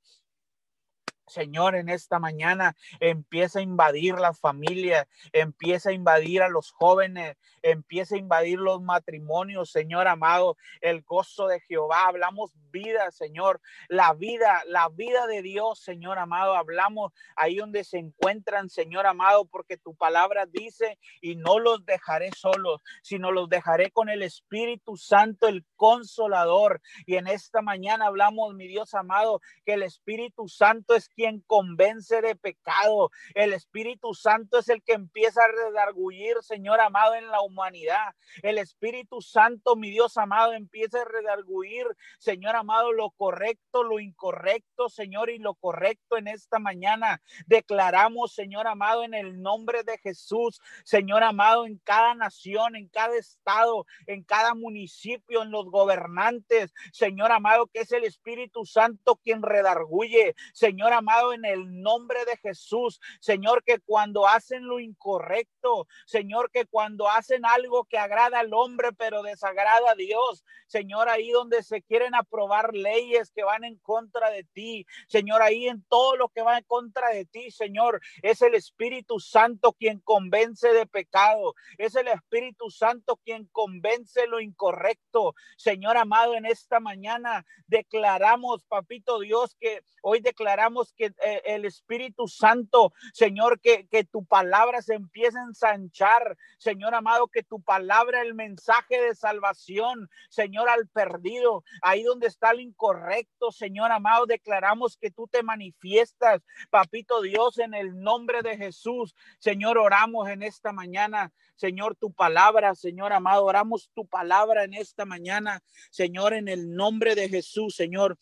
Señor, 1.28 1.76
en 1.76 1.90
esta 1.90 2.20
mañana 2.20 2.76
empieza 3.00 3.60
a 3.60 3.62
invadir 3.62 4.16
las 4.16 4.40
familias, 4.40 5.08
empieza 5.34 5.90
a 5.90 5.94
invadir 5.94 6.42
a 6.42 6.50
los 6.50 6.72
jóvenes, 6.72 7.38
empieza 7.62 8.16
a 8.16 8.20
invadir 8.20 8.60
los 8.60 8.82
matrimonios, 8.82 9.72
Señor 9.72 10.08
amado, 10.08 10.58
el 10.82 11.02
gozo 11.02 11.48
de 11.48 11.60
Jehová. 11.60 12.08
Hablamos 12.08 12.52
vida, 12.72 13.12
Señor, 13.12 13.62
la 13.90 14.14
vida, 14.14 14.64
la 14.68 14.88
vida 14.90 15.28
de 15.28 15.42
Dios, 15.42 15.80
Señor 15.80 16.18
amado. 16.18 16.56
Hablamos 16.56 17.12
ahí 17.36 17.58
donde 17.58 17.84
se 17.84 17.98
encuentran, 17.98 18.70
Señor 18.70 19.06
amado, 19.06 19.46
porque 19.46 19.78
tu 19.78 19.96
palabra 19.96 20.46
dice, 20.46 20.98
y 21.22 21.36
no 21.36 21.60
los 21.60 21.86
dejaré 21.86 22.32
solos, 22.36 22.82
sino 23.02 23.32
los 23.32 23.50
dejaré 23.50 23.92
con 23.92 24.10
el 24.10 24.24
Espíritu 24.24 24.96
Santo, 24.96 25.48
el 25.48 25.66
consolador. 25.76 26.82
Y 27.06 27.16
en 27.16 27.28
esta 27.28 27.62
mañana 27.62 28.08
hablamos, 28.08 28.54
mi 28.54 28.68
Dios 28.68 28.94
amado, 28.94 29.42
que 29.66 29.74
el 29.74 29.84
Espíritu 29.84 30.48
Santo 30.48 30.96
es 30.96 31.10
quien 31.18 31.42
convence 31.48 32.22
de 32.22 32.36
pecado. 32.36 33.10
El 33.34 33.52
Espíritu 33.52 34.14
Santo 34.14 34.60
es 34.60 34.70
el 34.70 34.84
que 34.84 34.94
empieza 34.94 35.42
a 35.44 35.48
redargullir, 35.48 36.36
Señor 36.42 36.80
amado, 36.80 37.16
en 37.16 37.28
la 37.28 37.42
humanidad. 37.42 38.14
El 38.44 38.60
Espíritu 38.60 39.20
Santo, 39.22 39.76
mi 39.76 39.90
Dios 39.90 40.16
amado, 40.18 40.54
empieza 40.54 41.02
a 41.02 41.06
redargullir, 41.06 41.88
Señor 42.20 42.56
amado, 42.56 42.94
lo 42.94 43.10
correcto, 43.10 43.84
lo 43.84 44.00
incorrecto, 44.00 44.90
Señor, 44.90 45.32
y 45.32 45.40
lo 45.40 45.56
correcto 45.56 46.18
en 46.18 46.28
esta 46.28 46.60
mañana. 46.60 47.20
Declaramos, 47.48 48.36
Señor 48.36 48.68
amado, 48.68 49.04
en 49.04 49.16
el 49.16 49.42
nombre 49.42 49.82
de 49.84 49.98
Jesús, 49.98 50.62
Señor 50.84 51.24
amado, 51.24 51.66
en 51.66 51.80
cada 51.80 52.14
nación, 52.14 52.76
en 52.76 52.90
cada 52.90 53.18
estado, 53.18 53.88
en 54.06 54.24
cada 54.24 54.54
municipio, 54.54 55.42
en 55.42 55.50
los 55.50 55.66
gobernantes, 55.72 56.72
Señor 56.92 57.32
amado, 57.32 57.66
que 57.74 57.80
es 57.80 57.92
el 57.92 58.04
Espíritu 58.04 58.66
Santo 58.66 59.16
quien 59.16 59.42
redarguye, 59.42 60.36
Señor 60.54 60.94
amado 60.94 61.07
amado, 61.08 61.34
en 61.34 61.46
el 61.46 61.82
nombre 61.82 62.26
de 62.26 62.36
Jesús, 62.38 63.00
Señor, 63.22 63.64
que 63.64 63.80
cuando 63.80 64.28
hacen 64.28 64.68
lo 64.68 64.80
incorrecto, 64.80 65.88
Señor, 66.06 66.52
que 66.52 66.66
cuando 66.66 67.10
hacen 67.10 67.46
algo 67.46 67.86
que 67.86 67.98
agrada 67.98 68.40
al 68.40 68.54
hombre, 68.54 68.90
pero 68.94 69.24
desagrada 69.24 69.92
a 69.92 69.96
Dios, 69.96 70.44
Señor, 70.68 71.08
ahí 71.08 71.32
donde 71.32 71.64
se 71.64 71.82
quieren 71.82 72.14
aprobar 72.14 72.74
leyes 72.74 73.32
que 73.32 73.44
van 73.44 73.64
en 73.64 73.78
contra 73.78 74.30
de 74.30 74.44
ti, 74.44 74.86
Señor, 75.08 75.42
ahí 75.42 75.68
en 75.68 75.84
todo 75.84 76.18
lo 76.18 76.28
que 76.30 76.42
va 76.42 76.58
en 76.58 76.64
contra 76.66 77.10
de 77.10 77.26
ti, 77.26 77.52
Señor, 77.52 78.02
es 78.22 78.42
el 78.42 78.54
Espíritu 78.54 79.20
Santo 79.20 79.74
quien 79.74 80.00
convence 80.00 80.74
de 80.74 80.86
pecado, 80.86 81.56
es 81.78 81.96
el 81.96 82.10
Espíritu 82.10 82.70
Santo 82.70 83.18
quien 83.24 83.46
convence 83.54 84.28
lo 84.28 84.42
incorrecto. 84.42 85.36
Señor 85.56 85.96
amado, 85.96 86.36
en 86.36 86.46
esta 86.46 86.80
mañana 86.82 87.46
declaramos, 87.68 88.66
papito 88.66 89.20
Dios, 89.20 89.56
que 89.60 89.84
hoy 90.02 90.20
declaramos 90.20 90.94
que 90.98 91.14
eh, 91.24 91.42
el 91.46 91.66
Espíritu 91.66 92.28
Santo, 92.28 92.94
Señor, 93.14 93.60
que, 93.62 93.88
que 93.88 94.04
tu 94.04 94.26
palabra 94.26 94.82
se 94.82 94.96
empiece 94.96 95.38
a 95.38 95.44
ensanchar, 95.44 96.38
Señor 96.58 96.96
amado, 96.96 97.28
que 97.28 97.44
tu 97.44 97.62
palabra, 97.62 98.22
el 98.22 98.34
mensaje 98.34 99.00
de 99.00 99.16
salvación, 99.16 100.10
Señor, 100.30 100.70
al 100.70 100.88
perdido, 100.88 101.64
ahí 101.82 102.04
donde 102.04 102.28
está 102.28 102.52
el 102.52 102.60
incorrecto, 102.60 103.52
Señor 103.52 103.92
amado, 103.92 104.26
declaramos 104.26 104.98
que 104.98 105.12
tú 105.12 105.28
te 105.28 105.44
manifiestas, 105.44 106.42
papito 106.70 107.22
Dios, 107.22 107.58
en 107.60 107.74
el 107.74 108.00
nombre 108.00 108.42
de 108.42 108.58
Jesús. 108.58 109.16
Señor, 109.40 109.78
oramos 109.78 110.28
en 110.30 110.44
esta 110.44 110.72
mañana. 110.74 111.32
Señor, 111.56 111.96
tu 111.96 112.14
palabra, 112.14 112.76
Señor 112.76 113.14
amado, 113.14 113.46
oramos 113.46 113.90
tu 113.96 114.06
palabra 114.08 114.64
en 114.64 114.74
esta 114.76 115.06
mañana, 115.06 115.64
Señor, 115.90 116.34
en 116.34 116.48
el 116.48 116.74
nombre 116.76 117.16
de 117.16 117.30
Jesús, 117.30 117.76
Señor. 117.76 118.18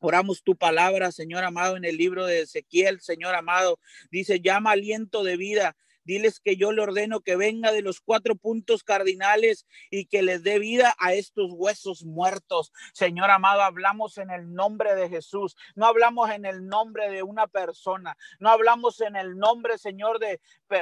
Oramos 0.00 0.42
tu 0.42 0.56
palabra, 0.56 1.12
Señor 1.12 1.44
amado, 1.44 1.76
en 1.76 1.84
el 1.84 1.96
libro 1.96 2.26
de 2.26 2.40
Ezequiel, 2.40 3.00
Señor 3.00 3.34
amado. 3.34 3.78
Dice, 4.10 4.40
llama 4.40 4.72
aliento 4.72 5.22
de 5.22 5.36
vida 5.36 5.76
Diles 6.10 6.40
que 6.40 6.56
yo 6.56 6.72
le 6.72 6.82
ordeno 6.82 7.20
que 7.20 7.36
venga 7.36 7.70
de 7.70 7.82
los 7.82 8.00
cuatro 8.00 8.34
puntos 8.34 8.82
cardinales 8.82 9.64
y 9.92 10.06
que 10.06 10.22
les 10.22 10.42
dé 10.42 10.58
vida 10.58 10.92
a 10.98 11.12
estos 11.12 11.52
huesos 11.52 12.02
muertos. 12.02 12.72
Señor 12.92 13.30
amado, 13.30 13.62
hablamos 13.62 14.18
en 14.18 14.30
el 14.30 14.52
nombre 14.52 14.96
de 14.96 15.08
Jesús. 15.08 15.56
No 15.76 15.86
hablamos 15.86 16.28
en 16.30 16.46
el 16.46 16.66
nombre 16.66 17.10
de 17.10 17.22
una 17.22 17.46
persona. 17.46 18.16
No 18.40 18.50
hablamos 18.50 19.00
en 19.00 19.14
el 19.14 19.38
nombre, 19.38 19.78
Señor, 19.78 20.18
de 20.18 20.40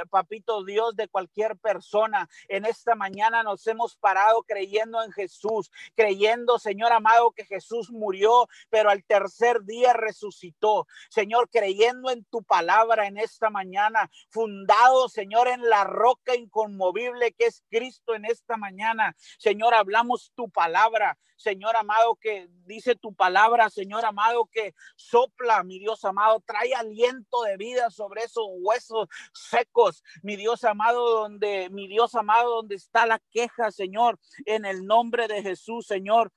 Papito 0.09 0.64
Dios, 0.64 0.97
de 0.97 1.09
cualquier 1.09 1.59
persona. 1.59 2.26
En 2.49 2.64
esta 2.64 2.95
mañana 2.95 3.43
nos 3.43 3.66
hemos 3.66 3.97
parado 3.97 4.43
creyendo 4.45 5.03
en 5.03 5.12
Jesús, 5.12 5.70
creyendo, 5.95 6.59
Señor 6.59 6.91
amado, 6.91 7.33
que 7.33 7.45
Jesús 7.45 7.91
murió, 7.91 8.49
pero 8.70 8.89
al 8.89 9.05
tercer 9.05 9.62
día 9.64 9.93
resucitó. 9.93 10.87
Señor, 11.11 11.51
creyendo 11.51 12.11
en 12.11 12.24
tu 12.24 12.43
palabra 12.43 13.07
en 13.07 13.18
esta 13.18 13.51
mañana, 13.51 14.11
fundados 14.31 15.18
Señor, 15.19 15.49
en 15.49 15.69
la 15.69 15.83
roca 15.83 16.37
inconmovible 16.37 17.33
que 17.33 17.47
es 17.47 17.64
Cristo 17.69 18.14
en 18.14 18.25
esta 18.25 18.57
mañana. 18.57 19.16
Señor, 19.37 19.75
hablamos 19.75 20.31
tu 20.37 20.49
palabra. 20.49 21.19
Señor 21.37 21.75
amado, 21.75 22.14
que 22.14 22.49
dice 22.66 22.95
tu 22.95 23.12
palabra, 23.12 23.69
Señor 23.69 24.05
amado, 24.05 24.49
que 24.53 24.75
sopla, 24.95 25.64
mi 25.64 25.81
Dios 25.81 26.05
amado, 26.05 26.41
trae 26.47 26.73
aliento 26.73 27.43
de 27.43 27.57
vida 27.57 27.91
sobre 27.91 28.23
esos 28.23 28.47
huesos 28.61 29.09
secos, 29.33 30.05
mi 30.23 30.37
Dios 30.37 30.62
amado, 30.62 31.11
donde, 31.11 31.69
mi 31.71 31.89
Dios 31.89 32.14
amado, 32.14 32.55
donde 32.55 32.77
está 32.77 33.05
la 33.05 33.21
queja, 33.33 33.73
Señor, 33.73 34.21
en 34.47 34.64
el 34.64 34.87
nombre 34.87 35.27
de 35.27 35.43
Jesús, 35.43 35.85
Señor, 35.85 36.31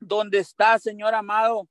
donde 0.00 0.38
está, 0.38 0.78
Señor 0.78 1.14
amado, 1.14 1.68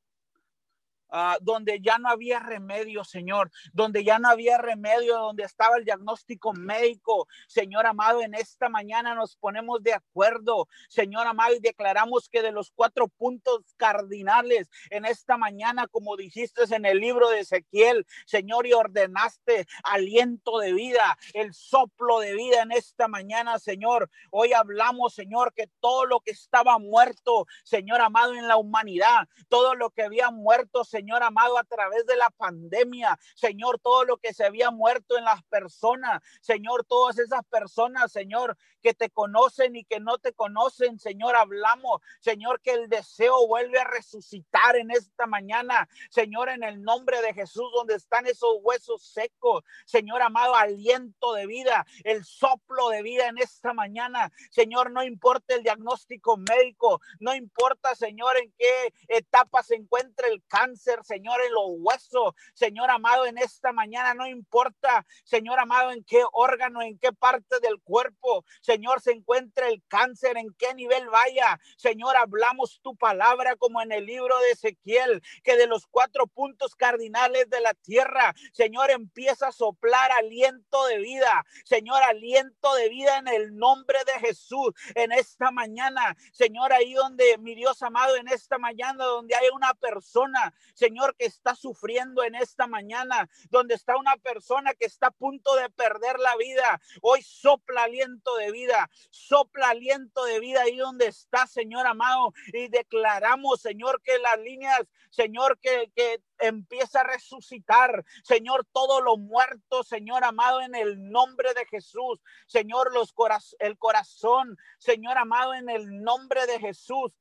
Ah, 1.16 1.38
donde 1.42 1.80
ya 1.80 2.00
no 2.00 2.10
había 2.10 2.40
remedio, 2.40 3.04
Señor, 3.04 3.52
donde 3.72 4.04
ya 4.04 4.18
no 4.18 4.30
había 4.30 4.58
remedio, 4.58 5.20
donde 5.20 5.44
estaba 5.44 5.78
el 5.78 5.86
diagnóstico 5.86 6.54
médico. 6.54 7.28
Señor 7.48 7.86
amado, 7.86 8.24
en 8.24 8.34
esta 8.34 8.68
mañana 8.68 9.14
nos 9.14 9.36
ponemos 9.36 9.84
de 9.84 9.94
acuerdo, 9.94 10.68
Señor 10.90 11.28
amado, 11.28 11.54
y 11.54 11.60
declaramos 11.60 12.30
que 12.30 12.42
de 12.42 12.52
los 12.52 12.72
cuatro 12.72 13.10
puntos 13.10 13.62
cardinales 13.78 14.72
en 14.90 15.06
esta 15.06 15.38
mañana, 15.38 15.86
como 15.88 16.18
dijiste 16.18 16.64
en 16.72 16.84
el 16.84 17.00
libro 17.00 17.30
de 17.30 17.42
Ezequiel, 17.42 18.08
Señor, 18.26 18.66
y 18.66 18.74
ordenaste 18.74 19.68
aliento 19.84 20.58
de 20.58 20.74
vida, 20.74 21.20
el 21.36 21.54
soplo 21.54 22.22
de 22.22 22.34
vida 22.34 22.64
en 22.64 22.72
esta 22.72 23.08
mañana, 23.08 23.60
Señor. 23.60 24.10
Hoy 24.32 24.54
hablamos, 24.54 25.14
Señor, 25.14 25.54
que 25.54 25.70
todo 25.80 26.08
lo 26.08 26.22
que 26.22 26.32
estaba 26.32 26.80
muerto, 26.80 27.46
Señor 27.64 28.02
amado, 28.02 28.34
en 28.34 28.48
la 28.48 28.58
humanidad, 28.58 29.28
todo 29.48 29.76
lo 29.76 29.92
que 29.92 30.02
había 30.02 30.32
muerto, 30.32 30.84
Señor, 30.84 31.03
Señor 31.04 31.22
amado, 31.22 31.58
a 31.58 31.66
través 31.66 32.06
de 32.06 32.16
la 32.16 32.30
pandemia, 32.30 33.20
Señor, 33.36 33.78
todo 33.80 34.06
lo 34.06 34.16
que 34.16 34.34
se 34.34 34.46
había 34.46 34.72
muerto 34.72 35.18
en 35.18 35.26
las 35.26 35.44
personas, 35.44 36.22
Señor, 36.40 36.86
todas 36.86 37.20
esas 37.20 37.44
personas, 37.48 38.10
Señor, 38.10 38.56
que 38.82 38.94
te 38.94 39.10
conocen 39.10 39.76
y 39.76 39.84
que 39.84 40.00
no 40.00 40.18
te 40.18 40.32
conocen, 40.32 41.00
Señor, 41.00 41.36
hablamos, 41.36 42.02
Señor, 42.22 42.62
que 42.62 42.72
el 42.72 42.88
deseo 42.88 43.48
vuelve 43.48 43.80
a 43.80 43.84
resucitar 43.84 44.78
en 44.78 44.92
esta 44.92 45.26
mañana, 45.26 45.90
Señor, 46.10 46.48
en 46.48 46.64
el 46.64 46.82
nombre 46.82 47.22
de 47.22 47.34
Jesús, 47.34 47.70
donde 47.76 47.96
están 47.96 48.26
esos 48.26 48.56
huesos 48.62 49.04
secos, 49.04 49.64
Señor 49.86 50.22
amado, 50.22 50.56
aliento 50.56 51.34
de 51.34 51.48
vida, 51.48 51.86
el 52.06 52.24
soplo 52.24 52.90
de 52.90 53.02
vida 53.02 53.28
en 53.28 53.40
esta 53.40 53.74
mañana, 53.74 54.32
Señor, 54.52 54.92
no 54.92 55.04
importa 55.04 55.56
el 55.56 55.64
diagnóstico 55.64 56.38
médico, 56.38 57.02
no 57.20 57.36
importa, 57.36 57.94
Señor, 57.94 58.38
en 58.38 58.54
qué 58.58 58.94
etapa 59.10 59.64
se 59.64 59.76
encuentra 59.76 60.28
el 60.28 60.42
cáncer, 60.48 60.93
Señor, 61.04 61.42
en 61.42 61.54
los 61.54 61.66
huesos, 61.78 62.34
Señor 62.54 62.90
amado, 62.90 63.26
en 63.26 63.38
esta 63.38 63.72
mañana, 63.72 64.14
no 64.14 64.28
importa, 64.28 65.06
Señor 65.24 65.60
amado, 65.60 65.92
en 65.92 66.04
qué 66.04 66.22
órgano, 66.32 66.82
en 66.82 67.00
qué 67.00 67.12
parte 67.12 67.60
del 67.62 67.82
cuerpo, 67.82 68.46
Señor, 68.62 69.02
se 69.02 69.12
encuentra 69.12 69.68
el 69.68 69.82
cáncer, 69.88 70.38
en 70.38 70.54
qué 70.58 70.74
nivel 70.74 71.10
vaya, 71.10 71.60
Señor, 71.78 72.16
hablamos 72.18 72.80
tu 72.82 72.96
palabra 72.96 73.56
como 73.56 73.82
en 73.82 73.92
el 73.92 74.06
libro 74.06 74.38
de 74.40 74.52
Ezequiel, 74.52 75.22
que 75.44 75.58
de 75.58 75.68
los 75.68 75.88
cuatro 75.88 76.28
puntos 76.28 76.76
cardinales 76.76 77.50
de 77.50 77.62
la 77.62 77.74
tierra, 77.74 78.34
Señor, 78.54 78.92
empieza 78.92 79.48
a 79.48 79.52
soplar 79.52 80.12
aliento 80.12 80.86
de 80.88 81.00
vida, 81.00 81.46
Señor, 81.66 82.02
aliento 82.04 82.74
de 82.76 82.90
vida 82.90 83.18
en 83.18 83.28
el 83.28 83.56
nombre 83.56 83.98
de 84.06 84.28
Jesús, 84.28 84.74
en 84.96 85.12
esta 85.12 85.52
mañana, 85.52 86.16
Señor, 86.32 86.74
ahí 86.74 86.94
donde, 86.94 87.38
mi 87.40 87.56
Dios 87.56 87.82
amado, 87.82 88.16
en 88.16 88.28
esta 88.28 88.58
mañana, 88.58 89.06
donde 89.06 89.36
hay 89.36 89.48
una 89.54 89.74
persona, 89.74 90.54
Señor, 90.74 91.16
que 91.18 91.26
está 91.26 91.56
sufriendo 91.56 92.24
en 92.24 92.36
esta 92.36 92.68
mañana, 92.68 93.30
donde 93.50 93.76
está 93.76 93.98
una 93.98 94.18
persona 94.18 94.74
que 94.74 94.86
está 94.86 95.08
a 95.08 95.12
punto 95.12 95.56
de 95.56 95.70
perder 95.70 96.20
la 96.20 96.36
vida. 96.36 96.82
Hoy 97.02 97.22
sopla 97.22 97.84
aliento 97.84 98.36
de 98.36 98.52
vida, 98.52 98.90
sopla 99.10 99.70
aliento 99.70 100.26
de 100.26 100.40
vida 100.40 100.62
ahí 100.62 100.78
donde 100.78 101.08
está, 101.08 101.48
Señor 101.48 101.88
amado, 101.88 102.34
y 102.54 102.68
declaramos, 102.68 103.62
Señor, 103.62 104.02
que 104.02 104.18
las 104.20 104.40
líneas, 104.40 104.82
Señor, 105.10 105.60
que, 105.60 105.92
que 105.96 106.22
empieza 106.40 107.02
a 107.02 107.04
resucitar, 107.04 108.04
Señor, 108.24 108.66
todo 108.72 109.02
lo 109.02 109.18
muerto, 109.18 109.84
Señor 109.84 110.24
amado, 110.24 110.62
en 110.62 110.76
el 110.76 111.10
nombre 111.10 111.54
de 111.54 111.66
Jesús, 111.66 112.20
Señor, 112.48 112.94
los 112.94 113.14
el 113.60 113.78
corazón, 113.78 114.58
Señor 114.78 115.18
amado, 115.18 115.54
en 115.54 115.70
el 115.70 116.02
nombre 116.04 116.46
de 116.48 116.60
Jesús. 116.60 117.12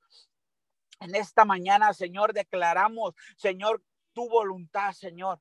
En 1.02 1.16
esta 1.16 1.44
mañana, 1.44 1.92
Señor, 1.92 2.32
declaramos, 2.32 3.14
Señor, 3.36 3.82
tu 4.12 4.28
voluntad, 4.28 4.92
Señor. 4.92 5.40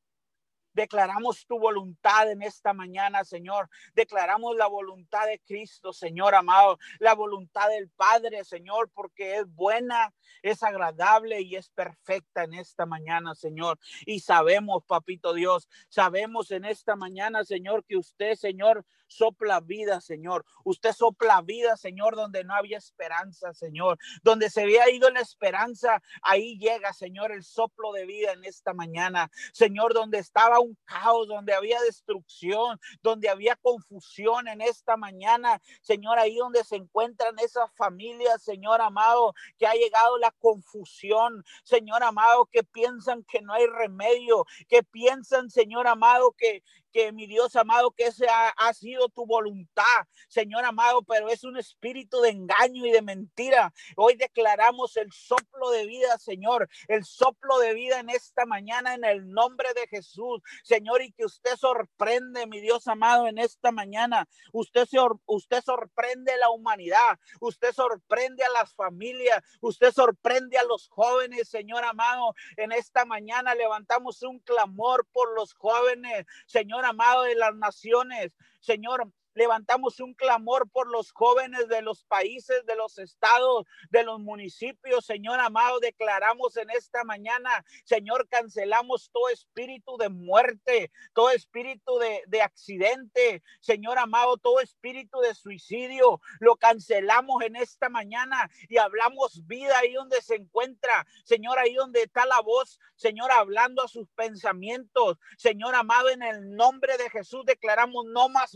Declaramos 0.73 1.45
tu 1.45 1.59
voluntad 1.59 2.31
en 2.31 2.41
esta 2.41 2.73
mañana, 2.73 3.23
Señor. 3.23 3.69
Declaramos 3.93 4.55
la 4.55 4.67
voluntad 4.67 5.25
de 5.27 5.39
Cristo, 5.39 5.93
Señor 5.93 6.35
amado. 6.35 6.77
La 6.99 7.13
voluntad 7.13 7.69
del 7.69 7.89
Padre, 7.89 8.43
Señor, 8.43 8.89
porque 8.93 9.37
es 9.37 9.53
buena, 9.53 10.13
es 10.41 10.63
agradable 10.63 11.41
y 11.41 11.55
es 11.55 11.69
perfecta 11.69 12.43
en 12.43 12.53
esta 12.53 12.85
mañana, 12.85 13.35
Señor. 13.35 13.79
Y 14.05 14.21
sabemos, 14.21 14.83
papito 14.85 15.33
Dios, 15.33 15.67
sabemos 15.89 16.51
en 16.51 16.65
esta 16.65 16.95
mañana, 16.95 17.43
Señor, 17.43 17.83
que 17.85 17.97
usted, 17.97 18.35
Señor, 18.35 18.85
sopla 19.11 19.59
vida, 19.59 20.01
Señor. 20.01 20.45
Usted 20.63 20.93
sopla 20.93 21.41
vida, 21.41 21.75
Señor, 21.75 22.15
donde 22.15 22.43
no 22.43 22.55
había 22.55 22.77
esperanza, 22.77 23.53
Señor. 23.53 23.99
Donde 24.23 24.49
se 24.49 24.63
había 24.63 24.89
ido 24.89 25.09
la 25.09 25.19
esperanza, 25.19 26.01
ahí 26.21 26.57
llega, 26.57 26.93
Señor, 26.93 27.31
el 27.31 27.43
soplo 27.43 27.91
de 27.91 28.05
vida 28.05 28.31
en 28.31 28.45
esta 28.45 28.73
mañana. 28.73 29.29
Señor, 29.53 29.93
donde 29.93 30.19
estaba 30.19 30.60
un 30.61 30.77
caos, 30.85 31.27
donde 31.27 31.53
había 31.53 31.81
destrucción, 31.81 32.79
donde 33.01 33.29
había 33.29 33.55
confusión 33.55 34.47
en 34.47 34.61
esta 34.61 34.97
mañana. 34.97 35.61
Señor, 35.81 36.19
ahí 36.19 36.35
donde 36.35 36.63
se 36.63 36.75
encuentran 36.75 37.37
esas 37.39 37.71
familias, 37.75 38.43
Señor 38.43 38.81
amado, 38.81 39.33
que 39.57 39.67
ha 39.67 39.73
llegado 39.73 40.17
la 40.17 40.31
confusión, 40.31 41.43
Señor 41.63 42.03
amado, 42.03 42.45
que 42.45 42.63
piensan 42.63 43.23
que 43.23 43.41
no 43.41 43.53
hay 43.53 43.65
remedio, 43.67 44.45
que 44.67 44.83
piensan, 44.83 45.49
Señor 45.49 45.87
amado, 45.87 46.33
que, 46.37 46.63
que 46.91 47.11
mi 47.11 47.27
Dios 47.27 47.55
amado, 47.55 47.91
que 47.91 48.05
ese 48.05 48.27
ha, 48.29 48.73
sido 48.73 49.09
tu 49.09 49.25
voluntad, 49.25 49.83
Señor 50.27 50.63
amado, 50.65 51.03
pero 51.03 51.29
es 51.29 51.43
un 51.43 51.57
espíritu 51.57 52.21
de 52.21 52.29
engaño 52.29 52.85
y 52.85 52.91
de 52.91 53.01
mentira. 53.01 53.73
Hoy 53.97 54.15
declaramos 54.15 54.95
el 54.97 55.11
soplo 55.11 55.71
de 55.71 55.85
vida, 55.85 56.17
Señor, 56.17 56.69
el 56.87 57.03
soplo 57.03 57.59
de 57.59 57.73
vida 57.73 57.99
en 57.99 58.09
esta 58.09 58.45
mañana 58.45 58.93
en 58.93 59.03
el 59.03 59.29
nombre 59.29 59.73
de 59.73 59.87
Jesús, 59.87 60.41
Señor, 60.63 61.01
y 61.01 61.11
que 61.11 61.25
usted 61.25 61.55
sorprende, 61.57 62.47
mi 62.47 62.61
Dios 62.61 62.87
amado, 62.87 63.27
en 63.27 63.37
esta 63.37 63.71
mañana. 63.71 64.27
Usted, 64.51 64.87
usted 65.25 65.63
sorprende 65.63 66.37
la 66.37 66.49
humanidad, 66.49 67.19
usted 67.39 67.73
sorprende 67.73 68.43
a 68.43 68.49
las 68.49 68.73
familias, 68.73 69.43
usted 69.59 69.91
sorprende 69.91 70.57
a 70.57 70.63
los 70.63 70.87
jóvenes, 70.89 71.49
Señor 71.49 71.83
amado. 71.83 72.33
En 72.57 72.71
esta 72.71 73.05
mañana 73.05 73.55
levantamos 73.55 74.21
un 74.23 74.39
clamor 74.39 75.07
por 75.11 75.33
los 75.35 75.53
jóvenes, 75.53 76.25
Señor 76.45 76.80
amado 76.85 77.23
de 77.23 77.35
las 77.35 77.55
naciones. 77.55 78.31
Señor, 78.59 79.11
Levantamos 79.33 79.99
un 79.99 80.13
clamor 80.13 80.69
por 80.69 80.89
los 80.89 81.11
jóvenes 81.11 81.67
de 81.67 81.81
los 81.81 82.03
países, 82.03 82.65
de 82.65 82.75
los 82.75 82.97
estados, 82.97 83.65
de 83.89 84.03
los 84.03 84.19
municipios. 84.19 85.05
Señor 85.05 85.39
amado, 85.39 85.79
declaramos 85.79 86.57
en 86.57 86.69
esta 86.69 87.03
mañana, 87.03 87.63
Señor, 87.85 88.27
cancelamos 88.27 89.09
todo 89.11 89.29
espíritu 89.29 89.97
de 89.97 90.09
muerte, 90.09 90.91
todo 91.13 91.29
espíritu 91.31 91.97
de, 91.99 92.23
de 92.27 92.41
accidente. 92.41 93.41
Señor 93.59 93.99
amado, 93.99 94.37
todo 94.37 94.59
espíritu 94.59 95.19
de 95.21 95.33
suicidio. 95.33 96.19
Lo 96.39 96.55
cancelamos 96.55 97.43
en 97.43 97.55
esta 97.55 97.89
mañana 97.89 98.49
y 98.67 98.77
hablamos 98.77 99.45
vida 99.47 99.77
ahí 99.79 99.93
donde 99.93 100.21
se 100.21 100.35
encuentra. 100.35 101.05
Señor, 101.23 101.57
ahí 101.59 101.73
donde 101.75 102.03
está 102.03 102.25
la 102.25 102.41
voz. 102.41 102.79
Señor, 102.95 103.31
hablando 103.31 103.83
a 103.83 103.87
sus 103.87 104.09
pensamientos. 104.09 105.17
Señor 105.37 105.75
amado, 105.75 106.09
en 106.09 106.23
el 106.23 106.55
nombre 106.55 106.97
de 106.97 107.09
Jesús 107.09 107.45
declaramos 107.45 108.05
no 108.05 108.29
más 108.29 108.55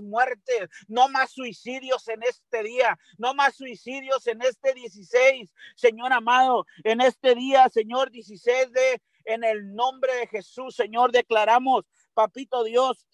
no 0.87 1.09
más 1.09 1.31
suicidios 1.31 2.07
en 2.07 2.23
este 2.23 2.63
día, 2.63 2.97
no 3.17 3.33
más 3.33 3.55
suicidios 3.55 4.25
en 4.27 4.41
este 4.41 4.73
16, 4.73 5.53
Señor 5.75 6.13
amado, 6.13 6.65
en 6.83 7.01
este 7.01 7.35
día, 7.35 7.69
Señor 7.69 8.11
16 8.11 8.71
de, 8.71 9.01
en 9.25 9.43
el 9.43 9.73
nombre 9.73 10.13
de 10.15 10.27
Jesús, 10.27 10.75
Señor, 10.75 11.11
declaramos, 11.11 11.85
papito 12.13 12.63
Dios, 12.63 13.07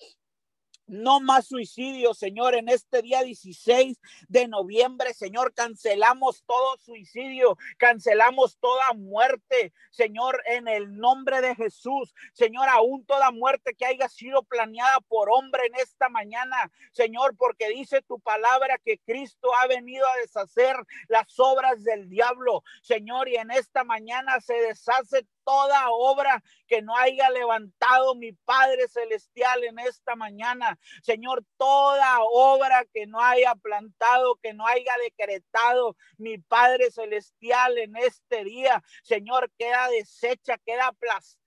no 0.91 1.21
más 1.21 1.47
suicidios, 1.47 2.17
Señor, 2.17 2.53
en 2.53 2.67
este 2.67 3.01
día 3.01 3.23
16 3.23 3.97
de 4.27 4.47
noviembre, 4.49 5.13
Señor, 5.13 5.53
cancelamos 5.53 6.43
todo 6.45 6.77
suicidio, 6.77 7.57
cancelamos 7.77 8.57
toda 8.59 8.91
muerte, 8.93 9.73
Señor, 9.89 10.43
en 10.45 10.67
el 10.67 10.97
nombre 10.97 11.41
de 11.41 11.55
Jesús. 11.55 12.13
Señor, 12.33 12.67
aún 12.67 13.05
toda 13.05 13.31
muerte 13.31 13.73
que 13.73 13.85
haya 13.85 14.09
sido 14.09 14.43
planeada 14.43 14.99
por 15.07 15.29
hombre 15.31 15.65
en 15.67 15.75
esta 15.75 16.09
mañana, 16.09 16.69
Señor, 16.91 17.37
porque 17.37 17.69
dice 17.69 18.01
tu 18.01 18.19
palabra 18.19 18.77
que 18.83 18.99
Cristo 18.99 19.49
ha 19.55 19.67
venido 19.67 20.05
a 20.05 20.17
deshacer 20.17 20.75
las 21.07 21.39
obras 21.39 21.83
del 21.83 22.09
diablo, 22.09 22.63
Señor, 22.81 23.29
y 23.29 23.35
en 23.35 23.51
esta 23.51 23.85
mañana 23.85 24.41
se 24.41 24.55
deshace 24.55 25.25
toda 25.43 25.89
obra 25.89 26.43
que 26.67 26.81
no 26.81 26.95
haya 26.95 27.29
levantado 27.29 28.15
mi 28.15 28.33
Padre 28.33 28.87
Celestial 28.87 29.63
en 29.63 29.79
esta 29.79 30.15
mañana. 30.15 30.79
Señor, 31.03 31.43
toda 31.57 32.19
obra 32.21 32.85
que 32.93 33.07
no 33.07 33.19
haya 33.19 33.55
plantado, 33.55 34.35
que 34.41 34.53
no 34.53 34.65
haya 34.67 34.93
decretado 35.03 35.95
mi 36.17 36.37
Padre 36.37 36.91
Celestial 36.91 37.77
en 37.77 37.95
este 37.97 38.43
día. 38.43 38.83
Señor, 39.03 39.51
queda 39.57 39.89
deshecha, 39.89 40.57
queda 40.59 40.87
aplastada 40.87 41.40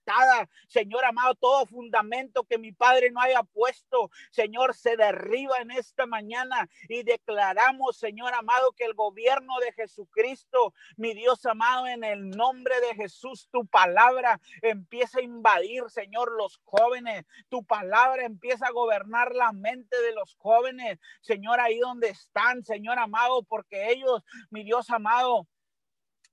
Señor 0.67 1.05
amado, 1.05 1.35
todo 1.35 1.65
fundamento 1.65 2.43
que 2.43 2.57
mi 2.57 2.71
Padre 2.71 3.11
no 3.11 3.21
haya 3.21 3.43
puesto, 3.43 4.11
Señor, 4.31 4.75
se 4.75 4.97
derriba 4.97 5.57
en 5.57 5.71
esta 5.71 6.05
mañana 6.05 6.69
y 6.89 7.03
declaramos, 7.03 7.97
Señor 7.97 8.33
amado, 8.33 8.71
que 8.73 8.85
el 8.85 8.93
gobierno 8.93 9.53
de 9.59 9.71
Jesucristo, 9.73 10.73
mi 10.97 11.13
Dios 11.13 11.45
amado, 11.45 11.87
en 11.87 12.03
el 12.03 12.29
nombre 12.29 12.79
de 12.81 12.95
Jesús, 12.95 13.49
tu 13.51 13.65
palabra 13.65 14.39
empieza 14.61 15.19
a 15.19 15.23
invadir, 15.23 15.83
Señor, 15.89 16.31
los 16.31 16.59
jóvenes. 16.63 17.25
Tu 17.49 17.63
palabra 17.63 18.25
empieza 18.25 18.67
a 18.67 18.71
gobernar 18.71 19.33
la 19.33 19.51
mente 19.51 19.99
de 20.01 20.13
los 20.13 20.35
jóvenes, 20.35 20.99
Señor, 21.21 21.59
ahí 21.59 21.79
donde 21.79 22.09
están, 22.09 22.63
Señor 22.63 22.99
amado, 22.99 23.43
porque 23.43 23.91
ellos, 23.91 24.23
mi 24.49 24.63
Dios 24.63 24.89
amado, 24.89 25.47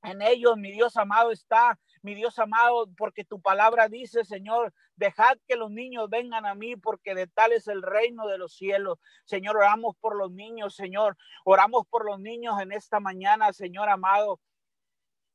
en 0.03 0.21
ellos, 0.21 0.57
mi 0.57 0.73
Dios 0.73 0.97
amado, 0.97 1.31
está 1.31 1.79
mi 2.03 2.15
Dios 2.15 2.39
amado, 2.39 2.91
porque 2.97 3.25
tu 3.25 3.41
palabra 3.41 3.89
dice, 3.89 4.25
Señor, 4.25 4.75
dejad 4.97 5.39
que 5.47 5.57
los 5.57 5.71
niños 5.71 6.11
vengan 6.11 6.45
a 6.47 6.55
mí, 6.55 6.77
porque 6.77 7.15
de 7.15 7.29
tal 7.29 7.53
es 7.53 7.69
el 7.69 7.83
reino 7.83 8.27
de 8.27 8.39
los 8.39 8.55
cielos. 8.55 8.99
Señor, 9.25 9.57
oramos 9.57 9.97
por 10.01 10.17
los 10.17 10.33
niños, 10.33 10.75
Señor, 10.75 11.17
oramos 11.45 11.87
por 11.87 12.05
los 12.05 12.21
niños 12.21 12.61
en 12.61 12.73
esta 12.73 13.01
mañana, 13.01 13.53
Señor 13.53 13.89
amado. 13.89 14.41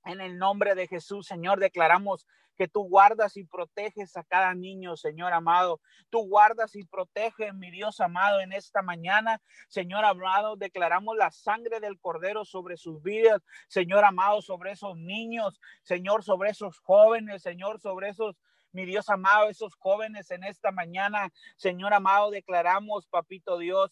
En 0.03 0.21
el 0.21 0.37
nombre 0.37 0.75
de 0.75 0.87
Jesús, 0.87 1.27
Señor, 1.27 1.59
declaramos 1.59 2.25
que 2.57 2.67
tú 2.67 2.81
guardas 2.87 3.37
y 3.37 3.43
proteges 3.43 4.17
a 4.17 4.23
cada 4.23 4.53
niño, 4.53 4.97
Señor 4.97 5.33
amado. 5.33 5.79
Tú 6.09 6.27
guardas 6.27 6.75
y 6.75 6.85
proteges, 6.85 7.53
mi 7.53 7.71
Dios 7.71 7.99
amado, 7.99 8.39
en 8.39 8.51
esta 8.51 8.81
mañana. 8.81 9.41
Señor 9.67 10.03
amado, 10.05 10.55
declaramos 10.55 11.15
la 11.15 11.31
sangre 11.31 11.79
del 11.79 11.99
Cordero 11.99 12.45
sobre 12.45 12.77
sus 12.77 13.01
vidas, 13.01 13.41
Señor 13.67 14.03
amado, 14.03 14.41
sobre 14.41 14.71
esos 14.71 14.97
niños, 14.97 15.59
Señor, 15.83 16.23
sobre 16.23 16.49
esos 16.49 16.79
jóvenes, 16.79 17.43
Señor, 17.43 17.79
sobre 17.79 18.09
esos 18.09 18.35
mi 18.73 18.85
Dios 18.85 19.09
amado, 19.09 19.49
esos 19.49 19.75
jóvenes 19.75 20.29
en 20.29 20.43
esta 20.43 20.71
mañana, 20.71 21.31
Señor 21.55 21.93
amado, 21.93 22.29
declaramos, 22.29 23.07
papito 23.07 23.57
Dios, 23.57 23.91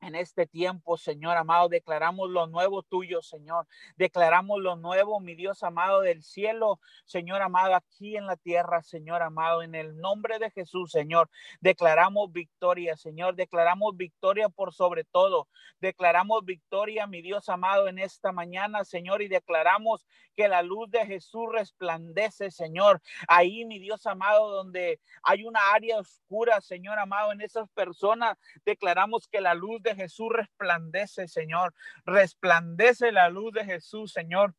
en 0.00 0.14
este 0.14 0.46
tiempo, 0.46 0.96
Señor 0.96 1.36
amado, 1.36 1.68
declaramos 1.68 2.30
lo 2.30 2.46
nuevo 2.46 2.82
tuyo, 2.82 3.22
Señor. 3.22 3.66
Declaramos 3.96 4.60
lo 4.60 4.76
nuevo, 4.76 5.20
mi 5.20 5.34
Dios 5.34 5.62
amado 5.62 6.00
del 6.00 6.22
cielo, 6.22 6.80
Señor 7.04 7.42
amado, 7.42 7.74
aquí 7.74 8.16
en 8.16 8.26
la 8.26 8.36
tierra, 8.36 8.82
Señor 8.82 9.22
amado, 9.22 9.62
en 9.62 9.74
el 9.74 9.96
nombre 9.98 10.38
de 10.38 10.50
Jesús, 10.50 10.90
Señor. 10.90 11.30
Declaramos 11.60 12.32
victoria, 12.32 12.96
Señor. 12.96 13.34
Declaramos 13.34 13.96
victoria 13.96 14.48
por 14.48 14.72
sobre 14.72 15.04
todo. 15.04 15.48
Declaramos 15.80 16.44
victoria, 16.44 17.06
mi 17.06 17.22
Dios 17.22 17.48
amado, 17.48 17.88
en 17.88 17.98
esta 17.98 18.32
mañana, 18.32 18.84
Señor, 18.84 19.22
y 19.22 19.28
declaramos 19.28 20.06
que 20.36 20.48
la 20.48 20.62
luz 20.62 20.90
de 20.90 21.04
Jesús 21.06 21.46
resplandece, 21.50 22.50
Señor. 22.50 23.00
Ahí, 23.26 23.64
mi 23.64 23.78
Dios 23.78 24.06
amado, 24.06 24.50
donde 24.50 25.00
hay 25.22 25.44
una 25.44 25.72
área 25.72 25.98
oscura, 25.98 26.60
Señor 26.60 26.98
amado, 26.98 27.32
en 27.32 27.40
esas 27.40 27.68
personas, 27.70 28.36
declaramos 28.64 29.26
que 29.28 29.40
la 29.40 29.54
luz 29.54 29.82
de 29.82 29.94
Jesús 29.94 30.28
resplandece, 30.30 31.26
Señor. 31.26 31.74
Resplandece 32.04 33.10
la 33.12 33.28
luz 33.30 33.52
de 33.52 33.64
Jesús, 33.64 34.12
Señor. 34.12 34.54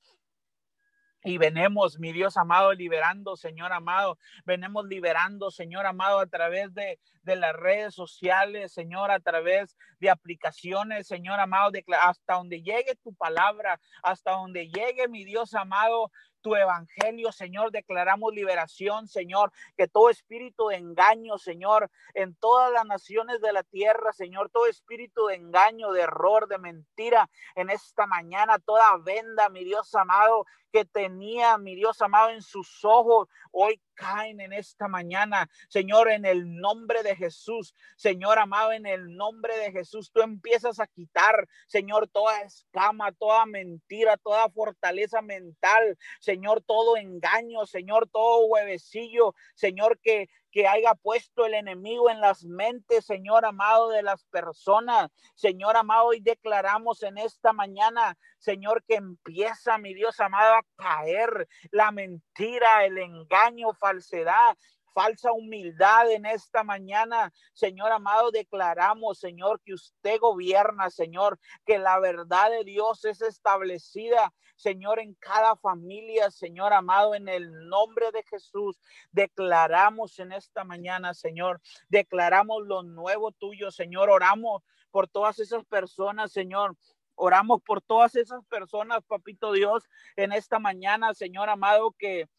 Y 1.27 1.37
venemos, 1.37 1.99
mi 1.99 2.13
Dios 2.13 2.37
amado, 2.37 2.71
liberando, 2.71 3.35
Señor 3.35 3.73
amado. 3.73 4.17
Venemos 4.45 4.85
liberando, 4.87 5.51
Señor 5.51 5.85
amado, 5.85 6.21
a 6.21 6.27
través 6.27 6.73
de, 6.73 7.01
de 7.23 7.35
las 7.35 7.53
redes 7.53 7.93
sociales, 7.93 8.71
Señor, 8.71 9.11
a 9.11 9.19
través 9.19 9.75
de 9.99 10.09
aplicaciones, 10.09 11.05
Señor 11.05 11.41
amado, 11.41 11.71
hasta 12.01 12.35
donde 12.35 12.61
llegue 12.61 12.95
tu 13.03 13.13
palabra, 13.13 13.77
hasta 14.03 14.31
donde 14.31 14.69
llegue, 14.69 15.09
mi 15.09 15.25
Dios 15.25 15.53
amado, 15.53 16.11
tu 16.47 16.55
evangelio, 16.55 17.31
Señor. 17.33 17.71
Declaramos 17.71 18.33
liberación, 18.33 19.07
Señor, 19.07 19.51
que 19.75 19.87
todo 19.87 20.09
espíritu 20.09 20.69
de 20.69 20.77
engaño, 20.77 21.37
Señor, 21.37 21.91
en 22.13 22.35
todas 22.35 22.71
las 22.71 22.85
naciones 22.85 23.41
de 23.41 23.51
la 23.51 23.63
tierra, 23.63 24.13
Señor, 24.13 24.49
todo 24.49 24.65
espíritu 24.67 25.27
de 25.27 25.35
engaño, 25.35 25.91
de 25.91 26.01
error, 26.01 26.47
de 26.47 26.57
mentira, 26.57 27.29
en 27.55 27.69
esta 27.69 28.05
mañana, 28.07 28.59
toda 28.59 28.97
venda, 28.97 29.49
mi 29.49 29.65
Dios 29.65 29.93
amado, 29.93 30.45
que 30.71 30.85
tenía, 30.85 31.57
mi 31.57 31.75
Dios 31.75 32.01
amado, 32.01 32.29
en 32.29 32.41
sus 32.41 32.85
ojos, 32.85 33.27
hoy 33.51 33.81
caen 33.97 34.39
en 34.39 34.53
esta 34.53 34.87
mañana, 34.87 35.49
Señor, 35.67 36.09
en 36.09 36.23
el 36.23 36.55
nombre 36.55 37.03
de 37.03 37.15
Jesús, 37.15 37.73
Señor 37.97 38.39
amado, 38.39 38.71
en 38.71 38.85
el 38.85 39.17
nombre 39.17 39.57
de 39.57 39.71
Jesús, 39.71 40.11
tú 40.13 40.21
empiezas 40.21 40.79
a 40.79 40.87
quitar, 40.87 41.47
Señor, 41.67 42.07
toda 42.07 42.41
escama, 42.41 43.11
toda 43.11 43.45
mentira, 43.45 44.15
toda 44.17 44.49
fortaleza 44.49 45.21
mental, 45.21 45.97
Señor, 46.19 46.61
todo 46.61 46.95
engaño, 46.95 47.65
Señor, 47.65 48.07
todo 48.09 48.45
huevecillo, 48.45 49.35
Señor, 49.55 49.99
que, 49.99 50.29
que 50.51 50.67
haya 50.67 50.95
puesto 50.95 51.45
el 51.45 51.53
enemigo 51.53 52.09
en 52.09 52.21
las 52.21 52.43
mentes, 52.43 53.05
Señor 53.05 53.45
amado, 53.45 53.89
de 53.89 54.03
las 54.03 54.23
personas. 54.25 55.09
Señor 55.35 55.77
amado, 55.77 56.13
y 56.13 56.19
declaramos 56.19 57.03
en 57.03 57.17
esta 57.17 57.53
mañana, 57.53 58.17
Señor, 58.39 58.83
que 58.83 58.95
empieza, 58.95 59.77
mi 59.77 59.93
Dios 59.93 60.19
amado, 60.19 60.55
a 60.55 60.65
caer 60.75 61.47
la 61.71 61.91
mentira, 61.91 62.85
el 62.85 62.97
engaño, 62.97 63.73
falsedad 63.73 64.57
falsa 64.97 65.31
humildad 65.31 66.11
en 66.11 66.25
esta 66.25 66.63
mañana. 66.63 67.31
Señor 67.53 67.91
amado, 67.91 68.31
declaramos, 68.31 69.19
Señor, 69.19 69.61
que 69.63 69.75
usted 69.75 70.19
gobierna, 70.19 70.89
Señor, 70.89 71.37
que 71.67 71.77
la 71.77 71.99
verdad 71.99 72.49
de 72.49 72.63
Dios 72.63 73.05
es 73.05 73.21
establecida, 73.21 74.33
Señor, 74.55 74.99
en 74.99 75.13
cada 75.13 75.55
familia, 75.55 76.31
Señor 76.31 76.73
amado, 76.73 77.13
en 77.13 77.29
el 77.29 77.69
nombre 77.69 78.11
de 78.11 78.23
Jesús. 78.23 78.79
Declaramos 79.11 80.17
en 80.17 80.31
esta 80.31 80.63
mañana, 80.63 81.13
Señor, 81.13 81.61
declaramos 81.89 82.65
lo 82.65 82.81
nuevo 82.81 83.31
tuyo, 83.33 83.69
Señor. 83.69 84.09
Oramos 84.09 84.63
por 84.89 85.07
todas 85.07 85.37
esas 85.37 85.63
personas, 85.65 86.31
Señor, 86.31 86.75
Oramos 87.19 87.63
por 87.63 87.81
todas 87.81 88.15
esas 88.15 88.45
personas, 88.45 89.03
papito 89.07 89.51
Dios, 89.51 89.83
en 90.15 90.31
esta 90.31 90.59
mañana, 90.59 91.15
Señor 91.15 91.49
amado, 91.49 91.95
que, 91.97 92.29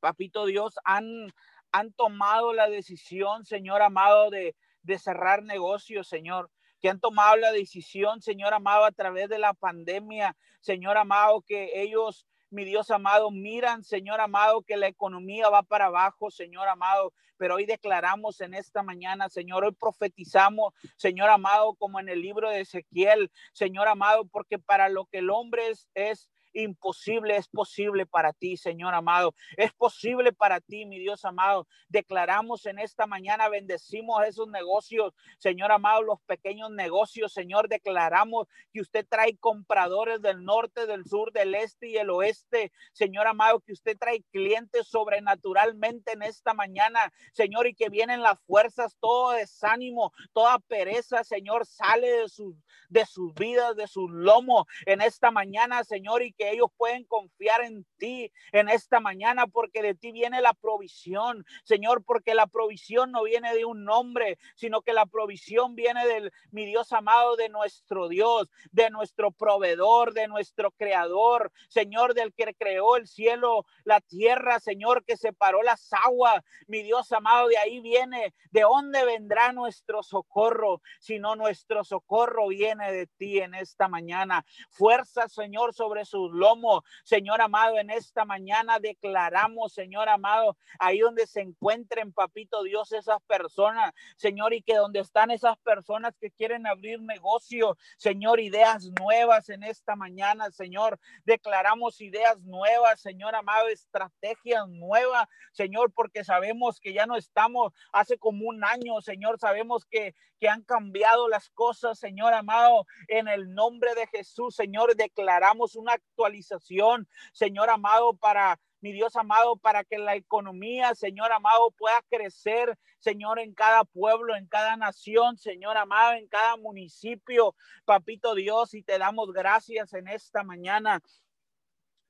papito 0.00 0.46
Dios, 0.46 0.74
han, 0.84 1.32
han 1.72 1.92
tomado 1.92 2.52
la 2.52 2.68
decisión, 2.68 3.44
Señor 3.44 3.82
amado, 3.82 4.30
de, 4.30 4.56
de 4.82 4.98
cerrar 4.98 5.42
negocios, 5.42 6.08
Señor 6.08 6.50
que 6.80 6.88
han 6.88 7.00
tomado 7.00 7.36
la 7.36 7.52
decisión, 7.52 8.22
Señor 8.22 8.54
amado, 8.54 8.84
a 8.84 8.92
través 8.92 9.28
de 9.28 9.38
la 9.38 9.52
pandemia, 9.52 10.36
Señor 10.60 10.96
amado, 10.96 11.42
que 11.42 11.82
ellos, 11.82 12.26
mi 12.48 12.64
Dios 12.64 12.90
amado, 12.90 13.30
miran, 13.30 13.84
Señor 13.84 14.20
amado, 14.20 14.62
que 14.62 14.76
la 14.76 14.88
economía 14.88 15.48
va 15.50 15.62
para 15.62 15.86
abajo, 15.86 16.30
Señor 16.30 16.68
amado, 16.68 17.12
pero 17.36 17.56
hoy 17.56 17.66
declaramos 17.66 18.40
en 18.40 18.54
esta 18.54 18.82
mañana, 18.82 19.28
Señor, 19.28 19.64
hoy 19.64 19.72
profetizamos, 19.72 20.72
Señor 20.96 21.28
amado, 21.28 21.74
como 21.74 22.00
en 22.00 22.08
el 22.08 22.20
libro 22.20 22.50
de 22.50 22.60
Ezequiel, 22.60 23.30
Señor 23.52 23.88
amado, 23.88 24.26
porque 24.26 24.58
para 24.58 24.88
lo 24.88 25.04
que 25.04 25.18
el 25.18 25.30
hombre 25.30 25.68
es, 25.68 25.88
es 25.94 26.30
imposible 26.52 27.36
es 27.36 27.48
posible 27.48 28.06
para 28.06 28.32
ti, 28.32 28.56
Señor 28.56 28.94
amado. 28.94 29.34
Es 29.56 29.72
posible 29.72 30.32
para 30.32 30.60
ti, 30.60 30.86
mi 30.86 30.98
Dios 30.98 31.24
amado. 31.24 31.66
Declaramos 31.88 32.66
en 32.66 32.78
esta 32.78 33.06
mañana, 33.06 33.48
bendecimos 33.48 34.24
esos 34.26 34.48
negocios, 34.48 35.12
Señor 35.38 35.72
amado, 35.72 36.02
los 36.02 36.20
pequeños 36.22 36.70
negocios, 36.70 37.32
Señor. 37.32 37.68
Declaramos 37.68 38.48
que 38.72 38.80
usted 38.80 39.06
trae 39.08 39.36
compradores 39.38 40.20
del 40.22 40.44
norte, 40.44 40.86
del 40.86 41.04
sur, 41.04 41.32
del 41.32 41.54
este 41.54 41.88
y 41.88 41.96
el 41.96 42.10
oeste, 42.10 42.72
Señor 42.92 43.26
amado, 43.26 43.60
que 43.60 43.72
usted 43.72 43.96
trae 43.98 44.24
clientes 44.32 44.88
sobrenaturalmente 44.88 46.12
en 46.12 46.22
esta 46.22 46.54
mañana, 46.54 47.12
Señor, 47.32 47.66
y 47.66 47.74
que 47.74 47.88
vienen 47.88 48.22
las 48.22 48.40
fuerzas, 48.46 48.96
todo 49.00 49.32
desánimo, 49.32 50.12
toda 50.32 50.58
pereza, 50.58 51.24
Señor, 51.24 51.66
sale 51.66 52.08
de 52.08 52.28
sus, 52.28 52.54
de 52.88 53.04
vidas, 53.36 53.76
de 53.76 53.86
sus 53.86 54.10
lomos 54.10 54.66
en 54.86 55.00
esta 55.00 55.30
mañana, 55.30 55.84
Señor, 55.84 56.22
y 56.22 56.32
ellos 56.48 56.68
pueden 56.76 57.04
confiar 57.04 57.62
en 57.62 57.84
ti 57.98 58.32
en 58.52 58.68
esta 58.68 59.00
mañana 59.00 59.46
porque 59.46 59.82
de 59.82 59.94
ti 59.94 60.12
viene 60.12 60.40
la 60.40 60.54
provisión, 60.54 61.44
Señor, 61.64 62.04
porque 62.04 62.34
la 62.34 62.46
provisión 62.46 63.10
no 63.12 63.24
viene 63.24 63.54
de 63.54 63.64
un 63.64 63.84
nombre, 63.84 64.38
sino 64.54 64.80
que 64.82 64.92
la 64.92 65.06
provisión 65.06 65.74
viene 65.74 66.06
del 66.06 66.32
mi 66.50 66.64
Dios 66.64 66.92
amado, 66.92 67.36
de 67.36 67.48
nuestro 67.48 68.08
Dios, 68.08 68.48
de 68.72 68.90
nuestro 68.90 69.30
proveedor, 69.30 70.14
de 70.14 70.28
nuestro 70.28 70.70
creador, 70.70 71.52
Señor, 71.68 72.14
del 72.14 72.32
que 72.32 72.54
creó 72.58 72.96
el 72.96 73.06
cielo, 73.06 73.66
la 73.84 74.00
tierra, 74.00 74.60
Señor, 74.60 75.04
que 75.04 75.16
separó 75.16 75.62
las 75.62 75.92
aguas, 75.92 76.42
mi 76.66 76.82
Dios 76.82 77.12
amado, 77.12 77.48
de 77.48 77.58
ahí 77.58 77.80
viene, 77.80 78.34
de 78.50 78.62
dónde 78.62 79.04
vendrá 79.04 79.52
nuestro 79.52 80.02
socorro, 80.02 80.80
sino 81.00 81.36
nuestro 81.36 81.84
socorro 81.84 82.48
viene 82.48 82.92
de 82.92 83.06
ti 83.06 83.38
en 83.38 83.54
esta 83.54 83.88
mañana. 83.88 84.44
Fuerza, 84.70 85.28
Señor, 85.28 85.74
sobre 85.74 86.04
sus 86.04 86.29
lomo, 86.32 86.82
Señor 87.04 87.40
amado, 87.40 87.78
en 87.78 87.90
esta 87.90 88.24
mañana 88.24 88.78
declaramos, 88.78 89.72
Señor 89.72 90.08
amado, 90.08 90.56
ahí 90.78 91.00
donde 91.00 91.26
se 91.26 91.40
encuentren, 91.40 92.12
papito 92.12 92.62
Dios, 92.62 92.92
esas 92.92 93.20
personas, 93.22 93.92
Señor, 94.16 94.54
y 94.54 94.62
que 94.62 94.76
donde 94.76 95.00
están 95.00 95.30
esas 95.30 95.58
personas 95.58 96.16
que 96.18 96.30
quieren 96.30 96.66
abrir 96.66 97.00
negocio, 97.00 97.76
Señor, 97.96 98.40
ideas 98.40 98.88
nuevas 98.98 99.48
en 99.48 99.62
esta 99.62 99.96
mañana, 99.96 100.50
Señor, 100.50 100.98
declaramos 101.24 102.00
ideas 102.00 102.42
nuevas, 102.44 103.00
Señor 103.00 103.34
amado, 103.34 103.68
estrategias 103.68 104.68
nuevas, 104.68 105.28
Señor, 105.52 105.92
porque 105.92 106.24
sabemos 106.24 106.80
que 106.80 106.92
ya 106.92 107.06
no 107.06 107.16
estamos 107.16 107.72
hace 107.92 108.18
como 108.18 108.48
un 108.48 108.64
año, 108.64 109.00
Señor, 109.00 109.38
sabemos 109.38 109.84
que, 109.86 110.14
que 110.38 110.48
han 110.48 110.62
cambiado 110.62 111.28
las 111.28 111.50
cosas, 111.50 111.98
Señor 111.98 112.34
amado, 112.34 112.86
en 113.08 113.28
el 113.28 113.54
nombre 113.54 113.94
de 113.94 114.06
Jesús, 114.06 114.54
Señor, 114.54 114.96
declaramos 114.96 115.76
una 115.76 115.98
actualización, 116.20 117.08
Señor 117.32 117.70
amado, 117.70 118.14
para 118.14 118.60
mi 118.80 118.92
Dios 118.92 119.14
amado, 119.16 119.56
para 119.56 119.84
que 119.84 119.98
la 119.98 120.14
economía, 120.14 120.94
Señor 120.94 121.32
amado, 121.32 121.70
pueda 121.72 122.02
crecer, 122.08 122.78
Señor, 122.98 123.38
en 123.38 123.54
cada 123.54 123.84
pueblo, 123.84 124.36
en 124.36 124.46
cada 124.46 124.76
nación, 124.76 125.36
Señor 125.36 125.76
amado, 125.76 126.14
en 126.14 126.28
cada 126.28 126.56
municipio, 126.56 127.54
papito 127.84 128.34
Dios, 128.34 128.74
y 128.74 128.82
te 128.82 128.98
damos 128.98 129.32
gracias 129.32 129.92
en 129.92 130.08
esta 130.08 130.44
mañana. 130.44 131.02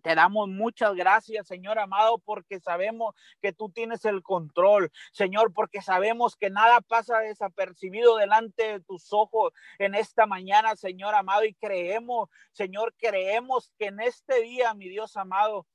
Te 0.02 0.14
damos 0.14 0.48
muchas 0.48 0.94
gracias, 0.94 1.46
Señor 1.46 1.78
amado, 1.78 2.18
porque 2.18 2.60
sabemos 2.60 3.14
que 3.40 3.52
tú 3.52 3.70
tienes 3.70 4.04
el 4.04 4.22
control, 4.22 4.90
Señor, 5.12 5.52
porque 5.52 5.82
sabemos 5.82 6.36
que 6.36 6.50
nada 6.50 6.80
pasa 6.80 7.18
desapercibido 7.18 8.16
delante 8.16 8.72
de 8.72 8.80
tus 8.80 9.12
ojos 9.12 9.52
en 9.78 9.94
esta 9.94 10.26
mañana, 10.26 10.76
Señor 10.76 11.14
amado, 11.14 11.44
y 11.44 11.54
creemos, 11.54 12.28
Señor, 12.52 12.94
creemos 12.98 13.72
que 13.78 13.86
en 13.86 14.00
este 14.00 14.40
día, 14.42 14.72
mi 14.74 14.88
Dios 14.88 15.16
amado, 15.16 15.66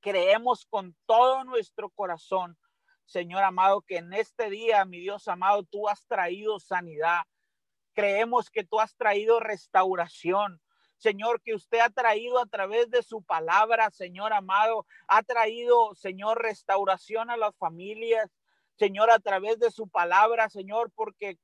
creemos 0.00 0.66
con 0.66 0.94
todo 1.06 1.44
nuestro 1.44 1.90
corazón, 1.90 2.58
Señor 3.06 3.44
amado, 3.44 3.82
que 3.82 3.98
en 3.98 4.12
este 4.12 4.50
día, 4.50 4.84
mi 4.84 5.00
Dios 5.00 5.28
amado, 5.28 5.62
tú 5.62 5.88
has 5.88 6.06
traído 6.06 6.58
sanidad. 6.58 7.22
Creemos 7.94 8.50
que 8.50 8.64
tú 8.64 8.80
has 8.80 8.94
traído 8.96 9.40
restauración. 9.40 10.60
Señor, 10.96 11.40
que 11.42 11.54
usted 11.54 11.80
ha 11.80 11.90
traído 11.90 12.38
a 12.38 12.46
través 12.46 12.90
de 12.90 13.02
su 13.02 13.22
palabra, 13.22 13.90
Señor 13.90 14.32
amado, 14.32 14.86
ha 15.08 15.22
traído, 15.22 15.94
Señor, 15.94 16.42
restauración 16.42 17.30
a 17.30 17.36
las 17.36 17.56
familias. 17.56 18.30
Señor, 18.78 19.10
a 19.10 19.18
través 19.18 19.58
de 19.58 19.70
su 19.70 19.88
palabra, 19.88 20.50
Señor, 20.50 20.92
porque, 20.94 21.38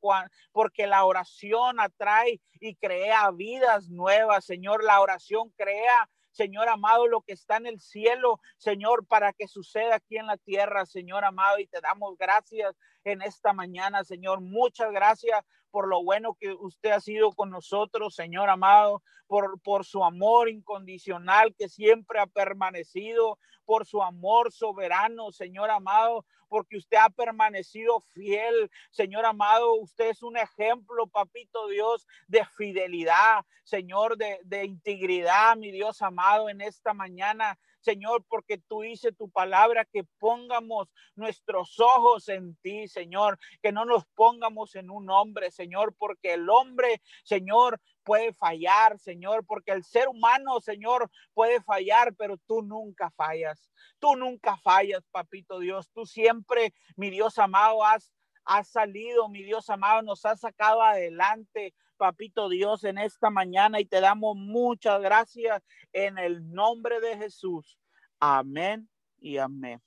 porque 0.53 0.87
la 0.87 1.05
oración 1.05 1.81
atrae 1.81 2.43
y 2.61 2.75
crea 2.75 3.31
vidas 3.31 3.89
nuevas, 3.89 4.45
Señor, 4.45 4.85
la 4.85 5.01
oración 5.01 5.51
crea 5.57 6.11
Señor 6.33 6.69
amado, 6.69 7.07
lo 7.07 7.21
que 7.21 7.35
está 7.35 7.59
en 7.59 7.67
el 7.67 7.79
cielo, 7.79 8.41
Señor, 8.57 9.07
para 9.07 9.33
que 9.35 9.47
suceda 9.47 9.97
aquí 9.97 10.17
en 10.17 10.27
la 10.27 10.39
tierra, 10.39 10.87
Señor 10.87 11.25
amado, 11.25 11.59
y 11.59 11.67
te 11.67 11.81
damos 11.81 12.17
gracias 12.17 12.75
en 13.05 13.21
esta 13.21 13.53
mañana, 13.53 14.03
Señor. 14.03 14.41
Muchas 14.41 14.91
gracias 14.93 15.45
por 15.73 15.89
lo 15.89 16.05
bueno 16.05 16.37
que 16.39 16.53
usted 16.53 16.91
ha 16.91 17.01
sido 17.01 17.33
con 17.33 17.51
nosotros, 17.51 18.15
Señor 18.15 18.51
amado, 18.51 19.03
por, 19.27 19.59
por 19.63 19.85
su 19.85 20.05
amor 20.05 20.51
incondicional 20.51 21.55
que 21.59 21.69
siempre 21.69 22.21
ha 22.21 22.27
permanecido, 22.27 23.39
por 23.65 23.87
su 23.87 24.03
amor 24.03 24.53
soberano, 24.53 25.33
Señor 25.33 25.71
amado, 25.71 26.27
porque 26.49 26.77
usted 26.77 26.99
ha 26.99 27.09
permanecido 27.09 28.01
fiel, 28.13 28.71
Señor 28.91 29.25
amado. 29.25 29.75
Usted 29.77 30.11
es 30.11 30.23
un 30.23 30.37
ejemplo, 30.37 31.07
papito 31.07 31.67
Dios, 31.69 32.07
de 32.29 32.45
fidelidad, 32.45 33.47
Señor, 33.65 34.19
de, 34.19 34.41
de 34.45 34.67
integridad, 34.67 35.57
mi 35.57 35.71
Dios 35.71 36.03
amado, 36.03 36.51
en 36.51 36.61
esta 36.61 36.93
mañana. 36.93 37.59
Señor, 37.83 38.25
porque 38.29 38.59
tú 38.59 38.83
dices 38.83 39.17
tu 39.17 39.29
palabra 39.31 39.85
que 39.85 40.05
pongamos 40.19 40.89
nuestros 41.17 41.79
ojos 41.81 42.29
en 42.29 42.57
ti, 42.63 42.89
Señor, 42.89 43.39
que 43.63 43.73
no 43.73 43.85
nos 43.85 44.05
pongamos 44.15 44.75
en 44.77 44.91
un 44.91 45.11
hombre, 45.11 45.51
Señor, 45.51 45.95
porque 45.99 46.35
el 46.35 46.49
hombre, 46.49 47.03
Señor, 47.25 47.81
puede 48.03 48.33
fallar, 48.33 48.99
Señor, 48.99 49.45
porque 49.47 49.73
el 49.73 49.85
ser 49.85 50.09
humano, 50.09 50.61
Señor, 50.61 51.11
puede 51.35 51.61
fallar, 51.63 52.15
pero 52.17 52.39
tú 52.39 52.63
nunca 52.63 53.11
fallas. 53.11 53.71
Tú 53.99 54.17
nunca 54.17 54.57
fallas, 54.59 55.05
papito 55.11 55.59
Dios. 55.59 55.91
Tú 55.93 56.07
siempre, 56.07 56.75
mi 56.97 57.11
Dios 57.11 57.39
amado, 57.39 57.85
has, 57.85 58.13
has 58.45 58.69
salido, 58.69 59.29
mi 59.29 59.43
Dios 59.43 59.69
amado, 59.71 60.03
nos 60.03 60.25
has 60.25 60.41
sacado 60.41 60.83
adelante, 60.83 61.75
papito 62.03 62.49
Dios, 62.49 62.83
en 62.83 62.99
esta 62.99 63.31
mañana 63.31 63.79
y 63.79 63.85
te 63.85 64.01
damos 64.01 64.37
muchas 64.37 65.01
gracias 65.01 65.63
en 65.93 66.19
el 66.19 66.51
nombre 66.51 67.01
de 67.01 67.17
Jesús. 67.17 67.79
Amén 68.19 68.89
y 69.21 69.37
amén. 69.37 69.81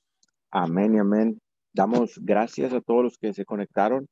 Amén 0.50 0.94
y 0.94 0.98
amén. 0.98 1.38
Damos 1.74 2.18
gracias 2.22 2.72
a 2.72 2.80
todos 2.80 3.04
los 3.04 3.18
que 3.18 3.34
se 3.34 3.44
conectaron. 3.44 4.08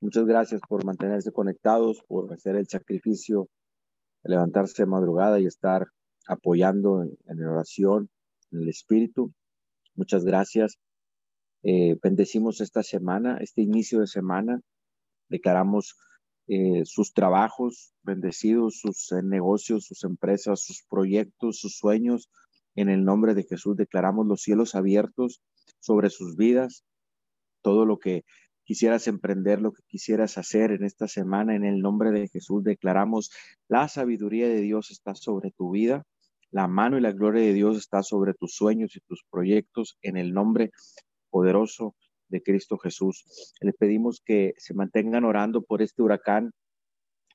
Muchas 0.00 0.24
gracias 0.24 0.62
por 0.66 0.86
mantenerse 0.86 1.30
conectados, 1.30 2.02
por 2.08 2.32
hacer 2.32 2.56
el 2.56 2.68
sacrificio, 2.68 3.50
levantarse 4.24 4.84
de 4.84 4.86
madrugada 4.86 5.38
y 5.38 5.44
estar 5.44 5.88
apoyando 6.26 7.02
en, 7.02 7.18
la 7.26 7.50
oración, 7.50 8.08
en 8.50 8.62
el 8.62 8.70
espíritu. 8.70 9.30
Muchas 9.94 10.24
gracias. 10.24 10.78
Eh, 11.64 11.98
bendecimos 12.02 12.62
esta 12.62 12.82
semana, 12.82 13.36
este 13.42 13.60
inicio 13.60 14.00
de 14.00 14.06
semana. 14.06 14.62
Declaramos 15.28 15.98
eh, 16.48 16.82
sus 16.84 17.12
trabajos 17.12 17.92
bendecidos, 18.02 18.78
sus 18.78 19.10
eh, 19.12 19.22
negocios, 19.22 19.84
sus 19.86 20.04
empresas, 20.04 20.60
sus 20.60 20.82
proyectos, 20.88 21.58
sus 21.58 21.76
sueños. 21.76 22.30
En 22.76 22.88
el 22.88 23.04
nombre 23.04 23.34
de 23.34 23.44
Jesús 23.44 23.76
declaramos 23.76 24.26
los 24.26 24.42
cielos 24.42 24.74
abiertos 24.74 25.42
sobre 25.80 26.08
sus 26.10 26.36
vidas. 26.36 26.84
Todo 27.62 27.84
lo 27.84 27.98
que 27.98 28.24
quisieras 28.62 29.08
emprender, 29.08 29.60
lo 29.60 29.72
que 29.72 29.82
quisieras 29.88 30.38
hacer 30.38 30.70
en 30.70 30.84
esta 30.84 31.08
semana, 31.08 31.56
en 31.56 31.64
el 31.64 31.80
nombre 31.80 32.10
de 32.12 32.28
Jesús 32.28 32.62
declaramos 32.62 33.30
la 33.68 33.88
sabiduría 33.88 34.48
de 34.48 34.60
Dios 34.60 34.90
está 34.90 35.14
sobre 35.14 35.50
tu 35.50 35.70
vida. 35.70 36.04
La 36.50 36.68
mano 36.68 36.96
y 36.96 37.00
la 37.00 37.12
gloria 37.12 37.42
de 37.42 37.54
Dios 37.54 37.76
está 37.76 38.04
sobre 38.04 38.34
tus 38.34 38.54
sueños 38.54 38.94
y 38.94 39.00
tus 39.00 39.24
proyectos 39.30 39.98
en 40.02 40.16
el 40.16 40.32
nombre 40.32 40.70
poderoso 41.30 41.96
de 42.28 42.42
Cristo 42.42 42.78
Jesús. 42.78 43.54
Le 43.60 43.72
pedimos 43.72 44.20
que 44.24 44.54
se 44.58 44.74
mantengan 44.74 45.24
orando 45.24 45.62
por 45.62 45.82
este 45.82 46.02
huracán 46.02 46.52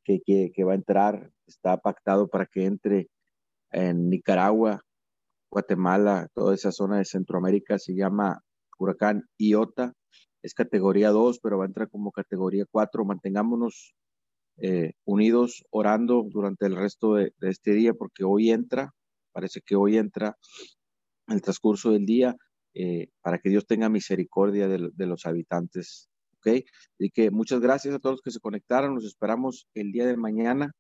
que, 0.04 0.22
que, 0.26 0.64
va 0.64 0.74
a 0.74 0.76
entrar, 0.76 1.32
está 1.48 1.78
pactado 1.78 2.28
para 2.28 2.46
que 2.46 2.66
entre 2.66 3.10
en 3.72 4.10
Nicaragua, 4.10 4.82
Guatemala, 5.50 6.28
toda 6.34 6.56
esa 6.56 6.72
zona 6.72 6.98
de 6.98 7.06
Centroamérica, 7.06 7.78
se 7.78 7.94
llama 7.94 8.42
huracán 8.78 9.30
Iota, 9.38 9.94
es 10.42 10.54
categoría 10.54 11.10
2, 11.10 11.40
pero 11.40 11.60
va 11.60 11.66
a 11.66 11.68
entrar 11.68 11.90
como 11.90 12.12
categoría 12.12 12.66
4. 12.70 13.06
Mantengámonos 13.06 13.94
eh, 14.58 14.94
unidos 15.06 15.64
orando 15.70 16.26
durante 16.28 16.66
el 16.66 16.76
resto 16.76 17.16
de, 17.16 17.34
este 17.42 17.72
día, 17.74 17.94
porque 17.94 18.24
hoy 18.24 18.52
entra, 18.52 18.94
parece 19.32 19.62
que 19.62 19.76
hoy 19.76 19.98
entra 19.98 20.38
el 21.28 21.42
transcurso 21.42 21.92
del 21.92 22.06
día 22.06 22.36
eh, 22.74 23.10
para 23.22 23.40
que 23.40 23.50
Dios 23.50 23.66
tenga 23.66 23.90
misericordia 23.90 24.68
de, 24.68 25.06
los 25.06 25.26
habitantes. 25.26 26.10
¿Ok? 26.38 26.66
Y 26.98 27.12
que 27.12 27.30
muchas 27.30 27.60
gracias 27.60 27.94
a 27.94 28.00
todos 28.00 28.14
los 28.16 28.22
que 28.22 28.32
se 28.32 28.40
conectaron. 28.40 28.96
Nos 28.96 29.06
esperamos 29.06 29.68
el 29.76 29.92
día 29.92 30.06
de 30.08 30.18
mañana 30.18 30.72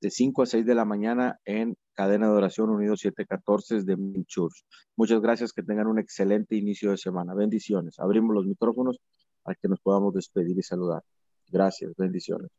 de 0.00 0.10
5 0.10 0.42
a 0.42 0.46
6 0.46 0.64
de 0.64 0.74
la 0.74 0.84
mañana 0.84 1.38
en 1.44 1.76
Cadena 1.92 2.28
de 2.28 2.32
Oración 2.32 2.70
Unidos 2.70 3.00
714 3.00 3.82
de 3.82 3.96
Minchurs. 3.96 4.64
Muchas 4.96 5.20
gracias, 5.20 5.52
que 5.52 5.62
tengan 5.62 5.88
un 5.88 5.98
excelente 5.98 6.56
inicio 6.56 6.90
de 6.90 6.96
semana. 6.96 7.34
Bendiciones. 7.34 7.98
Abrimos 7.98 8.34
los 8.34 8.46
micrófonos 8.46 8.98
para 9.42 9.56
que 9.60 9.68
nos 9.68 9.80
podamos 9.80 10.14
despedir 10.14 10.58
y 10.58 10.62
saludar. 10.62 11.02
Gracias, 11.50 11.92
bendiciones. 11.96 12.50